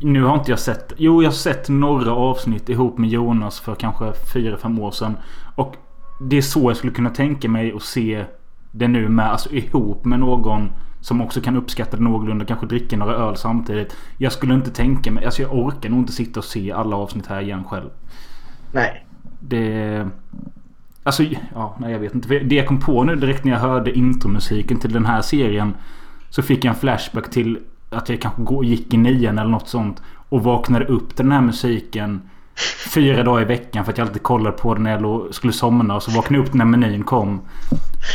Nu 0.00 0.22
har 0.22 0.34
inte 0.34 0.50
jag 0.50 0.58
sett... 0.58 0.92
Jo, 0.96 1.22
jag 1.22 1.30
har 1.30 1.34
sett 1.34 1.68
några 1.68 2.12
avsnitt 2.12 2.68
ihop 2.68 2.98
med 2.98 3.10
Jonas 3.10 3.60
för 3.60 3.74
kanske 3.74 4.04
4-5 4.04 4.80
år 4.80 4.90
sedan. 4.90 5.16
Och 5.54 5.76
det 6.20 6.36
är 6.36 6.42
så 6.42 6.70
jag 6.70 6.76
skulle 6.76 6.92
kunna 6.92 7.10
tänka 7.10 7.48
mig 7.48 7.72
att 7.72 7.82
se 7.82 8.24
det 8.72 8.88
nu 8.88 9.08
med. 9.08 9.30
Alltså 9.30 9.50
ihop 9.50 10.04
med 10.04 10.20
någon 10.20 10.72
som 11.00 11.20
också 11.20 11.40
kan 11.40 11.56
uppskatta 11.56 11.96
det 11.96 12.02
någorlunda. 12.02 12.44
Kanske 12.44 12.66
dricka 12.66 12.96
några 12.96 13.14
öl 13.14 13.36
samtidigt. 13.36 13.96
Jag 14.18 14.32
skulle 14.32 14.54
inte 14.54 14.70
tänka 14.70 15.10
mig... 15.10 15.24
Alltså 15.24 15.42
jag 15.42 15.54
orkar 15.54 15.90
nog 15.90 15.98
inte 15.98 16.12
sitta 16.12 16.40
och 16.40 16.44
se 16.44 16.72
alla 16.72 16.96
avsnitt 16.96 17.26
här 17.26 17.40
igen 17.40 17.64
själv. 17.64 17.90
Nej. 18.72 19.06
Det... 19.40 20.08
Alltså, 21.02 21.22
ja, 21.54 21.76
nej 21.80 21.92
jag 21.92 21.98
vet 21.98 22.14
inte. 22.14 22.38
Det 22.38 22.54
jag 22.54 22.66
kom 22.66 22.80
på 22.80 23.04
nu 23.04 23.16
direkt 23.16 23.44
när 23.44 23.52
jag 23.52 23.60
hörde 23.60 23.98
intromusiken 23.98 24.78
till 24.78 24.92
den 24.92 25.06
här 25.06 25.22
serien. 25.22 25.74
Så 26.30 26.42
fick 26.42 26.64
jag 26.64 26.74
en 26.74 26.80
flashback 26.80 27.30
till 27.30 27.58
att 27.96 28.08
jag 28.08 28.20
kanske 28.20 28.66
gick 28.66 28.94
i 28.94 28.96
nian 28.96 29.38
eller 29.38 29.50
något 29.50 29.68
sånt. 29.68 30.02
Och 30.28 30.42
vaknade 30.42 30.84
upp 30.84 31.16
till 31.16 31.24
den 31.24 31.32
här 31.32 31.40
musiken. 31.40 32.22
Fyra 32.94 33.22
dagar 33.22 33.42
i 33.42 33.44
veckan 33.44 33.84
för 33.84 33.92
att 33.92 33.98
jag 33.98 34.06
alltid 34.06 34.22
kollade 34.22 34.56
på 34.56 34.74
den 34.74 34.82
när 34.82 34.90
jag 35.00 35.34
skulle 35.34 35.52
somna. 35.52 35.94
Och 35.96 36.02
så 36.02 36.10
vaknade 36.10 36.42
jag 36.42 36.48
upp 36.48 36.54
när 36.54 36.64
menyn 36.64 37.04
kom. 37.04 37.40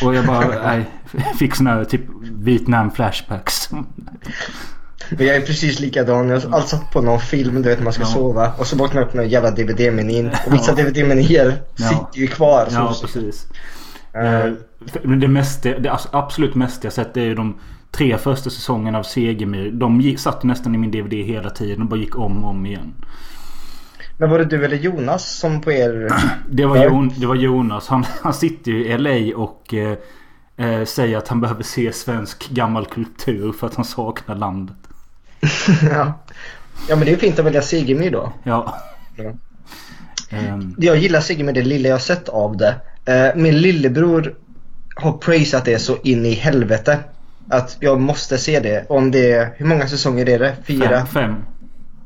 Och 0.03 0.15
jag 0.15 0.25
bara, 0.25 0.47
nej. 0.63 0.85
Fick 1.39 1.55
såna 1.55 1.69
här 1.69 1.83
typ 1.83 2.01
Vietnam 2.21 2.91
flashbacks. 2.91 3.71
Men 3.71 5.27
jag 5.27 5.35
är 5.35 5.41
precis 5.41 5.79
likadan. 5.79 6.29
Jag 6.29 6.39
har 6.41 6.51
alltid 6.55 6.69
satt 6.69 6.91
på 6.91 7.01
någon 7.01 7.19
film 7.19 7.55
du 7.61 7.69
vet 7.69 7.83
man 7.83 7.93
ska 7.93 8.03
Ja. 8.03 8.07
sova. 8.07 8.51
Och 8.57 8.67
så 8.67 8.77
vaknar 8.77 9.01
jag 9.01 9.07
upp 9.07 9.13
med 9.13 9.27
jävla 9.27 9.51
DVD-menyn. 9.51 10.31
Och 10.47 10.53
vissa 10.53 10.71
Ja. 10.77 10.83
DVD-menyer 10.83 11.53
Ja. 11.75 11.87
sitter 11.89 12.19
ju 12.19 12.27
kvar. 12.27 12.65
så- 12.69 12.75
Ja, 12.75 12.95
precis. 13.01 13.47
Men 15.03 15.19
det, 15.19 15.27
mesta, 15.27 15.69
det 15.79 15.97
absolut 16.11 16.55
mesta 16.55 16.85
jag 16.85 16.93
sett 16.93 17.17
är 17.17 17.21
ju 17.21 17.35
de 17.35 17.55
tre 17.91 18.17
första 18.17 18.49
säsongerna 18.49 18.99
av 18.99 19.03
Segemyhr. 19.03 19.71
De 19.71 20.17
satt 20.17 20.43
ju 20.43 20.47
nästan 20.47 20.75
i 20.75 20.77
min 20.77 20.91
DVD 20.91 21.13
hela 21.13 21.49
tiden 21.49 21.81
och 21.81 21.87
bara 21.87 21.99
gick 21.99 22.17
om 22.17 22.43
och 22.43 22.49
om 22.49 22.65
igen. 22.65 22.93
Men 24.17 24.29
var 24.29 24.39
det 24.39 24.45
du 24.45 24.65
eller 24.65 24.77
Jonas 24.77 25.37
som 25.39 25.61
på 25.61 25.71
er... 25.71 26.09
Det 26.49 26.65
var, 26.65 26.85
Jon, 26.85 27.13
det 27.17 27.25
var 27.25 27.35
Jonas. 27.35 27.87
Han, 27.87 28.05
han 28.21 28.33
sitter 28.33 28.71
ju 28.71 28.85
i 28.85 28.97
LA 28.97 29.37
och 29.37 29.73
eh, 29.73 29.97
eh, 30.57 30.85
säger 30.85 31.17
att 31.17 31.27
han 31.27 31.41
behöver 31.41 31.63
se 31.63 31.93
svensk 31.93 32.49
gammal 32.49 32.85
kultur 32.85 33.51
för 33.51 33.67
att 33.67 33.75
han 33.75 33.85
saknar 33.85 34.35
landet. 34.35 34.77
ja. 35.91 36.13
ja 36.89 36.95
men 36.95 36.99
det 37.05 37.11
är 37.11 37.17
fint 37.17 37.39
att 37.39 37.45
välja 37.45 37.61
Segemyhr 37.61 38.11
då. 38.11 38.33
Ja. 38.43 38.77
Ja. 39.15 39.31
Ehm, 40.37 40.75
Jag 40.77 40.97
gillar 40.97 41.21
Sigge 41.21 41.43
med 41.43 41.53
det 41.53 41.61
lilla 41.61 41.89
jag 41.89 42.01
sett 42.01 42.29
av 42.29 42.57
det. 42.57 42.75
Eh, 43.05 43.35
min 43.35 43.57
lillebror 43.57 44.35
har 44.95 45.11
praisat 45.11 45.65
det 45.65 45.79
så 45.79 45.97
in 46.03 46.25
i 46.25 46.33
helvete. 46.33 46.99
Att 47.51 47.77
jag 47.79 48.01
måste 48.01 48.37
se 48.37 48.59
det. 48.59 48.85
Om 48.89 49.11
det 49.11 49.31
är, 49.31 49.53
hur 49.57 49.65
många 49.65 49.87
säsonger 49.87 50.29
är 50.29 50.39
det? 50.39 50.55
Fyra? 50.63 50.89
fem, 50.89 51.05
fem. 51.05 51.35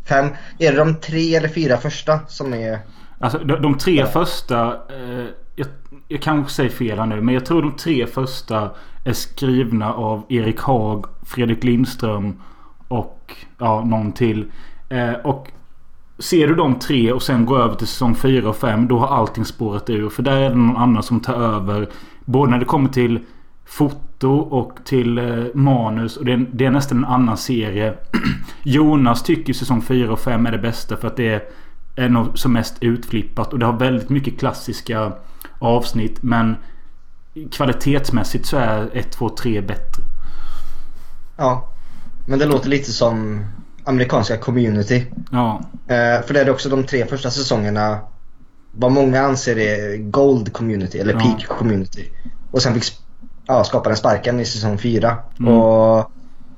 Fem? 0.06 0.30
Är 0.60 0.72
det 0.72 0.78
de 0.78 0.96
tre 0.96 1.36
eller 1.36 1.50
fyra 1.50 1.78
första 1.78 2.20
som 2.28 2.54
är... 2.54 2.80
Alltså 3.20 3.38
de, 3.38 3.62
de 3.62 3.78
tre 3.78 4.06
första... 4.06 4.68
Eh, 4.68 5.26
jag, 5.56 5.68
jag 6.08 6.22
kanske 6.22 6.54
säger 6.54 6.70
fel 6.70 7.00
här 7.00 7.06
nu. 7.06 7.22
Men 7.22 7.34
jag 7.34 7.46
tror 7.46 7.62
de 7.62 7.76
tre 7.76 8.08
första 8.08 8.72
är 9.06 9.14
skrivna 9.14 9.93
av 9.93 10.26
Erik 10.30 10.60
Haag, 10.60 11.06
Fredrik 11.26 11.64
Lindström 11.64 12.41
och 12.88 13.36
ja, 13.58 13.84
någon 13.86 14.12
till. 14.12 14.52
Eh, 14.89 15.14
och 15.14 15.52
ser 16.20 16.48
du 16.48 16.56
de 16.56 16.80
tre 16.80 17.12
och 17.12 17.24
sen 17.24 17.46
går 17.46 17.62
över 17.62 17.76
till 17.76 17.88
säsong 17.88 18.16
4 18.16 18.50
och 18.50 18.56
5 18.56 18.88
då 18.88 18.98
har 18.98 19.08
allting 19.08 19.46
spårat 19.46 19.89
ur. 19.89 20.10
För 20.10 20.24
där 20.24 20.38
är 20.38 20.50
det 20.50 20.56
någon 20.56 20.78
annan 20.78 21.04
som 21.04 21.20
tar 21.20 21.34
över. 21.34 21.89
Både 22.26 22.52
när 22.52 22.58
det 22.60 22.66
kommer 22.66 22.89
till 22.89 23.20
foto 24.26 24.55
och 24.55 24.80
till 24.86 25.17
eh, 25.17 25.45
manus. 25.53 26.17
Och 26.17 26.26
det 26.26 26.34
är, 26.34 26.47
det 26.53 26.65
är 26.65 26.71
nästan 26.71 26.97
en 26.97 27.05
annan 27.05 27.38
serie. 27.38 27.93
Jonas 28.63 29.23
tycker 29.23 29.53
säsong 29.53 29.82
4 29.82 30.11
och 30.11 30.19
5 30.19 30.45
är 30.45 30.51
det 30.51 30.57
bästa 30.57 30.97
för 30.97 31.07
att 31.07 31.17
det 31.17 31.53
är, 31.95 32.09
nog 32.09 32.39
som 32.39 32.53
mest 32.53 32.76
utflippat. 32.82 33.53
Och 33.53 33.59
det 33.59 33.65
har 33.65 33.73
väldigt 33.73 34.09
mycket 34.09 34.39
klassiska 34.39 35.13
avsnitt. 35.59 36.23
Men 36.23 36.55
kvalitetsmässigt 37.51 38.45
så 38.45 38.57
är 38.57 38.89
1, 38.93 39.11
2, 39.11 39.30
3 39.30 39.61
bättre. 39.61 40.03
Ja. 41.38 41.69
Men 42.28 42.39
det 42.39 42.45
låter 42.45 42.69
lite 42.69 42.91
som 42.91 43.45
amerikanska 43.84 44.38
community. 44.38 45.05
Ja. 45.32 45.61
Eh, 45.88 46.26
för 46.26 46.34
det 46.34 46.41
är 46.41 46.49
också 46.49 46.69
de 46.69 46.84
tre 46.84 47.05
första 47.05 47.32
säsongerna 47.32 47.99
vad 48.71 48.91
många 48.91 49.21
anser 49.21 49.57
är 49.57 49.97
gold 49.97 50.53
community 50.53 50.99
eller 50.99 51.13
Ja. 51.13 51.19
peak 51.19 51.47
community. 51.47 52.09
Och 52.51 52.61
sen 52.61 52.73
fick 52.73 52.84
ja, 53.48 53.64
skaparen 53.64 53.98
sparken 53.98 54.39
i 54.39 54.46
säsong 54.46 54.78
fyra. 54.78 55.18
Mm. 55.39 55.54
Och 55.54 56.12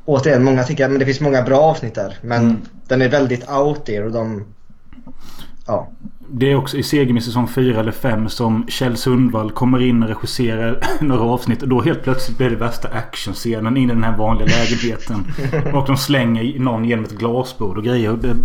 återigen, 0.06 0.44
många 0.44 0.64
tycker 0.64 0.86
att 0.86 0.92
men 0.92 1.00
det 1.00 1.06
finns 1.06 1.22
många 1.22 1.42
bra 1.42 1.60
avsnitt 1.60 1.96
där. 1.96 2.18
Men 2.22 2.44
Mm. 2.44 2.58
den 2.88 3.02
är 3.02 3.10
väldigt 3.10 3.50
out 3.50 3.86
there 3.86 4.06
och 4.06 4.12
de... 4.12 4.44
Ja. 5.68 5.88
Det 6.30 6.52
är 6.52 6.56
också 6.56 6.78
i 6.78 6.84
Segemyhr 6.84 7.22
säsong 7.22 7.48
4 7.48 7.80
eller 7.80 7.92
5 7.92 8.30
som 8.30 8.66
Kjell 8.68 8.98
Sundvall 8.98 9.52
kommer 9.52 9.82
in 9.82 10.04
och 10.04 10.10
regisserar 10.10 10.80
några 11.02 11.22
avsnitt. 11.22 11.62
Och 11.62 11.68
då 11.68 11.82
helt 11.82 12.04
plötsligt 12.04 12.38
blir 12.38 12.50
det 12.50 12.56
värsta 12.56 12.88
actionscenen 12.88 13.78
in 13.78 13.90
i 13.90 13.94
den 13.94 14.04
här 14.04 14.18
vanliga 14.18 14.48
lägenheten. 14.48 15.28
och 15.74 15.86
de 15.88 15.98
slänger 15.98 16.60
någon 16.60 16.86
genom 16.86 17.06
ett 17.06 17.12
glasbord 17.12 17.78
och 17.78 17.84
grejer. 17.84 18.12
Och 18.12 18.18
det, 18.18 18.36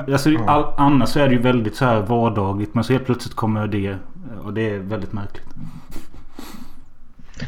alltså, 0.12 0.30
all, 0.46 0.64
annars 0.76 1.16
är 1.16 1.28
det 1.28 1.34
ju 1.34 1.40
väldigt 1.40 1.76
så 1.76 1.84
här 1.84 2.00
vardagligt. 2.00 2.74
Men 2.74 2.84
så 2.84 2.92
helt 2.92 3.06
plötsligt 3.06 3.34
kommer 3.34 3.66
det. 3.66 3.96
Och 4.44 4.52
det 4.54 4.70
är 4.70 4.78
väldigt 4.78 5.12
märkligt. 5.12 5.46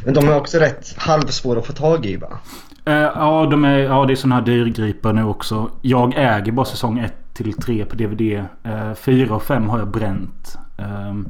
Men 0.04 0.14
de 0.14 0.28
är 0.28 0.36
också 0.36 0.58
rätt 0.58 0.94
halvsvåra 0.96 1.58
att 1.58 1.66
få 1.66 1.72
tag 1.72 2.06
i 2.06 2.16
va? 2.16 2.38
Eh, 2.84 2.94
ja, 2.94 3.48
de 3.50 3.64
är, 3.64 3.78
ja, 3.78 4.04
det 4.04 4.12
är 4.12 4.16
sådana 4.16 4.34
här 4.34 4.42
dyrgripare 4.42 5.12
nu 5.12 5.24
också. 5.24 5.70
Jag 5.82 6.14
äger 6.16 6.52
bara 6.52 6.66
säsong 6.66 6.98
1 6.98 7.14
till 7.34 7.52
3 7.52 7.84
på 7.84 7.96
DVD. 7.96 8.20
Uh, 8.20 8.94
4 8.94 9.34
och 9.34 9.42
5 9.42 9.68
har 9.68 9.78
jag 9.78 9.88
bränt. 9.88 10.58
Ehm, 10.78 11.28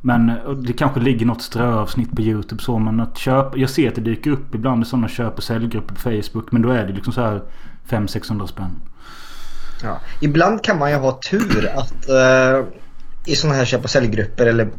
Men 0.00 0.30
eh, 0.30 0.50
det 0.50 0.72
kanske 0.72 1.00
ligger 1.00 1.26
något 1.26 1.42
ströavsnitt 1.42 2.16
på 2.16 2.22
YouTube 2.22 2.62
så 2.62 2.78
men 2.78 3.00
att 3.00 3.18
köpa... 3.18 3.58
Jag 3.58 3.70
ser 3.70 3.88
att 3.88 3.94
det 3.94 4.00
dyker 4.00 4.30
upp 4.30 4.54
ibland 4.54 4.82
i 4.82 4.86
sådana 4.86 5.08
köp 5.08 5.36
och 5.36 5.42
säljgrupper 5.42 5.94
på 5.94 6.00
Facebook. 6.00 6.52
Men 6.52 6.62
då 6.62 6.70
är 6.70 6.86
det 6.86 6.92
liksom 6.92 7.12
så 7.12 7.20
här 7.20 7.42
500-600 7.88 8.46
spänn. 8.46 8.80
Ja. 9.82 10.00
Ibland 10.20 10.64
kan 10.64 10.78
man 10.78 10.90
ju 10.90 10.96
ha 10.96 11.20
tur 11.30 11.70
att 11.76 12.08
eh, 12.08 12.66
i 13.26 13.36
sådana 13.36 13.58
här 13.58 13.64
köp 13.64 13.84
och 13.84 13.90
säljgrupper 13.90 14.46
eller 14.46 14.70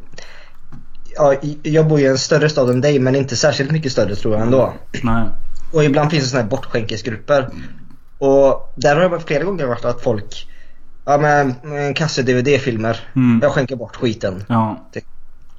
ja, 1.16 1.36
jag 1.64 1.88
bor 1.88 1.99
ju 1.99 2.05
i 2.05 2.09
en 2.09 2.18
större 2.18 2.49
stad 2.49 2.70
än 2.70 2.82
dig 2.82 2.99
men 2.99 3.16
inte 3.16 3.36
särskilt 3.36 3.72
mycket 3.72 3.91
större 3.91 4.16
tror 4.16 4.34
jag 4.34 4.41
ändå. 4.43 4.74
Nej. 5.03 5.26
Och 5.74 5.84
ibland 5.84 6.11
finns 6.11 6.24
det 6.24 6.30
sådana 6.30 6.43
här 6.43 6.49
bortskänkesgrupper. 6.49 7.49
Och 8.18 8.74
där 8.76 8.95
har 8.95 9.09
det 9.09 9.20
flera 9.20 9.43
gånger 9.43 9.66
varit 9.66 9.86
att 9.86 10.01
folk 10.01 10.47
Ja 11.05 11.18
men 11.18 11.55
en 11.64 11.93
kasse 11.93 12.22
DVD-filmer. 12.22 12.99
Mm. 13.16 13.39
Jag 13.43 13.51
skänker 13.51 13.76
bort 13.76 13.95
skiten. 13.95 14.43
Ja. 14.47 14.89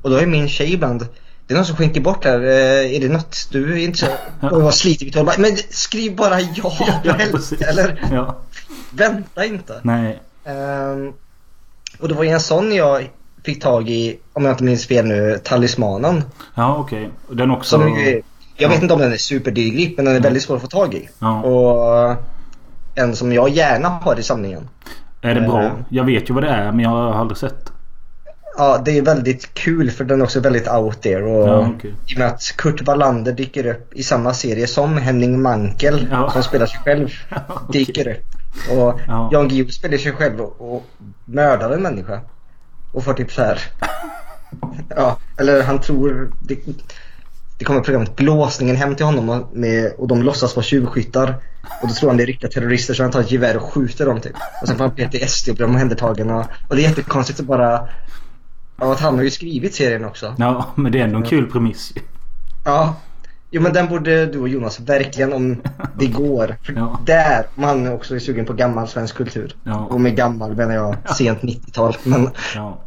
Och 0.02 0.10
då 0.10 0.16
är 0.16 0.26
min 0.26 0.48
tjej 0.48 0.72
ibland 0.72 1.06
det 1.46 1.54
är 1.54 1.56
någon 1.56 1.66
som 1.66 1.76
skänker 1.76 2.00
bort 2.00 2.24
här. 2.24 2.40
Eh, 2.40 2.96
är 2.96 3.00
det 3.00 3.08
något 3.08 3.48
du 3.50 3.72
är 3.72 3.76
inte 3.76 3.98
så... 3.98 4.06
Och 4.50 4.62
jag 4.62 4.74
sliter 4.74 5.04
vid 5.04 5.14
tolv. 5.14 5.28
Men 5.38 5.56
skriv 5.70 6.16
bara 6.16 6.40
ja, 6.40 6.72
helst. 7.18 7.52
Eller 7.60 8.08
Ja. 8.12 8.36
vänta 8.90 9.44
inte. 9.44 9.80
Nej. 9.82 10.22
Ehm, 10.44 11.12
och 11.98 12.08
det 12.08 12.14
var 12.14 12.24
ju 12.24 12.30
en 12.30 12.40
sån 12.40 12.74
jag 12.74 13.10
fick 13.44 13.62
tag 13.62 13.88
i, 13.90 14.18
om 14.32 14.44
jag 14.44 14.52
inte 14.52 14.64
minns 14.64 14.86
fel 14.86 15.06
nu, 15.06 15.38
Talismanen. 15.44 16.22
Ja 16.54 16.76
okej. 16.76 17.10
Och 17.28 17.36
Den 17.36 17.50
också... 17.50 17.78
Som 17.78 17.96
jag 18.56 18.68
vet 18.68 18.82
inte 18.82 18.94
om 18.94 19.00
den 19.00 19.12
är 19.12 19.16
superdyr 19.16 19.94
men 19.96 20.04
den 20.04 20.16
är 20.16 20.20
väldigt 20.20 20.42
svår 20.42 20.56
att 20.56 20.62
få 20.62 20.68
tag 20.68 20.94
i. 20.94 21.08
Ja. 21.18 21.42
Och 21.42 22.16
en 22.94 23.16
som 23.16 23.32
jag 23.32 23.48
gärna 23.48 23.88
har 23.88 24.18
i 24.18 24.22
samlingen. 24.22 24.68
Är 25.22 25.34
det 25.34 25.40
bra? 25.40 25.62
Eh. 25.62 25.72
Jag 25.88 26.04
vet 26.04 26.30
ju 26.30 26.34
vad 26.34 26.42
det 26.42 26.48
är 26.48 26.72
men 26.72 26.80
jag 26.80 26.90
har 26.90 27.12
aldrig 27.12 27.38
sett. 27.38 27.72
Ja, 28.56 28.82
det 28.84 28.98
är 28.98 29.02
väldigt 29.02 29.54
kul 29.54 29.90
för 29.90 30.04
den 30.04 30.20
är 30.20 30.24
också 30.24 30.40
väldigt 30.40 30.68
out 30.68 31.02
there. 31.02 31.22
Och 31.24 31.48
Ja, 31.48 31.70
okej. 31.76 31.94
I 32.06 32.14
och 32.14 32.18
med 32.18 32.26
att 32.28 32.42
Kurt 32.56 32.82
Wallander 32.82 33.32
dyker 33.32 33.66
upp 33.66 33.92
i 33.94 34.02
samma 34.02 34.34
serie 34.34 34.66
som 34.66 34.96
Henning 34.98 35.42
Mankel 35.42 36.08
Ja. 36.10 36.30
som 36.30 36.42
spelar 36.42 36.66
sig 36.66 36.80
själv 36.84 37.08
dyker 37.72 38.08
upp. 38.08 38.24
Och 38.78 39.00
Ja. 39.06 39.28
Jan 39.32 39.48
Guillou 39.48 39.70
spelar 39.70 39.98
sig 39.98 40.12
själv 40.12 40.40
och, 40.40 40.74
och 40.74 40.84
mördar 41.24 41.70
en 41.70 41.82
människa. 41.82 42.20
Och 42.94 43.04
får 43.04 43.14
typ 43.14 43.32
så 43.32 43.42
här. 43.42 43.60
ja, 44.96 45.18
eller 45.36 45.62
han 45.62 45.80
tror 45.80 46.30
det, 46.40 46.58
det 47.58 47.64
kommer 47.64 47.80
programmet 47.80 48.16
Blåsningen 48.16 48.76
hem 48.76 48.94
till 48.94 49.06
honom 49.06 49.28
och, 49.28 49.56
med, 49.56 49.92
och 49.98 50.08
de 50.08 50.22
låtsas 50.22 50.56
vara 50.56 50.64
tjuvskyttar. 50.64 51.34
Och 51.82 51.88
då 51.88 51.94
tror 51.94 52.10
han 52.10 52.16
det 52.16 52.22
är 52.24 52.26
riktiga 52.26 52.50
terrorister 52.50 52.94
så 52.94 53.02
han 53.02 53.12
tar 53.12 53.20
ett 53.20 53.30
gevär 53.30 53.56
och 53.56 53.62
skjuter 53.62 54.06
dem 54.06 54.20
typ. 54.20 54.32
Och 54.62 54.68
sen 54.68 54.76
får 54.76 54.84
han 54.84 54.94
PTSD 54.94 55.48
och 55.48 55.56
blir 55.56 55.66
omhändertagen 55.66 56.30
och, 56.30 56.44
och 56.68 56.76
det 56.76 56.84
är 56.84 56.88
jättekonstigt 56.88 57.40
att 57.40 57.46
bara 57.46 57.88
Ja, 58.80 58.92
att 58.92 59.00
han 59.00 59.14
har 59.16 59.22
ju 59.22 59.30
skrivit 59.30 59.74
serien 59.74 60.04
också. 60.04 60.34
Ja 60.38 60.66
men 60.74 60.92
det 60.92 61.00
är 61.00 61.04
ändå 61.04 61.16
en 61.16 61.22
kul 61.24 61.50
premiss. 61.50 61.92
Ja. 62.64 62.96
Jo 63.50 63.62
men 63.62 63.72
den 63.72 63.88
borde 63.88 64.26
du 64.26 64.38
och 64.40 64.48
Jonas 64.48 64.80
verkligen 64.80 65.32
om 65.32 65.62
det 65.98 66.06
går. 66.12 66.56
För 66.62 66.72
Ja. 66.72 67.00
där, 67.06 67.46
man 67.54 67.92
också 67.92 68.14
är 68.14 68.18
sugen 68.18 68.44
på 68.46 68.52
gammal 68.52 68.88
svensk 68.88 69.16
kultur. 69.16 69.56
Ja. 69.64 69.74
Och 69.90 70.00
med 70.00 70.16
gammal 70.16 70.56
menar 70.56 70.74
jag 70.74 70.96
sent 71.16 71.40
90-tal. 71.42 71.96
Men 72.04 72.28
Ja. 72.54 72.80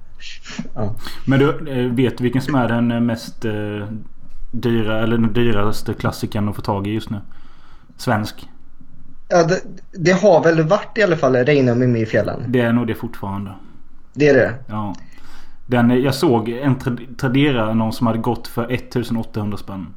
Ja. 0.75 0.93
Men 1.25 1.39
du, 1.39 1.49
eh, 1.71 1.91
vet 1.91 2.17
du 2.17 2.23
vilken 2.23 2.41
som 2.41 2.55
är 2.55 2.67
den 2.67 2.91
eh, 2.91 2.99
mest 2.99 3.45
eh, 3.45 3.87
dyra 4.51 4.99
eller 5.03 5.17
den 5.17 5.33
dyraste 5.33 5.93
klassikern 5.93 6.49
att 6.49 6.55
få 6.55 6.61
tag 6.61 6.87
i 6.87 6.91
just 6.91 7.09
nu? 7.09 7.17
Svensk. 7.97 8.49
ja 9.29 9.43
det, 9.43 9.61
det 9.91 10.11
har 10.11 10.43
väl 10.43 10.63
varit 10.67 10.97
i 10.97 11.03
alla 11.03 11.15
fall 11.17 11.35
Reine 11.35 11.71
och 11.71 11.77
Mimmi 11.77 12.01
i 12.01 12.05
fjällen. 12.05 12.43
Det 12.47 12.61
är 12.61 12.73
nog 12.73 12.87
det 12.87 12.95
fortfarande. 12.95 13.51
Det 14.13 14.29
är 14.29 14.33
det. 14.33 14.53
Ja. 14.67 14.95
Den, 15.65 16.01
jag 16.03 16.15
såg 16.15 16.49
en 16.49 16.75
Tra- 16.77 17.15
Tradera 17.15 17.73
någon 17.73 17.93
som 17.93 18.07
hade 18.07 18.19
gått 18.19 18.47
för 18.47 18.71
1800 18.71 19.57
spänn. 19.57 19.87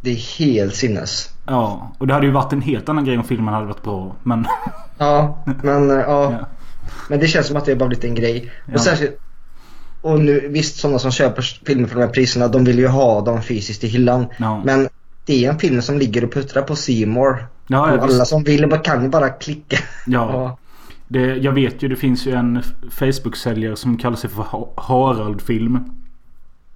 Det 0.00 0.10
är 0.10 0.38
helt 0.38 0.74
sinnes. 0.74 1.30
Ja, 1.46 1.92
och 1.98 2.06
det 2.06 2.14
hade 2.14 2.26
ju 2.26 2.32
varit 2.32 2.52
en 2.52 2.62
helt 2.62 2.88
annan 2.88 3.04
grej 3.04 3.18
om 3.18 3.24
filmen 3.24 3.54
hade 3.54 3.66
varit 3.66 3.82
bra. 3.82 4.14
Men 4.22 4.46
Ja, 4.98 5.38
men 5.62 5.88
ja. 5.88 6.32
Ja. 6.40 6.46
Men 7.08 7.20
det 7.20 7.26
känns 7.26 7.46
som 7.46 7.56
att 7.56 7.64
det 7.64 7.72
är 7.72 7.76
bara 7.76 7.88
blivit 7.88 8.04
en 8.04 8.14
grej. 8.14 8.52
Ja. 8.66 8.74
Och 8.74 8.80
särskilt 8.80 9.18
och 10.00 10.20
nu 10.20 10.48
visst 10.48 10.76
sådana 10.76 10.98
som 10.98 11.10
köper 11.10 11.42
filmer 11.66 11.88
för 11.88 11.94
de 11.94 12.00
här 12.00 12.08
priserna 12.12 12.48
de 12.48 12.64
vill 12.64 12.78
ju 12.78 12.86
ha 12.88 13.20
dem 13.20 13.42
fysiskt 13.42 13.84
i 13.84 13.86
hyllan. 13.88 14.26
Ja. 14.38 14.62
Men 14.64 14.88
det 15.26 15.44
är 15.44 15.50
en 15.50 15.58
film 15.58 15.82
som 15.82 15.98
ligger 15.98 16.24
och 16.24 16.32
puttrar 16.32 16.62
på 16.62 16.76
More. 17.06 17.44
Ja, 17.66 17.92
och 17.92 18.02
alla 18.02 18.24
som 18.24 18.42
vill 18.44 18.68
bara- 18.68 18.80
kan 18.80 19.02
ju 19.02 19.08
bara 19.08 19.28
klicka. 19.28 19.76
Ja. 20.06 20.58
Det, 21.08 21.20
jag 21.20 21.52
vet 21.52 21.82
ju 21.82 21.88
det 21.88 21.96
finns 21.96 22.26
ju 22.26 22.32
en 22.32 22.62
Facebook-säljare 22.90 23.76
som 23.76 23.96
kallar 23.98 24.16
sig 24.16 24.30
för 24.30 24.42
Ha- 24.42 24.72
Harald 24.76 25.42
Film. 25.42 25.78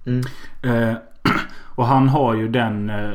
Mm. 0.05 0.23
Eh, 0.63 0.95
och 1.75 1.85
han 1.87 2.09
har 2.09 2.35
ju 2.35 2.47
den 2.47 2.89
eh, 2.89 3.09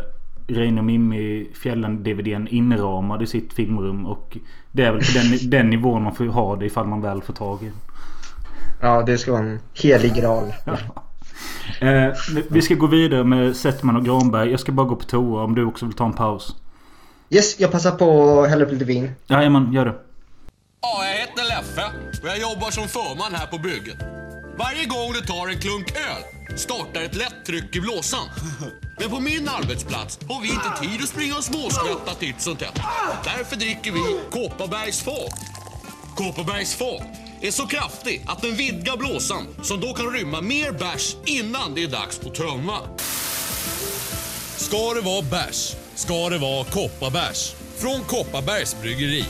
Reine 0.47 0.81
och 0.81 0.85
Mimmi 0.85 1.47
Fjällen-DVDn 1.55 2.49
inramad 2.49 3.23
i 3.23 3.27
sitt 3.27 3.53
filmrum. 3.53 4.07
Och 4.07 4.37
det 4.73 4.83
är 4.83 4.93
väl 4.93 5.01
på 5.01 5.13
den, 5.15 5.39
den 5.51 5.71
nivån 5.71 6.03
man 6.03 6.15
får 6.15 6.25
ha 6.25 6.57
det 6.57 6.67
ifall 6.67 6.87
man 6.87 7.03
väl 7.03 7.23
får 7.23 7.33
tag 7.33 7.63
i 7.63 7.65
den. 7.65 7.75
Ja, 8.81 9.03
det 9.03 9.19
ska 9.19 9.33
vara 9.33 9.43
en 9.43 9.61
helig 9.75 10.15
graal. 10.15 10.53
Eh, 11.81 12.13
vi 12.49 12.63
ska 12.63 12.75
gå 12.75 12.87
vidare 12.87 13.25
med 13.25 13.57
Settman 13.57 13.97
och 13.97 14.05
Granberg. 14.05 14.51
Jag 14.51 14.61
ska 14.61 14.73
bara 14.73 14.87
gå 14.87 14.97
på 14.97 15.05
toa 15.05 15.45
om 15.45 15.55
du 15.55 15.65
också 15.65 15.87
vill 15.87 15.95
ta 15.95 16.05
en 16.05 16.13
paus. 16.13 16.57
Yes, 17.31 17.61
jag 17.61 17.73
passar 17.73 17.91
på 17.91 18.41
att 18.41 18.51
hälla 18.51 18.65
upp 18.65 18.73
lite 18.73 18.85
vin. 18.85 19.11
Jajamän, 19.27 19.73
gör 19.73 19.85
det. 19.85 19.95
Ja, 20.81 21.05
jag 21.05 21.21
heter 21.21 21.45
Leffe 21.49 21.83
och 22.23 22.29
jag 22.29 22.39
jobbar 22.39 22.71
som 22.71 22.89
förman 22.89 23.35
här 23.35 23.47
på 23.47 23.59
bygget. 23.59 23.97
Varje 24.59 24.85
gång 24.87 25.13
du 25.13 25.21
tar 25.21 25.49
en 25.49 25.61
klunk 25.61 25.91
öl 25.91 26.36
startar 26.57 27.03
ett 27.03 27.15
lätt 27.15 27.45
tryck 27.47 27.77
i 27.77 27.81
blåsan. 27.81 28.29
Men 28.99 29.11
på 29.11 29.21
min 29.21 29.49
arbetsplats 29.49 30.19
har 30.29 30.41
vi 30.41 30.49
inte 30.49 30.71
tid 30.81 31.03
att 31.03 31.09
springa 31.09 31.37
och 31.37 31.45
småskvätta 31.45 32.15
titt 32.15 32.41
som 32.41 32.57
tätt. 32.57 32.81
Därför 33.25 33.57
dricker 33.57 33.93
vi 33.93 34.21
Kopparbergs 34.31 35.03
fat. 35.03 35.41
Kopparbergs 36.17 36.75
fat 36.75 37.03
är 37.41 37.51
så 37.51 37.67
kraftig 37.67 38.25
att 38.27 38.43
den 38.43 38.57
vidgar 38.57 38.97
blåsan 38.97 39.47
som 39.63 39.81
då 39.81 39.95
kan 39.95 40.13
rymma 40.13 40.41
mer 40.41 40.73
bärs 40.73 41.17
innan 41.25 41.75
det 41.75 41.83
är 41.83 41.89
dags 41.89 42.21
att 42.27 42.35
tömma. 42.35 42.79
Ska 44.57 44.95
det 44.95 45.01
vara 45.01 45.23
bärs, 45.23 45.75
ska 45.95 46.29
det 46.29 46.39
vara 46.39 46.65
Kopparbärs 46.65 47.55
Från 47.77 48.01
Kopparbergs 48.01 48.77
bryggeri. 48.83 49.25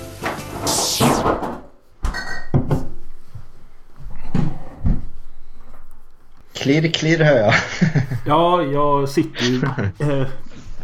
Klirr, 6.67 6.93
klirr 6.93 7.25
hör 7.25 7.37
jag. 7.37 7.55
Ja, 8.27 8.63
jag 8.63 9.09
sitter 9.09 9.45
ju 9.45 9.63
eh, 9.99 10.27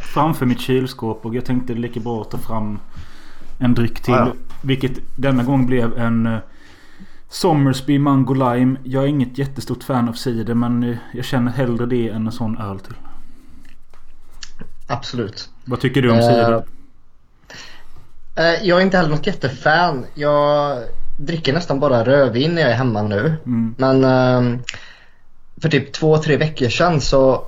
framför 0.01 0.47
mitt 0.47 0.61
kylskåp 0.61 1.27
och 1.27 1.35
jag 1.35 1.45
tänkte 1.45 1.75
lika 1.75 2.01
bra 2.01 2.21
att 2.21 2.31
ta 2.31 2.39
fram 2.39 2.79
en 3.59 3.75
dryck 3.75 4.01
till. 4.03 4.15
Ja. 4.15 4.33
Vilket 4.63 4.93
denna 5.17 5.43
gång 5.43 5.67
blev 5.67 5.99
en 5.99 6.27
eh, 6.27 6.39
Somersby 7.29 7.99
Mango 7.99 8.35
Lime. 8.35 8.77
Jag 8.85 9.05
är 9.05 9.09
inget 9.09 9.39
jättestort 9.39 9.83
fan 9.83 10.09
av 10.09 10.13
cider 10.13 10.55
men 10.55 10.83
eh, 10.83 10.97
jag 11.15 11.25
känner 11.25 11.53
hellre 11.53 11.87
det 11.87 12.09
än 12.09 12.27
en 12.27 12.33
sån 12.33 12.59
öl 12.59 12.81
till. 12.81 12.95
Absolut. 14.87 15.51
Vad 15.65 15.81
tycker 15.81 16.03
du 16.03 16.11
om 16.11 16.19
Eh, 16.19 16.23
cider? 16.23 16.65
Eh, 18.37 18.69
jag 18.69 18.79
är 18.79 18.83
inte 18.83 18.97
heller 18.97 19.11
något 19.11 19.27
jättefan. 19.27 20.05
Jag 20.15 20.79
dricker 21.19 21.53
nästan 21.53 21.81
bara 21.81 22.05
rödvin 22.05 22.55
när 22.55 22.63
jag 22.63 22.71
är 22.71 22.77
hemma 22.77 23.03
nu. 23.03 23.35
Mm. 23.47 23.75
Men 23.79 24.05
ehm, 24.05 24.59
för 25.63 25.69
typ 25.69 25.93
två, 25.93 26.19
tre 26.19 26.37
veckor 26.37 26.69
sedan 26.69 27.01
så 27.01 27.45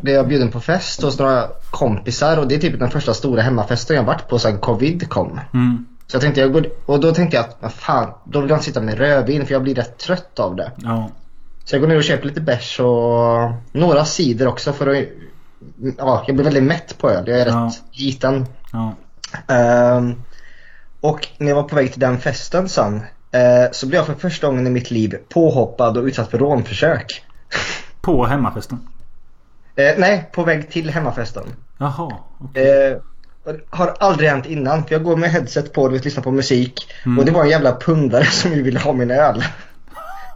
blev 0.00 0.14
jag 0.14 0.28
bjuden 0.28 0.50
på 0.50 0.60
fest 0.60 1.02
hos 1.02 1.18
några 1.18 1.48
kompisar 1.70 2.36
och 2.36 2.48
det 2.48 2.54
är 2.54 2.58
typ 2.58 2.78
den 2.78 2.90
första 2.90 3.14
stora 3.14 3.42
hemmafesten 3.42 3.96
jag 3.96 4.02
varit 4.04 4.28
på 4.28 4.38
sedan 4.38 4.58
covid 4.58 5.08
kom. 5.08 5.40
Mm. 5.54 5.86
Så 6.06 6.14
jag 6.14 6.22
tänkte, 6.22 6.40
jag 6.40 6.52
går, 6.52 6.66
och 6.86 7.00
då 7.00 7.14
tänkte 7.14 7.36
jag 7.36 7.44
att 7.44 7.56
vad 7.60 7.72
fan, 7.72 8.10
då 8.24 8.40
vill 8.40 8.50
jag 8.50 8.56
inte 8.56 8.64
sitta 8.66 8.80
med 8.80 8.98
rödvin 8.98 9.46
för 9.46 9.52
jag 9.52 9.62
blir 9.62 9.74
rätt 9.74 9.98
trött 9.98 10.38
av 10.40 10.56
det. 10.56 10.72
Ja. 10.76 11.10
Så 11.64 11.74
jag 11.74 11.80
går 11.80 11.88
ner 11.88 11.96
och 11.96 12.04
köper 12.04 12.26
lite 12.26 12.40
bärs 12.40 12.80
och 12.80 13.50
några 13.72 14.04
cider 14.04 14.46
också 14.48 14.72
för 14.72 14.86
att 14.86 15.04
Ja, 15.98 16.24
jag 16.26 16.36
blir 16.36 16.44
väldigt 16.44 16.62
mätt 16.62 16.98
på 16.98 17.10
öl. 17.10 17.24
Jag 17.28 17.40
är 17.40 17.46
Ja. 17.46 17.66
rätt 17.66 18.00
liten. 18.00 18.46
Ja. 18.72 18.94
Ehm, 19.54 20.14
och 21.00 21.28
när 21.38 21.48
jag 21.48 21.56
var 21.56 21.62
på 21.62 21.76
väg 21.76 21.90
till 21.92 22.00
den 22.00 22.18
festen 22.18 22.68
sen 22.68 23.02
eh, 23.32 23.72
så 23.72 23.86
blev 23.86 23.98
jag 23.98 24.06
för 24.06 24.14
första 24.14 24.46
gången 24.46 24.66
i 24.66 24.70
mitt 24.70 24.90
liv 24.90 25.16
påhoppad 25.28 25.96
och 25.96 26.04
utsatt 26.04 26.30
för 26.30 26.38
rånförsök. 26.38 27.24
På 28.00 28.24
hemmafesten? 28.26 28.88
Eh, 29.76 29.94
nej, 29.98 30.30
på 30.32 30.44
väg 30.44 30.70
till 30.70 30.90
hemmafesten. 30.90 31.44
Jaha. 31.78 32.12
Eh, 32.54 32.96
och 33.44 33.52
det 33.54 33.60
har 33.70 33.94
aldrig 34.00 34.30
hänt 34.30 34.46
innan 34.46 34.84
för 34.84 34.94
jag 34.94 35.04
går 35.04 35.16
med 35.16 35.30
headset 35.30 35.72
på 35.72 35.82
och 35.82 35.92
lyssnar 35.92 36.22
på 36.22 36.30
musik 36.30 36.92
Mm. 37.06 37.18
och 37.18 37.24
det 37.24 37.32
var 37.32 37.42
en 37.42 37.50
jävla 37.50 37.72
pundare 37.76 38.24
som 38.24 38.50
ville 38.50 38.80
ha 38.80 38.92
min 38.92 39.10
öl. 39.10 39.44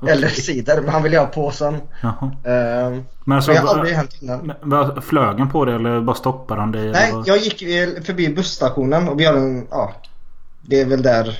Eller 0.08 0.28
cider, 0.28 0.80
men 0.80 0.88
han 0.90 1.02
ville 1.02 1.18
ha 1.18 1.26
påsen. 1.26 1.76
Jaha. 2.00 2.30
Ehm, 2.44 3.04
Men 3.24 3.36
alltså, 3.36 3.52
det 3.52 3.58
har 3.58 3.68
aldrig 3.68 3.96
hänt 3.96 4.16
innan. 4.22 4.52
Men, 4.62 5.02
Flög 5.02 5.38
han 5.38 5.50
på 5.50 5.64
det 5.64 5.74
eller 5.74 6.00
bara 6.00 6.16
stoppade 6.16 6.60
han 6.60 6.72
dig? 6.72 6.90
Nej, 6.92 7.12
jag 7.26 7.38
gick 7.38 7.62
eh, 7.62 7.88
förbi 8.04 8.28
busstationen 8.34 9.08
och 9.08 9.20
vi 9.20 9.24
har 9.24 9.34
en, 9.34 9.66
ja, 9.70 9.92
det 10.60 10.80
är 10.80 10.86
väl 10.86 11.02
där 11.02 11.38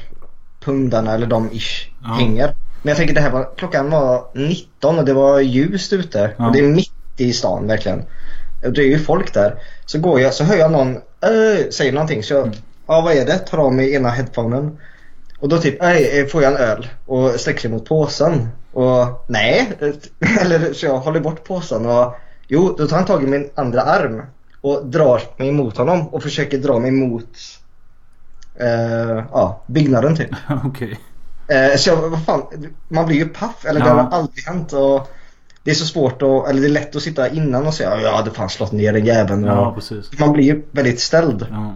pundarna 0.65 1.13
eller 1.15 1.27
de 1.27 1.51
ish 1.53 1.89
Ja. 2.03 2.09
hänger. 2.09 2.55
Men 2.83 2.89
jag 2.89 2.97
tänker 2.97 3.15
det 3.15 3.21
här 3.21 3.31
var, 3.31 3.49
klockan 3.57 3.91
var 3.91 4.25
19 4.35 4.99
och 4.99 5.05
det 5.05 5.13
var 5.13 5.41
ljust 5.41 5.93
ute. 5.93 6.31
Ja. 6.37 6.47
Och 6.47 6.53
det 6.53 6.59
är 6.59 6.63
mitt 6.69 6.93
i 7.17 7.33
stan 7.33 7.67
verkligen. 7.67 8.03
Och 8.65 8.73
det 8.73 8.83
är 8.83 8.87
ju 8.87 8.99
folk 8.99 9.35
där. 9.35 9.55
Så 9.87 9.99
går 9.99 10.21
jag, 10.21 10.35
så 10.35 10.45
hör 10.45 10.57
jag 10.57 10.73
någon 10.73 10.97
äh, 10.97 11.69
säger 11.71 11.93
någonting. 11.93 12.23
Så 12.23 12.35
jag, 12.35 12.47
Mm. 12.47 12.59
ja 12.87 13.01
vad 13.01 13.15
är 13.15 13.27
det? 13.27 13.39
Tar 13.39 13.59
av 13.59 13.75
mig 13.75 13.95
ena 13.95 14.11
headphonen. 14.11 14.79
Och 15.39 15.49
då 15.49 15.59
typ, 15.59 15.83
nej, 15.83 16.27
får 16.29 16.43
jag 16.43 16.53
en 16.53 16.59
öl? 16.59 16.89
Och 17.07 17.31
sträcker 17.31 17.61
sig 17.61 17.71
mot 17.71 17.85
påsen. 17.89 18.49
Och 18.73 19.25
nej. 19.29 19.73
Eller 20.41 20.73
så 20.73 20.87
jag 20.87 20.99
håller 20.99 21.21
bort 21.21 21.45
påsen 21.45 21.87
och 21.87 22.15
jo, 22.49 22.75
då 22.79 22.87
tar 22.87 22.97
han 22.97 23.07
tag 23.07 23.23
i 23.23 23.27
min 23.27 23.51
andra 23.55 23.83
arm. 23.83 24.23
Och 24.61 24.87
drar 24.87 25.23
mig 25.37 25.53
mot 25.53 25.77
honom 25.77 26.09
och 26.09 26.23
försöker 26.23 26.59
dra 26.59 26.79
mig 26.79 26.91
mot 26.91 27.29
eh, 28.61 29.25
ja, 29.33 29.63
byggnaden 29.67 30.17
typ. 30.17 30.29
Okej. 30.65 31.01
Eh, 31.49 31.77
så 31.77 31.91
jag, 31.91 31.97
vad 31.97 32.25
fan, 32.25 32.43
man 32.89 33.07
blir 33.07 33.17
ju 33.17 33.29
paff. 33.29 33.65
Eller 33.65 33.81
det 33.81 33.87
Ja. 33.87 33.95
har 33.95 34.19
aldrig 34.19 34.45
hänt. 34.47 34.73
Och 34.73 35.11
det 35.65 35.71
är 35.71 35.75
så 35.75 35.87
svårt 35.87 36.23
att, 36.23 36.49
eller 36.49 36.61
det 36.61 36.67
är 36.67 36.71
lätt 36.71 36.97
att 36.97 37.03
sitta 37.03 37.29
innan 37.29 37.67
och 37.67 37.75
säga 37.75 38.01
jag 38.01 38.13
hade 38.13 38.31
fan 38.31 38.49
slått 38.51 38.73
ner 38.73 38.93
den 38.93 39.05
jäveln. 39.07 39.45
Ja, 39.45 39.73
precis. 39.75 40.19
man 40.19 40.33
blir 40.33 40.45
ju 40.45 40.63
väldigt 40.71 41.01
ställd. 41.01 41.47
Ja. 41.51 41.75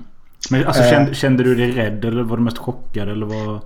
Men 0.50 0.66
alltså 0.66 0.82
Eh. 0.82 0.90
kände, 0.90 1.14
kände 1.14 1.44
du 1.44 1.54
dig 1.54 1.70
rädd 1.72 2.04
eller 2.04 2.22
var 2.22 2.36
du 2.36 2.42
mest 2.42 2.58
chockad 2.58 3.08
eller? 3.08 3.60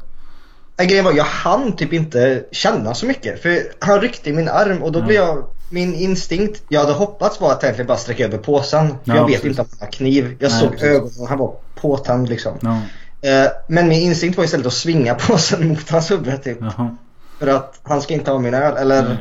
Nej, 0.79 0.87
grejen 0.89 1.05
var 1.05 1.13
jag 1.13 1.25
hann 1.25 1.73
typ 1.77 1.93
inte 1.93 2.45
känna 2.53 2.95
så 2.95 3.07
mycket. 3.07 3.43
För 3.43 3.59
han 3.79 4.01
ryckte 4.01 4.31
i 4.31 4.33
min 4.33 4.49
arm 4.49 4.83
och 4.83 4.93
då 4.93 4.99
Ja. 4.99 5.05
blev 5.05 5.17
jag, 5.17 5.45
min 5.71 5.95
instinkt, 5.95 6.63
jag 6.69 6.81
hade 6.81 6.93
hoppats 6.93 7.41
var 7.41 7.53
att 7.53 7.63
egentligen 7.65 7.87
bara 7.87 7.99
sträcka 7.99 8.25
över 8.25 8.39
påsen. 8.39 8.89
För 8.89 8.97
Ja, 9.05 9.17
jag 9.17 9.27
vet 9.27 9.35
precis. 9.35 9.45
inte 9.51 9.63
om 9.63 9.69
han 9.71 9.87
har 9.87 9.93
kniv. 9.93 10.37
Jag 10.39 10.51
Nej, 10.51 10.61
såg 10.61 10.71
precis. 10.71 10.89
ögonen, 10.89 11.27
han 11.29 11.39
var 11.39 11.55
påtänd 11.75 12.29
liksom. 12.29 12.53
Ja. 12.63 12.81
Eh, 13.23 13.51
men 13.69 13.89
min 13.89 14.01
instinkt 14.03 14.37
var 14.37 14.45
istället 14.45 14.67
att 14.67 14.73
svinga 14.73 15.15
påsen 15.15 15.69
mot 15.69 15.91
hans 15.91 16.11
huvud 16.11 16.43
typ. 16.43 16.59
Jaha. 16.61 16.97
För 17.39 17.47
att 17.47 17.81
han 17.83 18.03
ska 18.03 18.15
inte 18.15 18.31
ha 18.31 18.39
min 18.39 18.55
öl. 18.55 18.77
Eller, 18.77 19.03
Nej. 19.03 19.19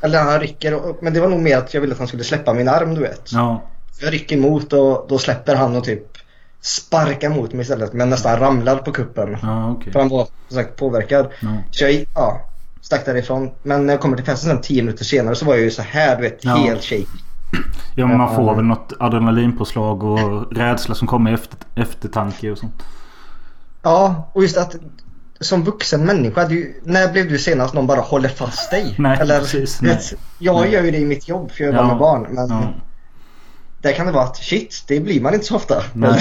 eller 0.00 0.22
han 0.22 0.40
rycker. 0.40 0.74
Och, 0.74 0.98
men 1.02 1.12
det 1.12 1.20
var 1.20 1.28
nog 1.28 1.40
mer 1.40 1.58
att 1.58 1.74
jag 1.74 1.80
ville 1.80 1.92
att 1.92 1.98
han 1.98 2.08
skulle 2.08 2.24
släppa 2.24 2.54
min 2.54 2.68
arm 2.68 2.94
du 2.94 3.00
vet. 3.00 3.32
Ja. 3.32 3.62
Jag 4.00 4.12
rycker 4.12 4.36
emot 4.36 4.72
och 4.72 5.06
då 5.08 5.18
släpper 5.18 5.54
han 5.54 5.76
och 5.76 5.84
typ 5.84 6.18
sparkar 6.60 7.30
mot 7.30 7.52
mig 7.52 7.62
istället. 7.62 7.92
Men 7.92 8.10
nästan 8.10 8.38
ramlar 8.38 8.76
på 8.76 8.92
kuppen. 8.92 9.36
Ja, 9.42 9.70
okej. 9.70 9.92
För 9.92 10.00
han 10.00 10.08
var 10.08 10.28
som 10.48 10.56
sagt 10.56 10.76
påverkad. 10.76 11.28
Ja. 11.40 11.48
Så 11.70 11.84
jag 11.84 12.06
ja, 12.14 12.40
stack 12.80 13.04
därifrån. 13.04 13.50
Men 13.62 13.86
när 13.86 13.94
jag 13.94 14.00
kommer 14.00 14.16
till 14.16 14.26
festen 14.26 14.50
sen 14.50 14.60
10 14.60 14.82
minuter 14.82 15.04
senare 15.04 15.34
så 15.34 15.44
var 15.44 15.54
jag 15.54 15.62
ju 15.62 15.70
så 15.70 15.82
här 15.82 16.16
du 16.16 16.22
vet 16.22 16.44
helt 16.44 16.84
shaky. 16.84 17.06
Ja 17.94 18.06
men 18.06 18.18
man 18.18 18.36
får 18.36 18.54
väl 18.54 18.64
något 18.64 18.92
adrenalinpåslag 19.00 20.02
och 20.02 20.56
rädsla 20.56 20.94
som 20.94 21.08
kommer 21.08 21.32
efter 21.32 21.58
eftertanke 21.74 22.50
och 22.50 22.58
sånt. 22.58 22.82
Ja, 23.82 24.30
och 24.32 24.42
just 24.42 24.56
att 24.56 24.76
som 25.40 25.64
vuxen 25.64 26.04
människa, 26.04 26.44
du, 26.44 26.80
när 26.84 27.12
blev 27.12 27.28
du 27.28 27.38
senast 27.38 27.74
någon 27.74 27.86
bara 27.86 28.00
håller 28.00 28.28
fast 28.28 28.70
dig? 28.70 28.94
Nej, 28.98 29.18
Eller, 29.20 29.38
precis, 29.40 29.80
nej. 29.82 29.94
vet, 29.94 30.14
Jag 30.38 30.60
Nej. 30.60 30.72
gör 30.72 30.82
ju 30.82 30.90
det 30.90 30.98
i 30.98 31.04
mitt 31.04 31.28
jobb 31.28 31.50
för 31.50 31.64
jag 31.64 31.74
Ja. 31.74 31.76
jobbar 31.78 31.88
med 31.88 31.98
barn. 31.98 32.26
Men 32.30 32.48
Ja. 32.50 32.62
där 33.82 33.92
kan 33.92 34.06
det 34.06 34.12
vara 34.12 34.24
att 34.24 34.36
shit, 34.36 34.84
det 34.88 35.00
blir 35.00 35.20
man 35.20 35.34
inte 35.34 35.46
så 35.46 35.56
ofta. 35.56 35.82
Nej. 35.92 36.20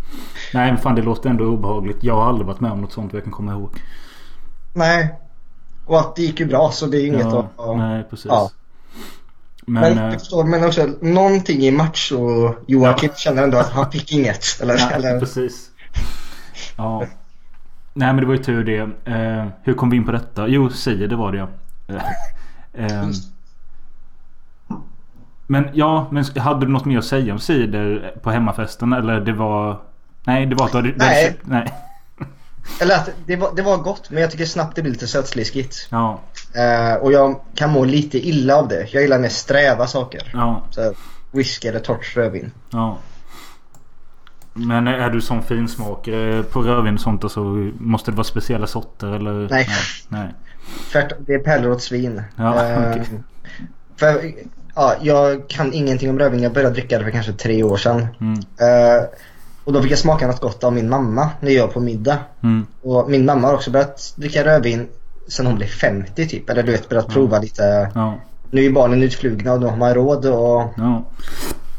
Nej 0.54 0.72
men 0.72 0.78
fan 0.82 0.94
det 0.94 1.02
låter 1.02 1.30
ändå 1.30 1.44
obehagligt. 1.44 1.96
Jag 2.00 2.14
har 2.14 2.28
aldrig 2.28 2.46
varit 2.46 2.60
med 2.60 2.72
om 2.72 2.80
något 2.80 2.92
sånt 2.92 3.12
jag 3.12 3.22
kan 3.22 3.32
komma 3.32 3.52
ihåg. 3.52 3.70
Nej. 4.74 5.14
Och 5.86 6.00
att 6.00 6.16
det 6.16 6.22
gick 6.22 6.40
ju 6.40 6.46
bra 6.46 6.70
så 6.72 6.86
det 6.86 6.96
är 7.00 7.06
inget 7.06 7.20
Ja, 7.20 7.48
att... 7.56 7.76
nej 7.76 8.04
precis. 8.10 8.26
Ja. 8.28 8.50
Men, 9.66 9.94
Men, 9.94 10.12
eh, 10.12 10.18
förstår, 10.18 10.44
men 10.44 10.64
också 10.64 10.88
någonting 11.00 11.60
i 11.62 11.70
match 11.70 12.12
och 12.12 12.54
Joakim 12.66 13.10
känner 13.16 13.42
ändå 13.42 13.58
att 13.58 13.70
han 13.70 13.90
fick 13.92 14.12
inget. 14.12 14.44
Eller, 14.60 14.74
ja, 14.78 14.90
eller, 14.90 15.20
precis. 15.20 15.68
Ja. 16.76 17.06
Nej 17.94 18.08
men 18.12 18.16
det 18.16 18.26
var 18.26 18.34
ju 18.34 18.42
tur 18.42 18.64
det. 18.64 19.10
Eh, 19.12 19.46
hur 19.62 19.74
kom 19.74 19.90
vi 19.90 19.96
in 19.96 20.04
på 20.04 20.12
detta? 20.12 20.48
Jo, 20.48 20.70
Sia 20.70 21.06
det 21.06 21.16
var 21.16 21.32
det 21.32 21.38
ja. 21.38 21.48
Eh, 22.74 22.98
ehm. 22.98 23.12
men 25.46 25.68
ja, 25.72 26.06
men 26.10 26.24
hade 26.36 26.66
du 26.66 26.72
något 26.72 26.84
mer 26.84 26.98
att 26.98 27.04
säga 27.04 27.32
om 27.32 27.38
cider 27.38 28.14
på 28.22 28.30
hemmafesten? 28.30 28.92
Eller 28.92 29.20
det 29.20 29.32
var... 29.32 29.80
Nej, 30.24 30.46
det 30.46 30.54
var 30.54 30.66
att 30.66 30.72
du 30.72 30.78
hade... 30.78 30.92
Nej. 30.96 31.26
köpt- 31.26 31.46
nej. 31.46 31.72
eller 32.80 32.94
att 32.94 33.10
det 33.26 33.36
var, 33.36 33.50
det 33.56 33.62
var 33.62 33.76
gott 33.76 34.10
men 34.10 34.22
jag 34.22 34.30
tycker 34.30 34.44
snabbt 34.44 34.76
det 34.76 34.82
blir 34.82 34.92
lite 34.92 35.06
sötsliskigt. 35.06 35.88
Ja, 35.90 36.20
Eh, 36.54 36.94
och 36.94 37.12
jag 37.12 37.40
kan 37.54 37.70
må 37.70 37.84
lite 37.84 38.28
illa 38.28 38.56
av 38.56 38.68
det. 38.68 38.86
Jag 38.92 39.02
gillar 39.02 39.18
mer 39.18 39.28
sträva 39.28 39.86
saker. 39.86 40.30
ja, 40.32 40.62
Så 40.70 40.92
whisky 41.30 41.68
eller 41.68 41.80
torrt 41.80 42.16
rödvin. 42.16 42.50
ja. 42.70 42.98
Men 44.52 44.86
är 44.86 45.10
du 45.10 45.20
som 45.20 45.42
finsmakare 45.42 46.42
på 46.42 46.62
rödvin 46.62 46.94
och 46.94 47.00
sånt 47.00 47.32
så 47.32 47.70
måste 47.78 48.10
det 48.10 48.16
vara 48.16 48.24
speciella 48.24 48.66
sorter 48.66 49.06
eller? 49.06 49.32
Nej. 49.32 49.48
Nej. 49.48 49.66
nej. 50.08 50.34
Tvärtom, 50.92 51.18
det 51.26 51.34
är 51.34 51.38
pärlor 51.38 51.70
åt 51.70 51.82
svin. 51.82 52.22
Ja, 52.36 52.66
Eh, 52.66 52.90
okej. 52.90 53.04
För 53.96 54.32
ja, 54.74 54.94
jag 55.00 55.48
kan 55.48 55.72
ingenting 55.72 56.10
om 56.10 56.18
rödvin. 56.18 56.42
Jag 56.42 56.52
började 56.52 56.74
dricka 56.74 56.98
det 56.98 57.04
för 57.04 57.10
kanske 57.10 57.32
tre 57.32 57.62
år 57.62 57.76
sedan. 57.76 58.06
Mm. 58.20 58.38
Eh, 58.38 59.04
och 59.64 59.72
då 59.72 59.82
fick 59.82 59.92
jag 59.92 59.98
smaka 59.98 60.26
något 60.26 60.40
gott 60.40 60.64
av 60.64 60.72
min 60.72 60.88
mamma 60.88 61.30
när 61.40 61.50
jag 61.50 61.66
var 61.66 61.72
på 61.72 61.80
middag. 61.80 62.18
Mm. 62.42 62.66
Och 62.82 63.10
min 63.10 63.24
mamma 63.24 63.46
har 63.48 63.54
också 63.54 63.70
börjat 63.70 64.12
dricka 64.16 64.44
rödvin 64.44 64.88
sen 65.28 65.46
hon 65.46 65.54
blev 65.54 65.66
50 65.66 66.28
typ. 66.28 66.50
Eller 66.50 66.62
du 66.62 66.72
vet 66.72 66.88
börjat 66.88 67.08
prova 67.08 67.38
lite. 67.38 67.90
Ja, 67.94 68.18
Nu 68.50 68.64
är 68.64 68.70
barnen 68.70 69.02
utflugna 69.02 69.52
och 69.52 69.60
då 69.60 69.68
har 69.68 69.76
man 69.76 69.94
råd. 69.94 70.26
Och, 70.26 70.72
ja, 70.76 71.04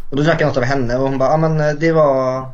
och 0.09 0.17
då 0.17 0.24
drack 0.24 0.41
jag 0.41 0.47
något 0.47 0.57
av 0.57 0.63
henne 0.63 0.95
och 0.95 1.09
hon 1.09 1.17
bara, 1.17 1.30
ja 1.30 1.38
men 1.38 1.59
eh, 1.59 1.74
det 1.80 1.91
var 1.91 2.45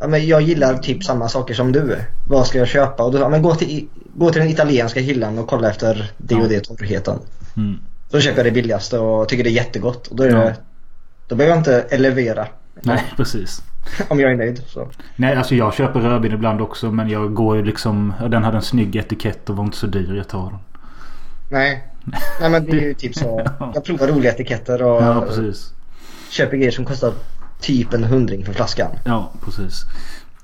Ja 0.00 0.06
men 0.06 0.26
jag 0.26 0.42
gillar 0.42 0.74
typ 0.78 1.04
samma 1.04 1.28
saker 1.28 1.54
som 1.54 1.72
du. 1.72 1.96
Vad 2.28 2.46
ska 2.46 2.58
jag 2.58 2.68
köpa? 2.68 3.02
Och 3.02 3.12
då, 3.12 3.18
ja, 3.18 3.28
men 3.28 3.42
gå 3.42 3.54
till, 3.54 3.88
gå 4.14 4.30
till 4.30 4.40
den 4.40 4.50
italienska 4.50 5.00
hyllan 5.00 5.38
och 5.38 5.46
kolla 5.48 5.70
efter 5.70 6.10
det 6.18 6.34
och 6.34 6.48
det 6.48 6.60
torrheten. 6.64 7.18
mm. 7.56 7.78
Då 8.10 8.20
köper 8.20 8.36
jag 8.38 8.46
det 8.46 8.50
billigaste 8.50 8.98
och 8.98 9.28
tycker 9.28 9.44
det 9.44 9.50
är 9.50 9.52
jättegott. 9.52 10.06
Och 10.06 10.16
då, 10.16 10.22
är 10.22 10.28
Ja. 10.28 10.36
det, 10.38 10.56
då 11.28 11.34
behöver 11.36 11.54
jag 11.56 11.60
inte 11.60 11.80
elevera 11.90 12.46
Nej, 12.82 13.04
precis. 13.16 13.62
om 14.08 14.20
jag 14.20 14.32
är 14.32 14.36
nöjd. 14.36 14.62
Så. 14.66 14.88
Nej, 15.16 15.36
alltså 15.36 15.54
jag 15.54 15.74
köper 15.74 16.00
rödvin 16.00 16.32
ibland 16.32 16.60
också 16.60 16.90
men 16.92 17.08
jag 17.08 17.34
går 17.34 17.56
ju 17.56 17.64
liksom... 17.64 18.12
Den 18.30 18.44
hade 18.44 18.56
en 18.56 18.62
snygg 18.62 18.96
etikett 18.96 19.50
och 19.50 19.56
var 19.56 19.64
inte 19.64 19.76
så 19.76 19.86
dyr. 19.86 20.14
Jag 20.16 20.28
tar 20.28 20.50
den. 20.50 20.58
Nej. 21.50 21.84
Nej 22.40 22.50
men 22.50 22.64
det 22.64 22.70
är 22.72 22.80
ju 22.82 22.94
typ 22.98 23.14
så. 23.14 23.46
Jag 23.74 23.84
provar 23.84 24.06
roliga 24.06 24.32
etiketter 24.32 24.82
och 24.82 25.02
Ja, 25.02 25.24
precis. 25.28 25.72
köper 26.30 26.56
grejer 26.56 26.70
som 26.72 26.84
kostar 26.84 27.12
typ 27.60 27.94
en 27.94 28.04
hundring 28.04 28.44
för 28.44 28.52
flaskan. 28.52 28.90
Ja, 29.04 29.32
precis. 29.44 29.84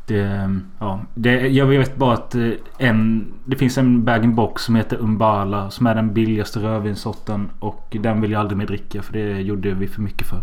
Det, 0.07 0.51
ja, 0.79 1.01
det, 1.15 1.31
jag 1.31 1.67
vet 1.67 1.97
bara 1.97 2.15
att 2.15 2.35
eh, 2.35 2.51
en, 2.79 3.33
det 3.45 3.57
finns 3.57 3.79
en 3.79 4.05
bag-in-box 4.05 4.63
som 4.63 4.77
heter 4.77 4.97
Umbala 4.97 5.71
som 5.71 5.87
är 5.87 5.95
den 5.95 6.15
billigaste 6.15 6.59
rödvinssorten 6.59 7.51
och 7.59 7.97
den 8.03 8.21
vill 8.21 8.31
jag 8.31 8.41
aldrig 8.41 8.59
mer 8.59 8.67
dricka 8.67 9.03
för 9.03 9.13
det 9.13 9.41
gjorde 9.41 9.75
vi 9.75 9.89
för 9.89 10.01
mycket 10.01 10.27
för. 10.27 10.43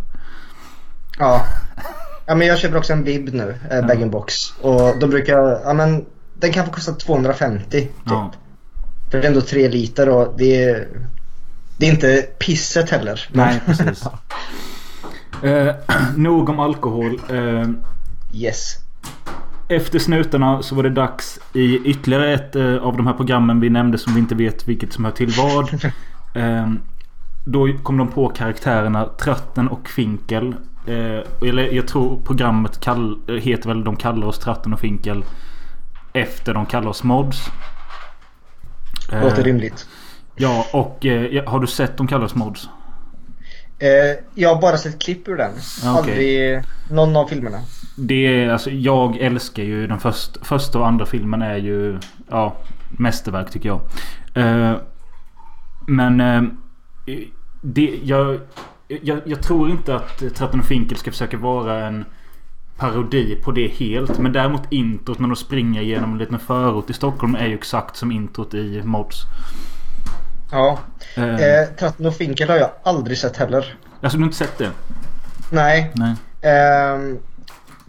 Ja. 1.19 1.45
Ja 2.26 2.36
men 2.36 2.47
jag 2.47 2.59
köper 2.59 2.78
också 2.78 2.93
en 2.93 3.03
bib 3.03 3.34
nu, 3.34 3.55
eh, 3.71 3.88
bag 3.88 4.09
box 4.09 4.34
Och 4.61 4.99
då 4.99 5.07
brukar 5.07 5.34
jag, 5.34 5.61
ja 5.63 5.74
men 5.74 6.05
den 6.34 6.51
kan 6.51 6.65
få 6.65 6.71
kosta 6.71 6.91
250 6.91 7.69
typ. 7.69 7.91
Ja, 8.05 8.32
För 9.11 9.17
det 9.17 9.24
är 9.24 9.30
ändå 9.30 9.41
tre 9.41 9.69
liter 9.69 10.09
och 10.09 10.34
det 10.38 10.63
är, 10.63 10.88
det 11.78 11.86
är 11.86 11.91
inte 11.91 12.21
pisset 12.39 12.89
heller. 12.89 13.30
Nej 13.32 13.61
precis. 13.65 14.03
eh, 15.44 15.76
nog 16.16 16.50
om 16.50 16.60
alkohol. 16.60 17.20
Eh, 17.30 17.70
yes. 18.34 18.78
Efter 19.68 20.00
snutarna 20.00 20.62
så 20.62 20.76
var 20.76 20.84
det 20.84 20.89
dags 20.89 21.39
i 21.54 21.78
ytterligare 21.78 22.34
ett 22.34 22.56
eh, 22.56 22.76
av 22.76 22.98
de 22.98 23.08
här 23.08 23.14
programmen 23.14 23.60
vi 23.60 23.70
nämnde 23.70 23.98
som 23.98 24.14
vi 24.14 24.20
inte 24.20 24.36
vet 24.36 24.68
vilket 24.68 24.94
som 24.94 25.06
hör 25.06 25.12
till 25.12 25.34
vad. 25.38 25.82
Eh, 26.36 26.68
då 27.46 27.70
kom 27.84 27.98
de 27.98 28.08
på 28.08 28.30
karaktärerna 28.30 29.06
Tratten 29.06 29.68
och 29.68 29.89
Finkel. 29.89 30.56
Eh, 30.88 31.48
eller 31.50 31.74
jag 31.74 31.88
tror 31.88 32.22
programmet 32.26 32.80
kall, 32.80 33.20
eh, 33.28 33.36
heter 33.36 33.68
väl 33.70 33.84
De 33.84 33.96
kallar 33.96 34.28
oss 34.28 34.39
Tratten 34.39 34.74
och 34.74 34.80
Finkel. 34.80 35.24
Efter 36.14 36.54
de 36.54 36.66
kallar 36.66 36.88
oss 36.88 37.04
Mods. 37.04 37.48
Eh, 39.12 39.24
Låter 39.24 39.44
rimligt. 39.44 39.88
Ja 40.36 40.66
och 40.74 41.06
eh, 41.06 41.50
har 41.50 41.60
du 41.60 41.68
sett 41.68 41.98
De 41.98 42.08
kallar 42.08 42.26
oss 42.26 42.36
Mods? 42.36 42.70
Eh, 43.80 43.89
jag 44.36 44.55
har 44.55 44.61
bara 44.61 44.78
sett 44.78 45.01
klipp 45.01 45.28
ur 45.28 45.38
den. 45.38 45.51
Ja, 45.84 45.99
okej. 45.99 46.11
Aldrig 46.11 46.63
någon 46.91 47.15
av 47.15 47.28
filmerna. 47.28 47.59
Det 47.95 48.43
är 48.43 48.49
alltså 48.49 48.69
jag 48.69 49.17
älskar 49.17 49.63
ju 49.63 49.88
den 49.88 49.99
först, 49.99 50.45
första 50.45 50.80
och 50.80 50.88
andra 50.88 51.05
filmen 51.05 51.41
är 51.41 51.57
ju 51.57 51.99
ja 52.30 52.55
mästerverk 52.89 53.51
tycker 53.51 53.69
jag. 53.69 53.82
Eh, 54.34 54.76
men 55.88 56.21
eh, 56.21 56.43
det, 57.61 57.99
jag, 58.03 58.39
jag, 58.88 59.21
jag 59.26 59.41
tror 59.41 59.69
inte 59.69 59.95
att 59.95 60.36
Tratten 60.36 60.59
och 60.59 60.65
Finkel 60.65 60.97
ska 60.97 61.11
försöka 61.11 61.38
vara 61.38 61.88
en 61.88 62.05
parodi 62.78 63.36
på 63.36 63.51
det 63.51 63.67
helt. 63.67 64.19
Men 64.19 64.34
däremot 64.34 64.61
introt 64.69 65.19
när 65.19 65.28
de 65.28 65.36
springer 65.36 65.82
genom 65.82 66.11
en 66.11 66.17
liten 66.17 66.39
förort 66.39 66.89
i 66.89 66.93
Stockholm 66.93 67.36
är 67.36 67.47
ju 67.47 67.53
exakt 67.53 67.95
som 67.95 68.11
introt 68.11 68.53
i 68.53 68.82
Mods. 68.84 69.17
Ja. 70.54 70.80
Eh, 71.16 71.24
Eh, 71.36 71.68
Tratten 71.80 72.06
och 72.06 72.16
Finkel 72.16 72.49
har 72.49 72.56
jag 72.58 72.70
aldrig 72.84 73.18
sett 73.18 73.38
heller. 73.38 73.76
alltså 74.01 74.18
du 74.18 74.24
har 74.24 74.28
inte 74.28 74.38
sett 74.38 74.58
det? 74.58 74.72
Nej. 75.49 75.91
Nej. 75.93 76.16
Ehm, 76.54 77.20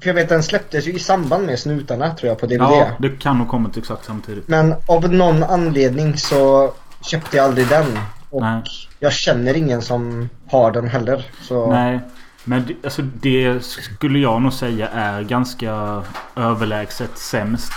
för 0.00 0.06
jag 0.08 0.14
vet 0.14 0.28
den 0.28 0.42
släpptes 0.42 0.86
ju 0.86 0.92
i 0.92 0.98
samband 0.98 1.46
med 1.46 1.58
Snutarna 1.58 2.14
tror 2.14 2.28
jag 2.28 2.38
på 2.38 2.46
DVD. 2.46 2.60
Ja, 2.60 2.88
det 2.98 3.08
kan 3.18 3.38
nog 3.38 3.48
kommit 3.48 3.76
exakt 3.76 4.04
samtidigt. 4.04 4.48
Men 4.48 4.74
av 4.88 5.12
någon 5.12 5.42
anledning 5.42 6.16
så 6.16 6.72
köpte 7.02 7.36
jag 7.36 7.44
aldrig 7.46 7.68
den. 7.68 7.98
Och 8.30 8.40
Nej. 8.42 8.62
jag 9.00 9.12
känner 9.12 9.54
ingen 9.56 9.82
som 9.82 10.28
har 10.50 10.72
den 10.72 10.88
heller. 10.88 11.26
Så 11.42 11.70
Nej. 11.70 12.00
Men 12.44 12.66
det, 12.66 12.74
alltså 12.84 13.02
det 13.02 13.64
skulle 13.64 14.18
jag 14.18 14.42
nog 14.42 14.52
säga 14.52 14.88
är 14.88 15.22
ganska 15.22 16.02
överlägset 16.36 17.18
sämst. 17.18 17.72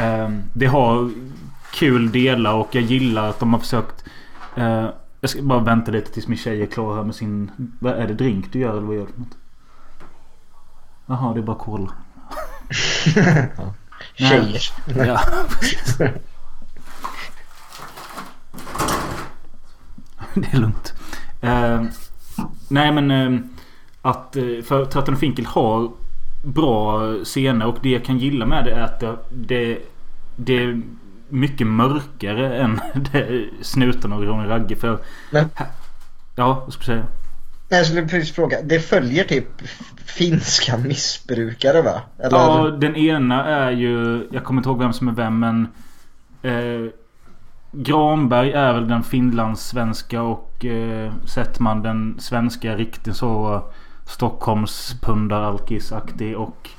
Ehm, 0.00 0.42
det 0.52 0.66
har 0.66 1.10
kul 1.74 2.12
delar 2.12 2.54
och 2.54 2.74
jag 2.74 2.82
gillar 2.82 3.28
att 3.28 3.40
de 3.40 3.52
har 3.52 3.60
försökt... 3.60 4.04
eh, 4.56 4.88
jag 5.20 5.30
ska 5.30 5.42
bara 5.42 5.60
vänta 5.60 5.90
lite 5.90 6.12
tills 6.12 6.28
min 6.28 6.38
tjej 6.38 6.62
är 6.62 6.66
klar 6.66 6.96
här 6.96 7.02
med 7.04 7.14
sin... 7.14 7.50
Vad 7.78 7.92
är 7.92 8.08
det? 8.08 8.14
Drink 8.14 8.52
du 8.52 8.58
gör 8.58 8.70
eller 8.70 8.86
vad 8.86 8.96
gör 8.96 9.06
du? 9.06 9.12
för 9.12 9.20
något? 9.20 9.36
Jaha, 11.06 11.34
det 11.34 11.40
är 11.40 11.42
bara 11.42 11.56
cola. 11.56 11.92
tjejer. 14.14 14.62
Ja. 15.06 15.20
Det 20.34 20.52
är 20.52 20.58
lugnt. 20.58 20.94
Eh, 21.40 21.82
nej 22.68 22.92
men 22.92 23.10
eh, 23.10 23.40
att 24.02 24.36
eh, 24.36 24.62
för 24.64 24.84
Tratton 24.84 25.16
Finkel 25.16 25.46
har 25.46 25.90
bra 26.44 27.14
scener 27.24 27.66
och 27.66 27.78
det 27.82 27.90
jag 27.90 28.04
kan 28.04 28.18
gilla 28.18 28.46
med 28.46 28.64
det 28.64 28.70
är 28.70 28.80
att 28.80 29.00
det, 29.00 29.16
det, 29.30 29.78
det 30.36 30.80
mycket 31.28 31.66
mörkare 31.66 32.58
än 32.58 32.80
det, 33.12 33.48
Snuten 33.62 34.12
och 34.12 34.22
Ronny 34.22 34.48
Ragge 34.48 34.76
för... 34.76 34.98
Men- 35.30 35.48
Ja, 36.36 36.62
vad 36.64 36.72
ska 36.72 36.80
du 36.80 36.86
säga? 36.86 37.06
Nej, 37.68 37.78
jag 37.80 37.86
skulle 37.86 38.02
precis 38.08 38.34
fråga. 38.34 38.62
Det 38.62 38.80
följer 38.80 39.24
typ 39.24 39.48
finska 40.04 40.76
missbrukare 40.78 41.82
va? 41.82 42.00
Eller? 42.18 42.38
Ja, 42.38 42.70
den 42.80 42.96
ena 42.96 43.44
är 43.44 43.70
ju... 43.70 44.26
Jag 44.32 44.44
kommer 44.44 44.58
inte 44.60 44.68
ihåg 44.68 44.78
vem 44.78 44.92
som 44.92 45.08
är 45.08 45.12
vem 45.12 45.38
men... 45.38 45.68
Eh, 46.42 46.90
Granberg 47.72 48.52
är 48.52 48.72
väl 48.72 48.88
den 48.88 49.02
finlandssvenska 49.02 50.22
och 50.22 50.64
eh, 50.64 51.12
Settman 51.26 51.82
den 51.82 52.16
svenska 52.18 52.76
riktigt 52.76 53.16
så 53.16 53.62
Stockholms 54.06 54.96
pundaralkisaktig 55.02 56.36
och 56.38 56.70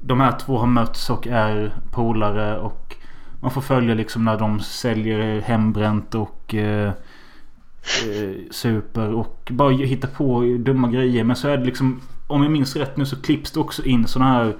de 0.00 0.20
här 0.20 0.32
två 0.38 0.58
har 0.58 0.66
mötts 0.66 1.10
och 1.10 1.26
är 1.26 1.74
polare 1.90 2.58
och 2.58 2.96
man 3.40 3.50
får 3.50 3.60
följa 3.60 3.94
liksom 3.94 4.24
när 4.24 4.38
de 4.38 4.60
säljer 4.60 5.40
hembränt 5.40 6.14
och 6.14 6.54
eh, 6.54 6.88
eh, 6.88 8.36
super 8.50 9.14
och 9.14 9.48
bara 9.50 9.72
hitta 9.72 10.06
på 10.06 10.56
dumma 10.58 10.88
grejer. 10.88 11.24
Men 11.24 11.36
så 11.36 11.48
är 11.48 11.56
det 11.56 11.64
liksom 11.64 12.00
Om 12.26 12.42
jag 12.42 12.52
minns 12.52 12.76
rätt 12.76 12.96
nu 12.96 13.06
så 13.06 13.22
klipps 13.22 13.50
det 13.50 13.60
också 13.60 13.84
in 13.84 14.06
såna 14.06 14.24
här 14.24 14.56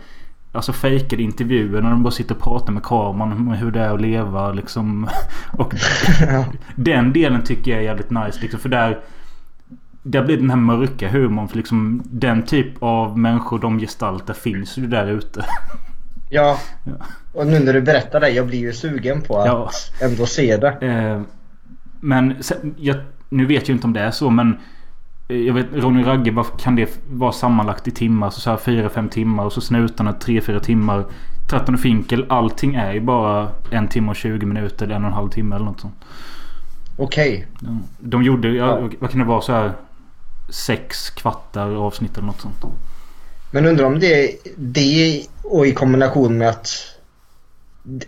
Alltså 0.53 0.73
fejkade 0.73 1.23
intervjuer 1.23 1.83
när 1.83 1.91
de 1.91 2.03
bara 2.03 2.11
sitter 2.11 2.35
och 2.35 2.43
pratar 2.43 2.73
med 2.73 2.83
kameran 2.83 3.33
om 3.33 3.49
hur 3.49 3.71
det 3.71 3.81
är 3.81 3.95
att 3.95 4.01
leva 4.01 4.53
liksom. 4.53 5.09
Och 5.53 5.75
den 6.75 7.13
delen 7.13 7.45
tycker 7.45 7.71
jag 7.71 7.81
är 7.81 7.85
jävligt 7.85 8.11
nice 8.11 8.41
liksom. 8.41 8.61
För 8.61 8.69
där 8.69 9.01
där 10.03 10.25
blir 10.25 10.37
den 10.37 10.51
här 10.51 10.57
mörka 10.57 11.09
humorn. 11.09 11.49
För 11.49 11.57
liksom 11.57 12.03
den 12.05 12.43
typ 12.43 12.83
av 12.83 13.19
människor 13.19 13.59
de 13.59 13.79
gestaltar 13.79 14.35
finns 14.35 14.79
ju 14.79 14.87
där 14.87 15.07
ute. 15.07 15.45
Ja. 16.29 16.59
Och 17.33 17.47
nu 17.47 17.59
när 17.59 17.73
du 17.73 17.81
berättar 17.83 18.21
det, 18.21 18.29
jag 18.31 18.47
blir 18.47 18.59
ju 18.59 18.73
sugen 18.73 19.23
på 19.23 19.39
att 19.39 19.47
Ja. 19.47 19.71
ändå 20.01 20.27
se 20.27 20.57
det. 20.57 20.69
Eh, 20.87 21.21
men 22.01 22.43
sen, 22.43 22.75
jag, 22.79 22.97
nu 23.29 23.47
vet 23.47 23.69
jag 23.69 23.77
inte 23.77 23.87
om 23.87 23.93
det 23.93 24.01
är 24.01 24.11
så 24.11 24.31
men 24.31 24.59
eh, 25.29 25.37
jag 25.37 25.55
vet 25.55 25.67
Ronny 25.73 26.03
Ragge, 26.05 26.31
vad 26.31 26.61
kan 26.61 26.77
det 26.77 27.01
vara 27.11 27.33
sammanlagt 27.33 27.89
i 27.89 27.91
timmar? 27.91 28.31
Så, 28.31 28.41
så 28.41 28.51
här 28.51 28.57
4-5 28.57 29.09
timmar 29.09 29.45
och 29.45 29.53
så 29.53 29.61
Snutarna 29.61 30.13
3-4 30.13 30.61
timmar. 30.61 31.05
Tratton 31.51 31.75
och 31.75 31.81
Finkel, 31.81 32.27
allting 32.29 32.75
är 32.75 32.93
ju 32.93 33.01
bara 33.01 33.49
en 33.71 33.89
timme 33.89 34.11
och 34.11 34.17
20 34.17 34.47
minuter 34.47 34.85
eller 34.87 34.95
en 34.97 35.03
och 35.03 35.09
en 35.09 35.15
halv 35.15 35.29
timme 35.29 35.57
eller 35.57 35.65
något 35.67 35.81
sånt. 35.81 35.95
Okej. 36.97 37.47
De, 37.61 37.83
de 37.99 38.23
gjorde, 38.23 38.49
ja, 38.49 38.81
Ja. 38.81 38.89
vad 38.99 39.11
kan 39.11 39.19
det 39.21 39.27
vara 39.27 39.41
så 39.41 39.53
här 39.53 39.73
sex 40.49 41.11
kvartar 41.11 41.75
avsnitt 41.75 42.17
eller 42.17 42.27
något 42.27 42.41
sånt. 42.41 42.65
Men 43.51 43.67
undrar 43.67 43.85
om 43.85 44.01
det, 44.01 44.37
det 44.57 45.27
och 45.43 45.67
i 45.67 45.73
kombination 45.73 46.39
med 46.39 46.49
att 46.49 46.69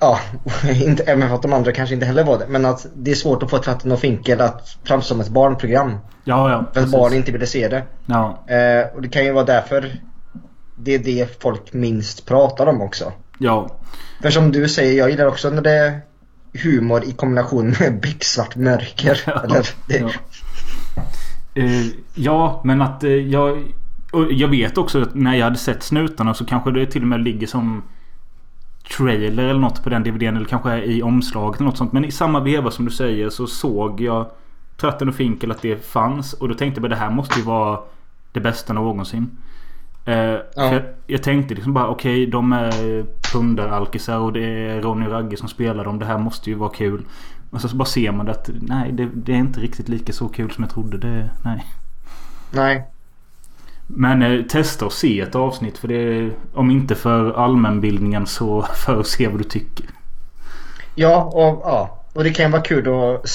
Ja, 0.00 0.20
inte, 0.84 1.02
även 1.02 1.28
för 1.28 1.34
att 1.34 1.42
de 1.42 1.52
andra 1.52 1.72
kanske 1.72 1.94
inte 1.94 2.06
heller 2.06 2.24
var 2.24 2.38
det. 2.38 2.46
Men 2.48 2.64
att 2.64 2.86
det 2.94 3.10
är 3.10 3.14
svårt 3.14 3.42
att 3.42 3.50
få 3.50 3.58
Tratten 3.58 3.92
och 3.92 4.00
Finkel 4.00 4.40
att 4.40 4.76
framstå 4.84 5.08
som 5.08 5.20
ett 5.20 5.28
barnprogram. 5.28 5.98
Ja, 6.24 6.50
ja. 6.50 6.64
För 6.74 6.80
att 6.80 6.90
barn 6.90 7.14
inte 7.14 7.32
ville 7.32 7.46
se 7.46 7.68
det. 7.68 7.82
Ja, 8.06 8.44
Eh, 8.48 8.94
och 8.94 9.02
det 9.02 9.08
kan 9.08 9.24
ju 9.24 9.32
vara 9.32 9.44
därför 9.44 9.92
det 10.76 10.94
är 10.94 10.98
det 10.98 11.42
folk 11.42 11.72
minst 11.72 12.26
pratar 12.26 12.66
om 12.66 12.80
också. 12.82 13.12
ja. 13.38 13.76
För 14.22 14.30
som 14.30 14.52
du 14.52 14.68
säger, 14.68 14.98
jag 14.98 15.10
gillar 15.10 15.26
också 15.26 15.50
när 15.50 15.62
det 15.62 15.70
är 15.70 16.00
humor 16.62 17.04
i 17.04 17.12
kombination 17.12 17.74
med 17.80 18.00
becksvart 18.00 18.56
mörker. 18.56 19.20
Eller, 19.44 19.68
det, 19.86 19.98
ja. 19.98 20.10
Eh, 21.54 21.86
ja, 22.14 22.60
men 22.64 22.82
att 22.82 23.04
eh, 23.04 23.10
jag... 23.10 23.72
Och 24.12 24.32
jag 24.32 24.48
vet 24.48 24.78
också 24.78 25.02
att 25.02 25.14
när 25.14 25.34
jag 25.34 25.44
hade 25.44 25.56
sett 25.56 25.82
Snutarna 25.82 26.34
så 26.34 26.44
kanske 26.44 26.70
det 26.70 26.86
till 26.86 27.02
och 27.02 27.08
med 27.08 27.20
ligger 27.20 27.46
som 27.46 27.82
trailer 28.96 29.44
eller 29.44 29.60
något 29.60 29.82
på 29.82 29.90
den 29.90 30.02
DVDn. 30.02 30.36
Eller 30.36 30.46
kanske 30.46 30.84
i 30.84 31.02
omslaget 31.02 31.60
eller 31.60 31.68
något 31.68 31.78
sånt. 31.78 31.92
Men 31.92 32.04
i 32.04 32.10
samma 32.10 32.40
veva 32.40 32.70
som 32.70 32.84
du 32.84 32.90
säger 32.90 33.30
så 33.30 33.46
såg 33.46 34.00
jag 34.00 34.30
Tratten 34.76 35.08
och 35.08 35.14
Finkel 35.14 35.50
att 35.50 35.62
det 35.62 35.86
fanns. 35.86 36.32
Och 36.32 36.48
då 36.48 36.54
tänkte 36.54 36.78
jag 36.78 36.82
bara 36.82 36.94
det 36.94 37.00
här 37.00 37.10
måste 37.10 37.38
ju 37.38 37.44
vara 37.44 37.80
det 38.32 38.40
bästa 38.40 38.72
någonsin. 38.72 39.30
Eh, 40.04 40.36
för 40.54 40.72
jag, 40.72 40.82
jag 41.06 41.22
tänkte 41.22 41.54
liksom 41.54 41.74
bara 41.74 41.88
okej 41.88 42.26
de 42.26 42.52
är 42.52 43.04
pundaralkisar 43.32 44.18
och 44.18 44.32
det 44.32 44.44
är 44.44 44.82
Ronny 44.82 45.06
Ragge 45.06 45.36
som 45.36 45.48
spelar 45.48 45.84
dem. 45.84 45.98
Det 45.98 46.06
här 46.06 46.18
måste 46.18 46.50
ju 46.50 46.56
vara 46.56 46.70
kul. 46.70 47.04
Och 47.50 47.60
så, 47.60 47.68
så 47.68 47.76
bara 47.76 47.84
ser 47.84 48.12
man 48.12 48.26
det 48.26 48.32
att 48.32 48.50
nej 48.60 48.92
det, 48.92 49.08
det 49.14 49.32
är 49.32 49.36
inte 49.36 49.60
riktigt 49.60 49.88
lika 49.88 50.12
så 50.12 50.28
kul 50.28 50.50
som 50.50 50.64
jag 50.64 50.72
trodde. 50.72 50.98
Det, 50.98 51.30
nej. 51.44 51.66
nej. 52.50 52.86
Men 53.96 54.22
eh, 54.22 54.42
testa 54.42 54.86
och 54.86 54.92
se 54.92 55.20
ett 55.20 55.34
avsnitt 55.34 55.78
för 55.78 55.88
det 55.88 55.94
är, 55.94 56.32
Om 56.54 56.70
inte 56.70 56.94
för 56.94 57.32
allmänbildningen 57.32 58.26
så 58.26 58.62
för 58.74 59.00
att 59.00 59.06
se 59.06 59.28
vad 59.28 59.38
du 59.38 59.44
tycker. 59.44 59.86
Ja, 60.94 61.22
och, 61.24 61.62
ja. 61.64 62.04
och 62.12 62.24
det 62.24 62.30
kan 62.30 62.44
ju 62.44 62.52
vara 62.52 62.62
kul 62.62 62.88
att... 62.88 63.30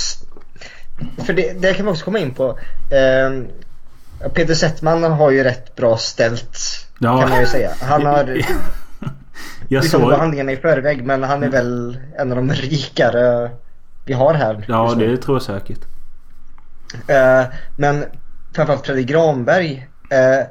För 1.25 1.33
det, 1.33 1.61
det 1.61 1.73
kan 1.73 1.85
vi 1.85 1.91
också 1.91 2.05
komma 2.05 2.19
in 2.19 2.33
på. 2.33 2.59
Ehm, 2.91 3.47
Peter 4.33 4.53
Settman 4.53 5.03
har 5.03 5.31
ju 5.31 5.43
rätt 5.43 5.75
bra 5.75 5.97
ställt. 5.97 6.57
Ja. 6.99 7.21
Kan 7.21 7.29
man 7.29 7.39
ju 7.39 7.45
säga. 7.45 7.71
Han 7.81 8.05
har 8.05 8.41
Jag 9.67 9.81
liksom 9.81 10.01
såg... 10.01 10.11
handlingarna 10.13 10.51
i 10.51 10.57
förväg 10.57 11.05
men 11.05 11.23
han 11.23 11.43
är 11.43 11.49
väl 11.49 11.99
en 12.17 12.31
av 12.31 12.35
de 12.35 12.51
rikare 12.51 13.51
vi 14.05 14.13
har 14.13 14.33
här. 14.33 14.65
Ja 14.67 14.95
det 14.97 15.17
tror 15.17 15.35
jag 15.35 15.41
säkert. 15.41 15.79
Eh, 17.07 17.43
men 17.77 18.05
framförallt 18.53 18.85
Fredrik 18.85 19.07
Granberg. 19.07 19.87
Eh, 20.09 20.45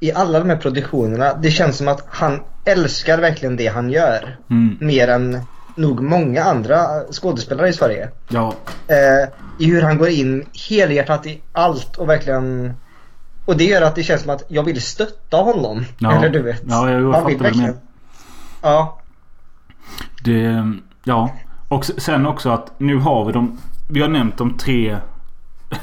I 0.00 0.12
alla 0.12 0.38
de 0.38 0.50
här 0.50 0.56
produktionerna. 0.56 1.34
Det 1.34 1.50
känns 1.50 1.76
som 1.76 1.88
att 1.88 2.04
han 2.08 2.40
älskar 2.64 3.18
verkligen 3.18 3.56
det 3.56 3.66
han 3.66 3.90
gör. 3.90 4.36
Mm. 4.50 4.76
Mer 4.80 5.08
än 5.08 5.40
nog 5.76 6.00
många 6.00 6.44
andra 6.44 6.86
skådespelare 7.10 7.68
i 7.68 7.72
Sverige. 7.72 8.08
Ja. 8.28 8.54
Eh, 8.88 9.28
I 9.58 9.66
hur 9.66 9.82
han 9.82 9.98
går 9.98 10.08
in 10.08 10.46
helhjärtat 10.68 11.26
i 11.26 11.42
allt 11.52 11.96
och 11.96 12.08
verkligen 12.08 12.74
och 13.44 13.56
det 13.56 13.64
gör 13.64 13.82
att 13.82 13.94
det 13.94 14.02
känns 14.02 14.22
som 14.22 14.30
att 14.30 14.44
jag 14.48 14.62
vill 14.62 14.82
stötta 14.82 15.36
honom. 15.36 15.84
Ja. 15.98 16.12
Eller 16.12 16.28
du 16.30 16.42
vet. 16.42 16.62
Ja, 16.66 16.90
jag 16.90 17.12
Han 17.12 17.26
vill 17.26 17.38
verkligen. 17.38 17.76
Ja. 18.62 18.98
Det, 20.24 20.72
ja. 21.04 21.30
Och 21.68 21.84
sen 21.84 22.26
också 22.26 22.50
att 22.50 22.80
nu 22.80 22.96
har 22.96 23.24
vi 23.24 23.32
de... 23.32 23.58
Vi 23.88 24.00
har 24.00 24.08
nämnt 24.08 24.36
de 24.36 24.56
tre... 24.58 24.96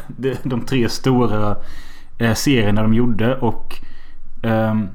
De 0.43 0.61
tre 0.65 0.89
stora 0.89 1.55
eh, 2.19 2.33
serierna 2.33 2.81
de 2.81 2.93
gjorde 2.93 3.35
och... 3.37 3.75
ehm, 4.43 4.87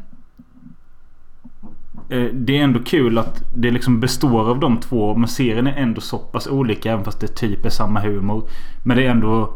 eh, 2.11 2.25
det 2.33 2.59
är 2.59 2.63
ändå 2.65 2.81
kul 2.85 3.19
att 3.19 3.43
det 3.55 3.71
liksom 3.71 4.01
består 4.01 4.51
av 4.51 4.61
de 4.61 4.81
två. 4.81 5.15
Men 5.15 5.29
serien 5.29 5.67
är 5.67 5.77
ändå 5.77 6.01
så 6.01 6.19
pass 6.19 6.47
olika 6.47 6.93
även 6.93 7.05
fast 7.05 7.21
det 7.21 7.35
typ 7.37 7.65
är 7.67 7.71
samma 7.71 8.01
humor. 8.01 8.49
Men 8.85 8.97
det 8.97 9.07
är 9.07 9.11
ändå 9.11 9.55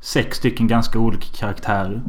sex 0.00 0.36
stycken 0.36 0.66
ganska 0.68 0.98
olika 0.98 1.26
karaktärer. 1.38 2.02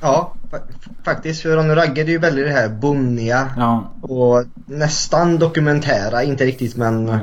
Ja, 0.00 0.34
fa- 0.50 0.60
faktiskt. 1.04 1.42
För 1.42 1.56
Ronny 1.56 1.74
det 1.94 2.00
är 2.00 2.06
ju 2.06 2.18
väldigt 2.18 2.46
det 2.46 2.52
här 2.52 2.68
bonniga 2.68 3.50
Ja, 3.56 3.90
och 4.00 4.44
nästan 4.66 5.38
dokumentära. 5.38 6.22
Inte 6.22 6.44
riktigt 6.46 6.76
men 6.76 7.18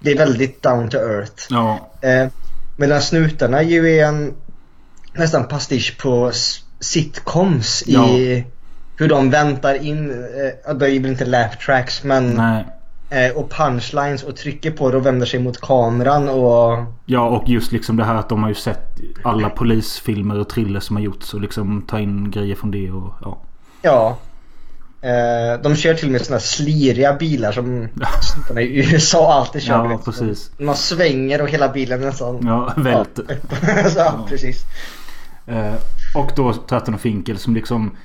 det 0.00 0.10
är 0.10 0.18
väldigt 0.18 0.62
down 0.62 0.88
to 0.88 0.96
earth. 0.96 1.46
ja, 1.50 1.90
Eh, 2.00 2.28
medan 2.76 3.00
Snutarna 3.00 3.62
ju 3.62 3.88
är 3.88 4.08
en 4.08 4.32
nästan 5.14 5.48
pastisch 5.48 5.98
på 5.98 6.30
sitcoms 6.80 7.82
Ja. 7.86 8.08
i 8.08 8.44
hur 8.96 9.08
de 9.08 9.30
väntar 9.30 9.74
in, 9.74 10.10
eh, 10.66 10.74
det 10.74 10.88
ju 10.88 11.08
inte 11.08 11.24
laugh 11.24 11.56
tracks 11.66 12.04
men 12.04 12.30
nej. 12.30 12.64
eh, 13.10 13.36
och 13.36 13.50
punchlines 13.50 14.22
och 14.22 14.36
trycker 14.36 14.70
på 14.70 14.90
det 14.90 14.96
och 14.96 15.06
vänder 15.06 15.26
sig 15.26 15.40
mot 15.40 15.60
kameran 15.60 16.28
och 16.28 16.84
Ja 17.06 17.28
och 17.28 17.48
just 17.48 17.72
liksom 17.72 17.96
det 17.96 18.04
här 18.04 18.14
att 18.14 18.28
de 18.28 18.42
har 18.42 18.48
ju 18.48 18.54
sett 18.54 19.00
alla 19.22 19.50
polisfilmer 19.50 20.38
och 20.38 20.48
thrillers 20.48 20.84
som 20.84 20.96
har 20.96 21.02
gjorts 21.02 21.34
och 21.34 21.40
liksom 21.40 21.82
ta 21.88 22.00
in 22.00 22.30
grejer 22.30 22.54
från 22.54 22.70
det 22.70 22.90
och 22.90 23.14
ja. 23.22 23.38
ja. 23.82 24.18
Eh, 25.02 25.60
de 25.62 25.76
kör 25.76 25.94
till 25.94 26.06
och 26.06 26.12
med 26.12 26.20
sådana 26.20 26.40
sliriga 26.40 27.12
bilar 27.12 27.52
som 27.52 27.88
snubbarna 28.22 28.60
i 28.60 28.92
USA 28.92 29.32
alltid 29.32 29.62
kör. 29.62 29.90
Ja, 29.90 30.00
precis. 30.04 30.50
Man 30.58 30.76
svänger 30.76 31.42
och 31.42 31.48
hela 31.48 31.68
bilen 31.68 32.00
nästan... 32.00 32.46
Ja, 32.46 32.72
välter. 32.76 33.38
Ja, 33.96 34.24
precis. 34.28 34.64
Eh, 35.46 35.74
och 36.14 36.32
då 36.36 36.52
Tratton 36.52 36.94
och 36.94 37.00
Finkel 37.00 37.38
som 37.38 37.54
liksom... 37.54 37.96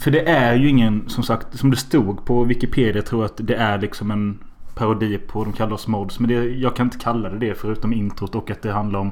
För 0.00 0.10
det 0.10 0.28
är 0.28 0.54
ju 0.54 0.68
ingen, 0.68 1.08
som 1.08 1.24
sagt, 1.24 1.58
som 1.58 1.70
det 1.70 1.76
stod 1.76 2.24
på 2.24 2.44
Wikipedia 2.44 3.02
tror 3.02 3.22
jag 3.22 3.30
att 3.30 3.46
det 3.46 3.54
är 3.54 3.78
liksom 3.78 4.10
en 4.10 4.38
parodi 4.74 5.18
på 5.18 5.44
de 5.44 5.52
kallar 5.52 5.72
oss 5.72 5.86
mods. 5.86 6.18
Men 6.18 6.28
det, 6.28 6.34
jag 6.34 6.76
kan 6.76 6.86
inte 6.86 6.98
kalla 6.98 7.28
det 7.28 7.38
det 7.38 7.54
förutom 7.54 7.92
introt 7.92 8.34
och 8.34 8.50
att 8.50 8.62
det 8.62 8.72
handlar 8.72 9.00
om 9.00 9.10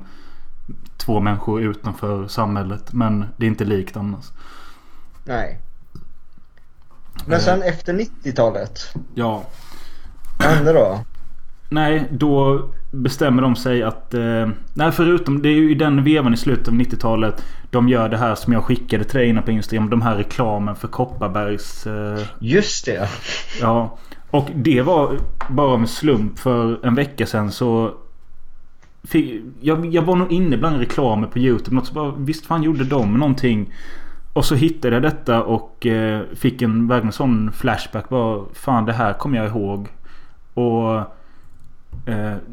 två 0.96 1.20
människor 1.20 1.62
utanför 1.62 2.26
samhället. 2.26 2.92
Men 2.92 3.24
det 3.36 3.46
är 3.46 3.48
inte 3.48 3.64
likt 3.64 3.96
annars. 3.96 4.24
Nej. 5.24 5.60
Men 7.26 7.40
sen 7.40 7.62
efter 7.62 7.92
90-talet, 7.92 8.80
Ja. 9.14 9.44
vad 10.38 10.48
hände 10.48 10.72
då? 10.72 11.00
Nej, 11.68 12.08
då 12.10 12.64
bestämmer 12.90 13.42
de 13.42 13.56
sig 13.56 13.82
att... 13.82 14.14
Eh, 14.14 14.48
nej, 14.74 14.92
förutom 14.92 15.42
det 15.42 15.48
är 15.48 15.54
ju 15.54 15.70
i 15.70 15.74
den 15.74 16.04
vevan 16.04 16.34
i 16.34 16.36
slutet 16.36 16.68
av 16.68 16.74
90-talet. 16.74 17.44
De 17.70 17.88
gör 17.88 18.08
det 18.08 18.16
här 18.16 18.34
som 18.34 18.52
jag 18.52 18.64
skickade 18.64 19.04
till 19.04 19.18
dig 19.18 19.28
innan 19.28 19.42
på 19.42 19.50
Instagram. 19.50 19.90
De 19.90 20.02
här 20.02 20.16
reklamen 20.16 20.76
för 20.76 20.88
Kopparbergs... 20.88 21.86
Eh, 21.86 22.20
Just 22.38 22.86
det. 22.86 23.08
ja. 23.60 23.98
Och 24.30 24.48
det 24.54 24.82
var 24.82 25.18
bara 25.50 25.76
med 25.76 25.88
slump 25.88 26.38
för 26.38 26.86
en 26.86 26.94
vecka 26.94 27.26
sedan 27.26 27.52
så... 27.52 27.94
Fick, 29.02 29.42
jag, 29.60 29.86
jag 29.86 30.02
var 30.02 30.16
nog 30.16 30.32
inne 30.32 30.56
bland 30.56 30.78
reklamer 30.78 31.26
på 31.26 31.38
YouTube. 31.38 31.76
Något 31.76 31.86
så 31.86 31.94
bara, 31.94 32.14
visst 32.16 32.46
fan 32.46 32.62
gjorde 32.62 32.84
de 32.84 33.14
någonting. 33.14 33.72
Och 34.32 34.44
så 34.44 34.54
hittade 34.54 34.96
jag 34.96 35.02
detta 35.02 35.42
och 35.42 35.86
eh, 35.86 36.22
fick 36.34 36.62
en 36.62 36.88
verkligen 36.88 37.12
sån 37.12 37.52
flashback. 37.52 38.08
Bara, 38.08 38.44
fan 38.52 38.84
det 38.84 38.92
här 38.92 39.12
kommer 39.12 39.38
jag 39.38 39.46
ihåg. 39.46 39.88
Och 40.54 41.19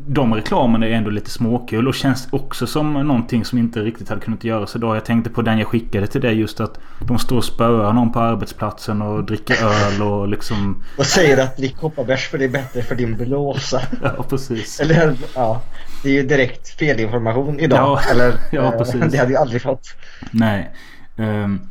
de 0.07 0.33
reklamerna 0.33 0.87
är 0.87 0.91
ändå 0.91 1.09
lite 1.09 1.29
småkul 1.29 1.87
och 1.87 1.95
känns 1.95 2.27
också 2.31 2.67
som 2.67 2.93
någonting 2.93 3.45
som 3.45 3.57
inte 3.57 3.79
riktigt 3.79 4.09
hade 4.09 4.21
kunnat 4.21 4.43
göras 4.43 4.75
idag. 4.75 4.95
Jag 4.95 5.05
tänkte 5.05 5.29
på 5.29 5.41
den 5.41 5.57
jag 5.57 5.67
skickade 5.67 6.07
till 6.07 6.21
dig 6.21 6.39
just 6.39 6.59
att 6.59 6.79
de 6.99 7.19
står 7.19 7.37
och 7.37 7.43
spöar 7.43 7.93
någon 7.93 8.11
på 8.11 8.19
arbetsplatsen 8.19 9.01
och 9.01 9.23
dricker 9.23 9.55
öl 9.65 10.01
och 10.01 10.27
liksom... 10.27 10.83
Och 10.97 11.05
säger 11.05 11.43
att 11.43 11.57
drick 11.57 11.77
Kopparbärs 11.77 12.27
för 12.27 12.37
det 12.37 12.45
är 12.45 12.49
bättre 12.49 12.81
för 12.81 12.95
din 12.95 13.17
blåsa. 13.17 13.81
Ja, 14.03 14.23
precis. 14.29 14.79
Eller 14.79 15.15
ja, 15.35 15.61
det 16.03 16.09
är 16.09 16.13
ju 16.13 16.23
direkt 16.23 16.69
felinformation 16.69 17.59
idag. 17.59 17.79
Ja, 17.79 18.01
Eller, 18.11 18.33
ja, 18.51 18.63
eh, 18.63 18.71
precis. 18.71 19.11
Det 19.11 19.17
hade 19.17 19.31
ju 19.31 19.37
aldrig 19.37 19.61
fått. 19.61 19.95
Nej. 20.31 20.71
Ehm, 21.17 21.61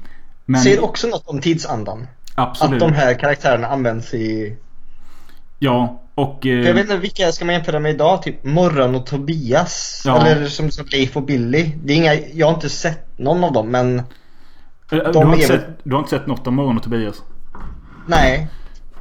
men 0.45 0.61
Säger 0.61 0.85
också 0.85 1.07
något 1.07 1.27
om 1.27 1.41
tidsandan. 1.41 2.07
absolut. 2.35 2.83
Att 2.83 2.89
de 2.89 2.95
här 2.95 3.15
karaktärerna 3.15 3.67
används 3.67 4.15
i... 4.15 4.57
Ja, 5.59 6.03
och... 6.17 6.47
eh, 6.47 6.53
jag 6.53 6.75
vet 6.75 6.83
inte 6.83 6.97
vilka 6.97 7.33
ska 7.33 7.45
man 7.45 7.55
jämföra 7.55 7.79
med 7.79 7.95
idag? 7.95 8.23
Typ 8.23 8.45
Morran 8.45 8.95
och 8.95 9.07
Tobias? 9.07 10.03
Ja. 10.05 10.27
Eller 10.27 10.47
som, 10.47 10.71
som 10.71 10.87
Leif 10.93 11.17
och 11.17 11.23
Billy? 11.23 11.73
Det 11.85 11.93
är 11.93 11.97
inga, 11.97 12.15
jag 12.15 12.47
har 12.47 12.55
inte 12.55 12.69
sett 12.69 13.19
någon 13.19 13.45
av 13.45 13.53
dem 13.53 13.71
men 13.71 13.99
eh, 13.99 14.05
du, 14.91 15.13
de 15.13 15.27
har 15.27 15.35
inte 15.35 15.47
sett, 15.47 15.67
du 15.85 15.93
har 15.93 15.99
inte 15.99 16.11
sett 16.11 16.27
något 16.27 16.47
av 16.47 16.53
Morgon 16.53 16.77
och 16.77 16.83
Tobias? 16.83 17.23
nej. 18.07 18.49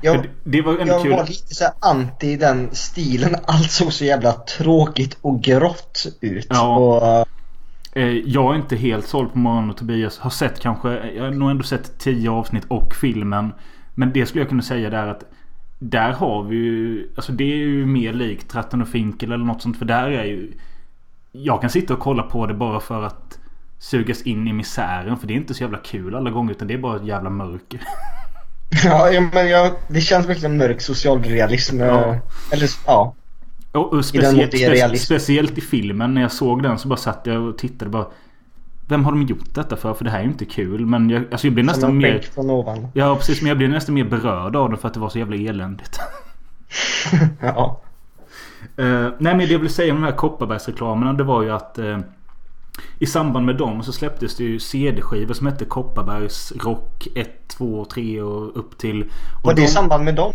Jag, 0.02 0.28
det, 0.44 0.62
var 0.62 0.78
jag 0.80 1.10
var 1.10 1.28
lite 1.28 1.56
så 1.56 1.64
här 1.64 1.74
anti 1.80 2.38
den 2.38 2.70
stilen. 2.72 3.36
Allt 3.46 3.72
såg 3.72 3.94
så 3.94 4.06
jävla 4.06 4.32
tråkigt 4.32 5.18
och 5.22 5.42
grått 5.42 6.06
ut. 6.22 6.48
Ja. 6.50 6.78
Och, 6.78 7.28
Eh, 7.96 8.08
Jag 8.08 8.54
är 8.54 8.56
inte 8.56 8.76
helt 8.76 9.08
såld 9.08 9.32
på 9.32 9.38
Morgon 9.38 9.70
och 9.70 9.78
Tobias. 9.78 10.20
Har 10.20 10.30
sett 10.30 10.60
kanske, 10.60 11.12
jag 11.16 11.24
har 11.24 11.32
nog 11.32 11.52
ändå 11.52 11.64
sett 11.64 12.00
tio 12.00 12.32
avsnitt 12.32 12.66
och 12.68 12.96
filmen. 12.96 13.54
Men 13.94 14.14
det 14.14 14.26
skulle 14.26 14.42
jag 14.42 14.50
kunna 14.50 14.62
säga 14.62 14.90
där 14.90 15.08
att 15.08 15.24
där 15.80 16.12
har 16.12 16.44
vi 16.44 16.56
ju, 16.56 17.10
alltså 17.16 17.32
det 17.32 17.44
är 17.44 17.58
ju 17.58 17.86
mer 17.86 18.14
likt 18.14 18.52
Tratton 18.52 18.82
och 18.82 18.88
Finkel 18.88 19.32
eller 19.32 19.46
något 19.46 19.62
sånt. 19.62 19.78
För 19.78 19.86
där 19.86 20.12
är 20.12 20.24
ju, 20.24 20.52
jag 21.32 21.62
kan 21.62 21.70
sitta 21.70 21.94
och 21.94 22.00
kolla 22.00 22.24
på 22.24 22.46
det 22.46 22.54
bara 22.54 22.80
för 22.80 23.04
att 23.04 23.40
sugas 23.80 24.22
in 24.22 24.48
i 24.48 24.54
misären. 24.54 25.18
För 25.18 25.28
det 25.28 25.34
är 25.34 25.36
inte 25.36 25.54
så 25.54 25.64
jävla 25.64 25.78
kul 25.78 26.16
alla 26.16 26.30
gånger 26.30 26.52
utan 26.52 26.68
det 26.68 26.74
är 26.74 26.78
bara 26.78 26.96
ett 26.96 27.06
jävla 27.06 27.30
mörker. 27.30 27.82
ja, 28.86 29.30
men 29.34 29.50
jag, 29.50 29.72
det 29.88 30.02
känns 30.02 30.26
verkligen 30.26 30.58
mörk 30.58 30.82
socialrealism. 30.82 31.80
Ja. 31.80 31.86
Ja. 31.86 32.20
Eller 32.52 32.70
ja. 32.86 33.16
Och, 33.72 33.94
och 33.94 34.00
I 34.00 34.04
speciellt, 34.04 34.54
realism. 34.54 35.06
speciellt 35.06 35.58
i 35.58 35.62
filmen 35.62 36.14
när 36.14 36.22
jag 36.22 36.32
såg 36.32 36.64
den 36.64 36.80
så 36.80 36.88
bara 36.88 36.98
satt 36.98 37.22
jag 37.24 37.42
och 37.42 37.58
tittade 37.58 37.92
bara. 37.92 38.08
Vem 38.88 39.06
har 39.06 39.12
de 39.12 39.22
gjort 39.22 39.54
detta 39.54 39.76
för? 39.76 39.94
För 39.94 40.06
det 40.06 40.12
här 40.12 40.20
är 40.20 40.24
ju 40.24 40.30
inte 40.30 40.46
kul. 40.46 40.86
Men 40.86 41.10
jag, 41.10 41.24
alltså 41.32 41.48
jag 41.48 41.54
blir 41.54 41.64
nästan 41.64 41.98
mer... 41.98 42.20
från 42.34 42.50
ovan. 42.50 42.88
Ja 42.94 43.16
precis 43.16 43.42
men 43.42 43.50
jag 43.50 43.58
blev 43.58 43.70
nästan 43.70 43.96
mer 43.96 44.04
berörd 44.04 44.56
av 44.56 44.72
det 44.72 44.78
för 44.78 44.88
att 44.88 44.94
det 44.94 45.00
var 45.00 45.10
så 45.10 45.20
jävla 45.20 45.36
eländigt. 45.36 46.00
Ja. 47.42 47.82
Eh, 48.78 48.86
nej 49.20 49.36
men 49.36 49.38
det 49.38 49.46
jag 49.46 49.60
vill 49.60 49.70
säga 49.70 49.94
om 49.94 50.02
de 50.02 50.06
här 50.08 50.16
Kopparbergsreklamerna 50.18 51.14
det 51.14 51.24
var 51.24 51.44
ju 51.44 51.52
att 51.52 51.78
eh, 51.78 52.00
I 53.00 53.06
samband 53.06 53.46
med 53.46 53.56
dem 53.58 53.84
så 53.84 53.92
släpptes 53.92 54.38
det 54.38 54.44
ju 54.44 54.60
CD-skivor 54.60 55.34
som 55.34 55.48
hette 55.48 55.66
Kopparbergs 55.66 56.54
Rock 56.64 57.08
1, 57.16 57.48
2, 57.48 57.86
3 57.86 58.22
och 58.22 58.58
upp 58.58 58.78
till... 58.78 59.02
Och 59.04 59.44
Var 59.44 59.54
det 59.54 59.62
de- 59.62 59.66
i 59.66 59.68
samband 59.68 60.04
med 60.04 60.16
dem? 60.16 60.34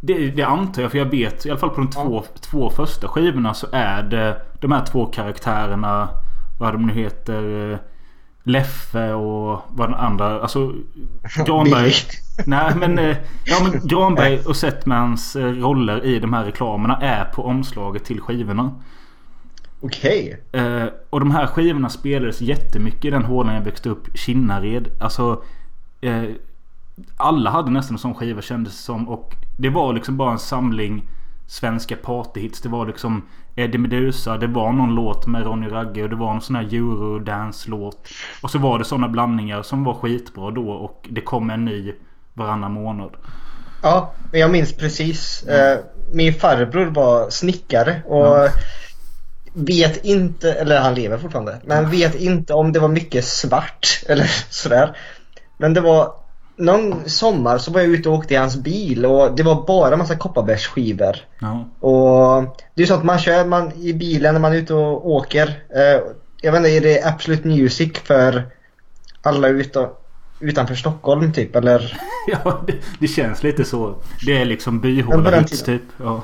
det, 0.00 0.30
det 0.30 0.42
antar 0.42 0.82
jag 0.82 0.90
för 0.90 0.98
jag 0.98 1.04
vet 1.06 1.46
i 1.46 1.50
alla 1.50 1.58
fall 1.60 1.70
på 1.70 1.76
de 1.80 1.90
två, 1.90 2.24
två 2.40 2.70
första 2.70 3.08
skivorna 3.08 3.54
så 3.54 3.66
är 3.72 4.02
det 4.02 4.36
de 4.60 4.72
här 4.72 4.84
två 4.84 5.06
karaktärerna 5.06 6.08
Vad 6.64 6.74
de 6.74 6.86
nu 6.86 6.92
heter 6.92 7.72
eh, 7.72 7.78
Leffe 8.42 9.12
och 9.12 9.62
vad 9.68 9.88
den 9.88 9.94
andra 9.94 10.40
alltså 10.42 10.74
Granberg. 11.46 11.92
Nej 12.46 12.74
men, 12.76 12.98
eh, 12.98 13.16
ja, 13.44 13.56
men 13.62 13.88
Granberg 13.88 14.38
och 14.38 14.56
Setmans 14.56 15.36
eh, 15.36 15.52
roller 15.52 16.04
i 16.04 16.18
de 16.18 16.32
här 16.32 16.44
reklamerna 16.44 16.98
är 17.00 17.24
på 17.24 17.44
omslaget 17.44 18.04
till 18.04 18.20
skivorna. 18.20 18.74
Okej. 19.80 20.42
Eh, 20.52 20.86
och 21.10 21.20
de 21.20 21.30
här 21.30 21.46
skivorna 21.46 21.88
spelades 21.88 22.40
jättemycket 22.40 23.04
i 23.04 23.10
den 23.10 23.24
hålan 23.24 23.54
jag 23.54 23.62
växte 23.62 23.88
upp, 23.88 24.18
Kinnared. 24.18 24.88
Alltså 25.00 25.42
Alla 27.16 27.50
hade 27.50 27.70
nästan 27.70 27.94
en 27.94 27.98
sån 27.98 28.14
skiva 28.14 28.42
kändes 28.42 28.72
det 28.72 28.82
som 28.82 29.08
och 29.08 29.34
det 29.58 29.68
var 29.68 29.92
liksom 29.92 30.16
bara 30.16 30.32
en 30.32 30.38
samling 30.38 31.02
Svenska 31.46 31.96
partyhits. 31.96 32.60
Det 32.60 32.68
var 32.68 32.86
liksom 32.86 33.22
Eddie 33.56 33.78
Meduza, 33.78 34.36
det 34.36 34.46
var 34.46 34.72
någon 34.72 34.94
låt 34.94 35.26
med 35.26 35.44
Ronny 35.44 35.68
Ragge 35.68 36.02
och 36.02 36.08
det 36.10 36.16
var 36.16 36.32
någon 36.32 36.40
sån 36.40 36.56
här 36.56 36.62
eurodance-låt. 36.74 38.08
Och 38.42 38.50
så 38.50 38.58
var 38.58 38.78
det 38.78 38.84
såna 38.84 39.08
blandningar 39.08 39.62
som 39.62 39.84
var 39.84 39.94
skitbra 39.94 40.50
då 40.50 40.70
och 40.70 41.06
det 41.10 41.20
kom 41.20 41.50
en 41.50 41.64
ny 41.64 41.92
varannan 42.34 42.72
månad. 42.72 43.10
Ja, 43.82 44.12
jag 44.32 44.50
minns 44.50 44.72
precis. 44.76 45.42
Eh, 45.42 45.78
min 46.12 46.34
farbror 46.34 46.86
var 46.86 47.30
snickare 47.30 48.02
och 48.06 48.26
Ja. 48.26 48.48
vet 49.54 50.04
inte, 50.04 50.52
eller 50.52 50.80
han 50.80 50.94
lever 50.94 51.18
fortfarande, 51.18 51.60
men 51.64 51.90
vet 51.90 52.14
inte 52.14 52.54
om 52.54 52.72
det 52.72 52.78
var 52.80 52.88
mycket 52.88 53.24
svart 53.24 54.02
eller 54.08 54.30
sådär. 54.50 54.96
Men 55.58 55.74
det 55.74 55.80
var 55.80 56.12
någon 56.56 57.08
sommar 57.08 57.58
så 57.58 57.70
var 57.70 57.80
jag 57.80 57.90
ute 57.90 58.08
och 58.08 58.14
åkte 58.14 58.34
i 58.34 58.36
hans 58.36 58.56
bil 58.56 59.06
och 59.06 59.36
det 59.36 59.42
var 59.42 59.66
bara 59.66 59.96
massa 59.96 60.16
Kopparbergsskivor. 60.16 61.16
Ja. 61.38 61.64
Och 61.88 62.56
det 62.74 62.82
är 62.82 62.86
så 62.86 62.94
att 62.94 63.04
man 63.04 63.18
kör 63.18 63.44
man 63.44 63.72
i 63.72 63.92
bilen 63.92 64.34
när 64.34 64.40
man 64.40 64.52
är 64.52 64.56
ute 64.56 64.74
och 64.74 65.10
åker. 65.10 65.46
Eh, 65.76 66.02
jag 66.40 66.52
vet 66.52 66.58
inte, 66.58 66.70
är 66.70 66.80
det 66.80 67.04
Absolute 67.04 67.48
Music 67.48 67.92
för 68.04 68.46
alla 69.22 69.48
utan, 69.48 69.88
utanför 70.40 70.74
Stockholm 70.74 71.32
typ 71.32 71.56
eller? 71.56 72.00
Ja, 72.26 72.62
det, 72.66 72.74
det 72.98 73.08
känns 73.08 73.42
lite 73.42 73.64
så. 73.64 73.94
Det 74.26 74.40
är 74.40 74.44
liksom 74.44 74.80
byhålehits 74.80 75.62
tiden. 75.62 75.80
typ. 75.80 75.88
Ja. 76.02 76.22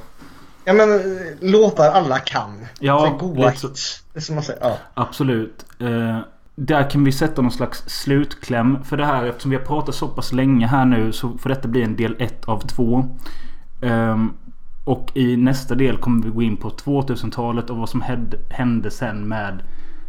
Ja 0.64 0.72
men 0.72 0.94
eh, 0.94 1.26
låtar 1.40 1.90
alla 1.90 2.18
kan. 2.18 2.66
Ja, 2.80 2.98
så 2.98 3.06
här 3.06 3.14
goda 3.18 3.46
lite 3.46 3.60
så. 3.60 3.68
hits. 3.68 4.02
Som 4.16 4.34
man 4.34 4.44
säger, 4.44 4.60
ja. 4.62 4.78
Absolut. 4.94 5.64
Eh, 5.80 6.18
där 6.54 6.90
kan 6.90 7.04
vi 7.04 7.12
sätta 7.12 7.42
någon 7.42 7.52
slags 7.52 7.82
slutkläm 7.86 8.84
för 8.84 8.96
det 8.96 9.04
här. 9.04 9.24
Eftersom 9.24 9.50
vi 9.50 9.56
har 9.56 9.64
pratat 9.64 9.94
så 9.94 10.08
pass 10.08 10.32
länge 10.32 10.66
här 10.66 10.84
nu 10.84 11.12
så 11.12 11.38
får 11.38 11.48
detta 11.48 11.68
bli 11.68 11.82
en 11.82 11.96
del 11.96 12.16
ett 12.18 12.44
av 12.44 12.60
två. 12.60 13.04
Ehm, 13.82 14.32
och 14.84 15.10
i 15.14 15.36
nästa 15.36 15.74
del 15.74 15.96
kommer 15.96 16.22
vi 16.24 16.30
gå 16.30 16.42
in 16.42 16.56
på 16.56 16.70
2000-talet 16.70 17.70
och 17.70 17.76
vad 17.76 17.88
som 17.88 18.04
hände 18.50 18.90
sen 18.90 19.28
med 19.28 19.62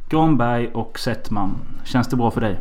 Granberg 0.10 0.68
och 0.74 1.00
Settman. 1.00 1.56
Känns 1.84 2.08
det 2.08 2.16
bra 2.16 2.32
för 2.32 2.42
dig? 2.42 2.60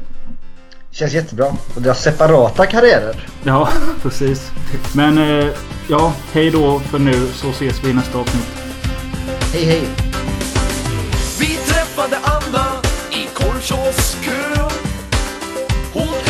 Känns 0.90 1.14
jättebra. 1.14 1.46
Och 1.76 1.82
deras 1.82 2.02
separata 2.02 2.66
karriärer. 2.66 3.28
Ja, 3.42 3.68
precis. 4.02 4.50
Men 4.94 5.18
eh, 5.18 5.48
ja, 5.88 6.12
hej 6.32 6.50
då 6.50 6.78
för 6.78 6.98
nu 6.98 7.26
så 7.26 7.50
ses 7.50 7.84
vi 7.84 7.90
i 7.90 7.94
nästa 7.94 8.18
avsnitt. 8.18 8.50
Hej 9.52 9.64
hej. 9.64 9.88
Vi 11.40 11.46
träffade 11.46 12.16
Anna 12.22 12.79
i 13.60 13.68
korvkioskkön. 13.68 14.70
Hon 15.92 16.29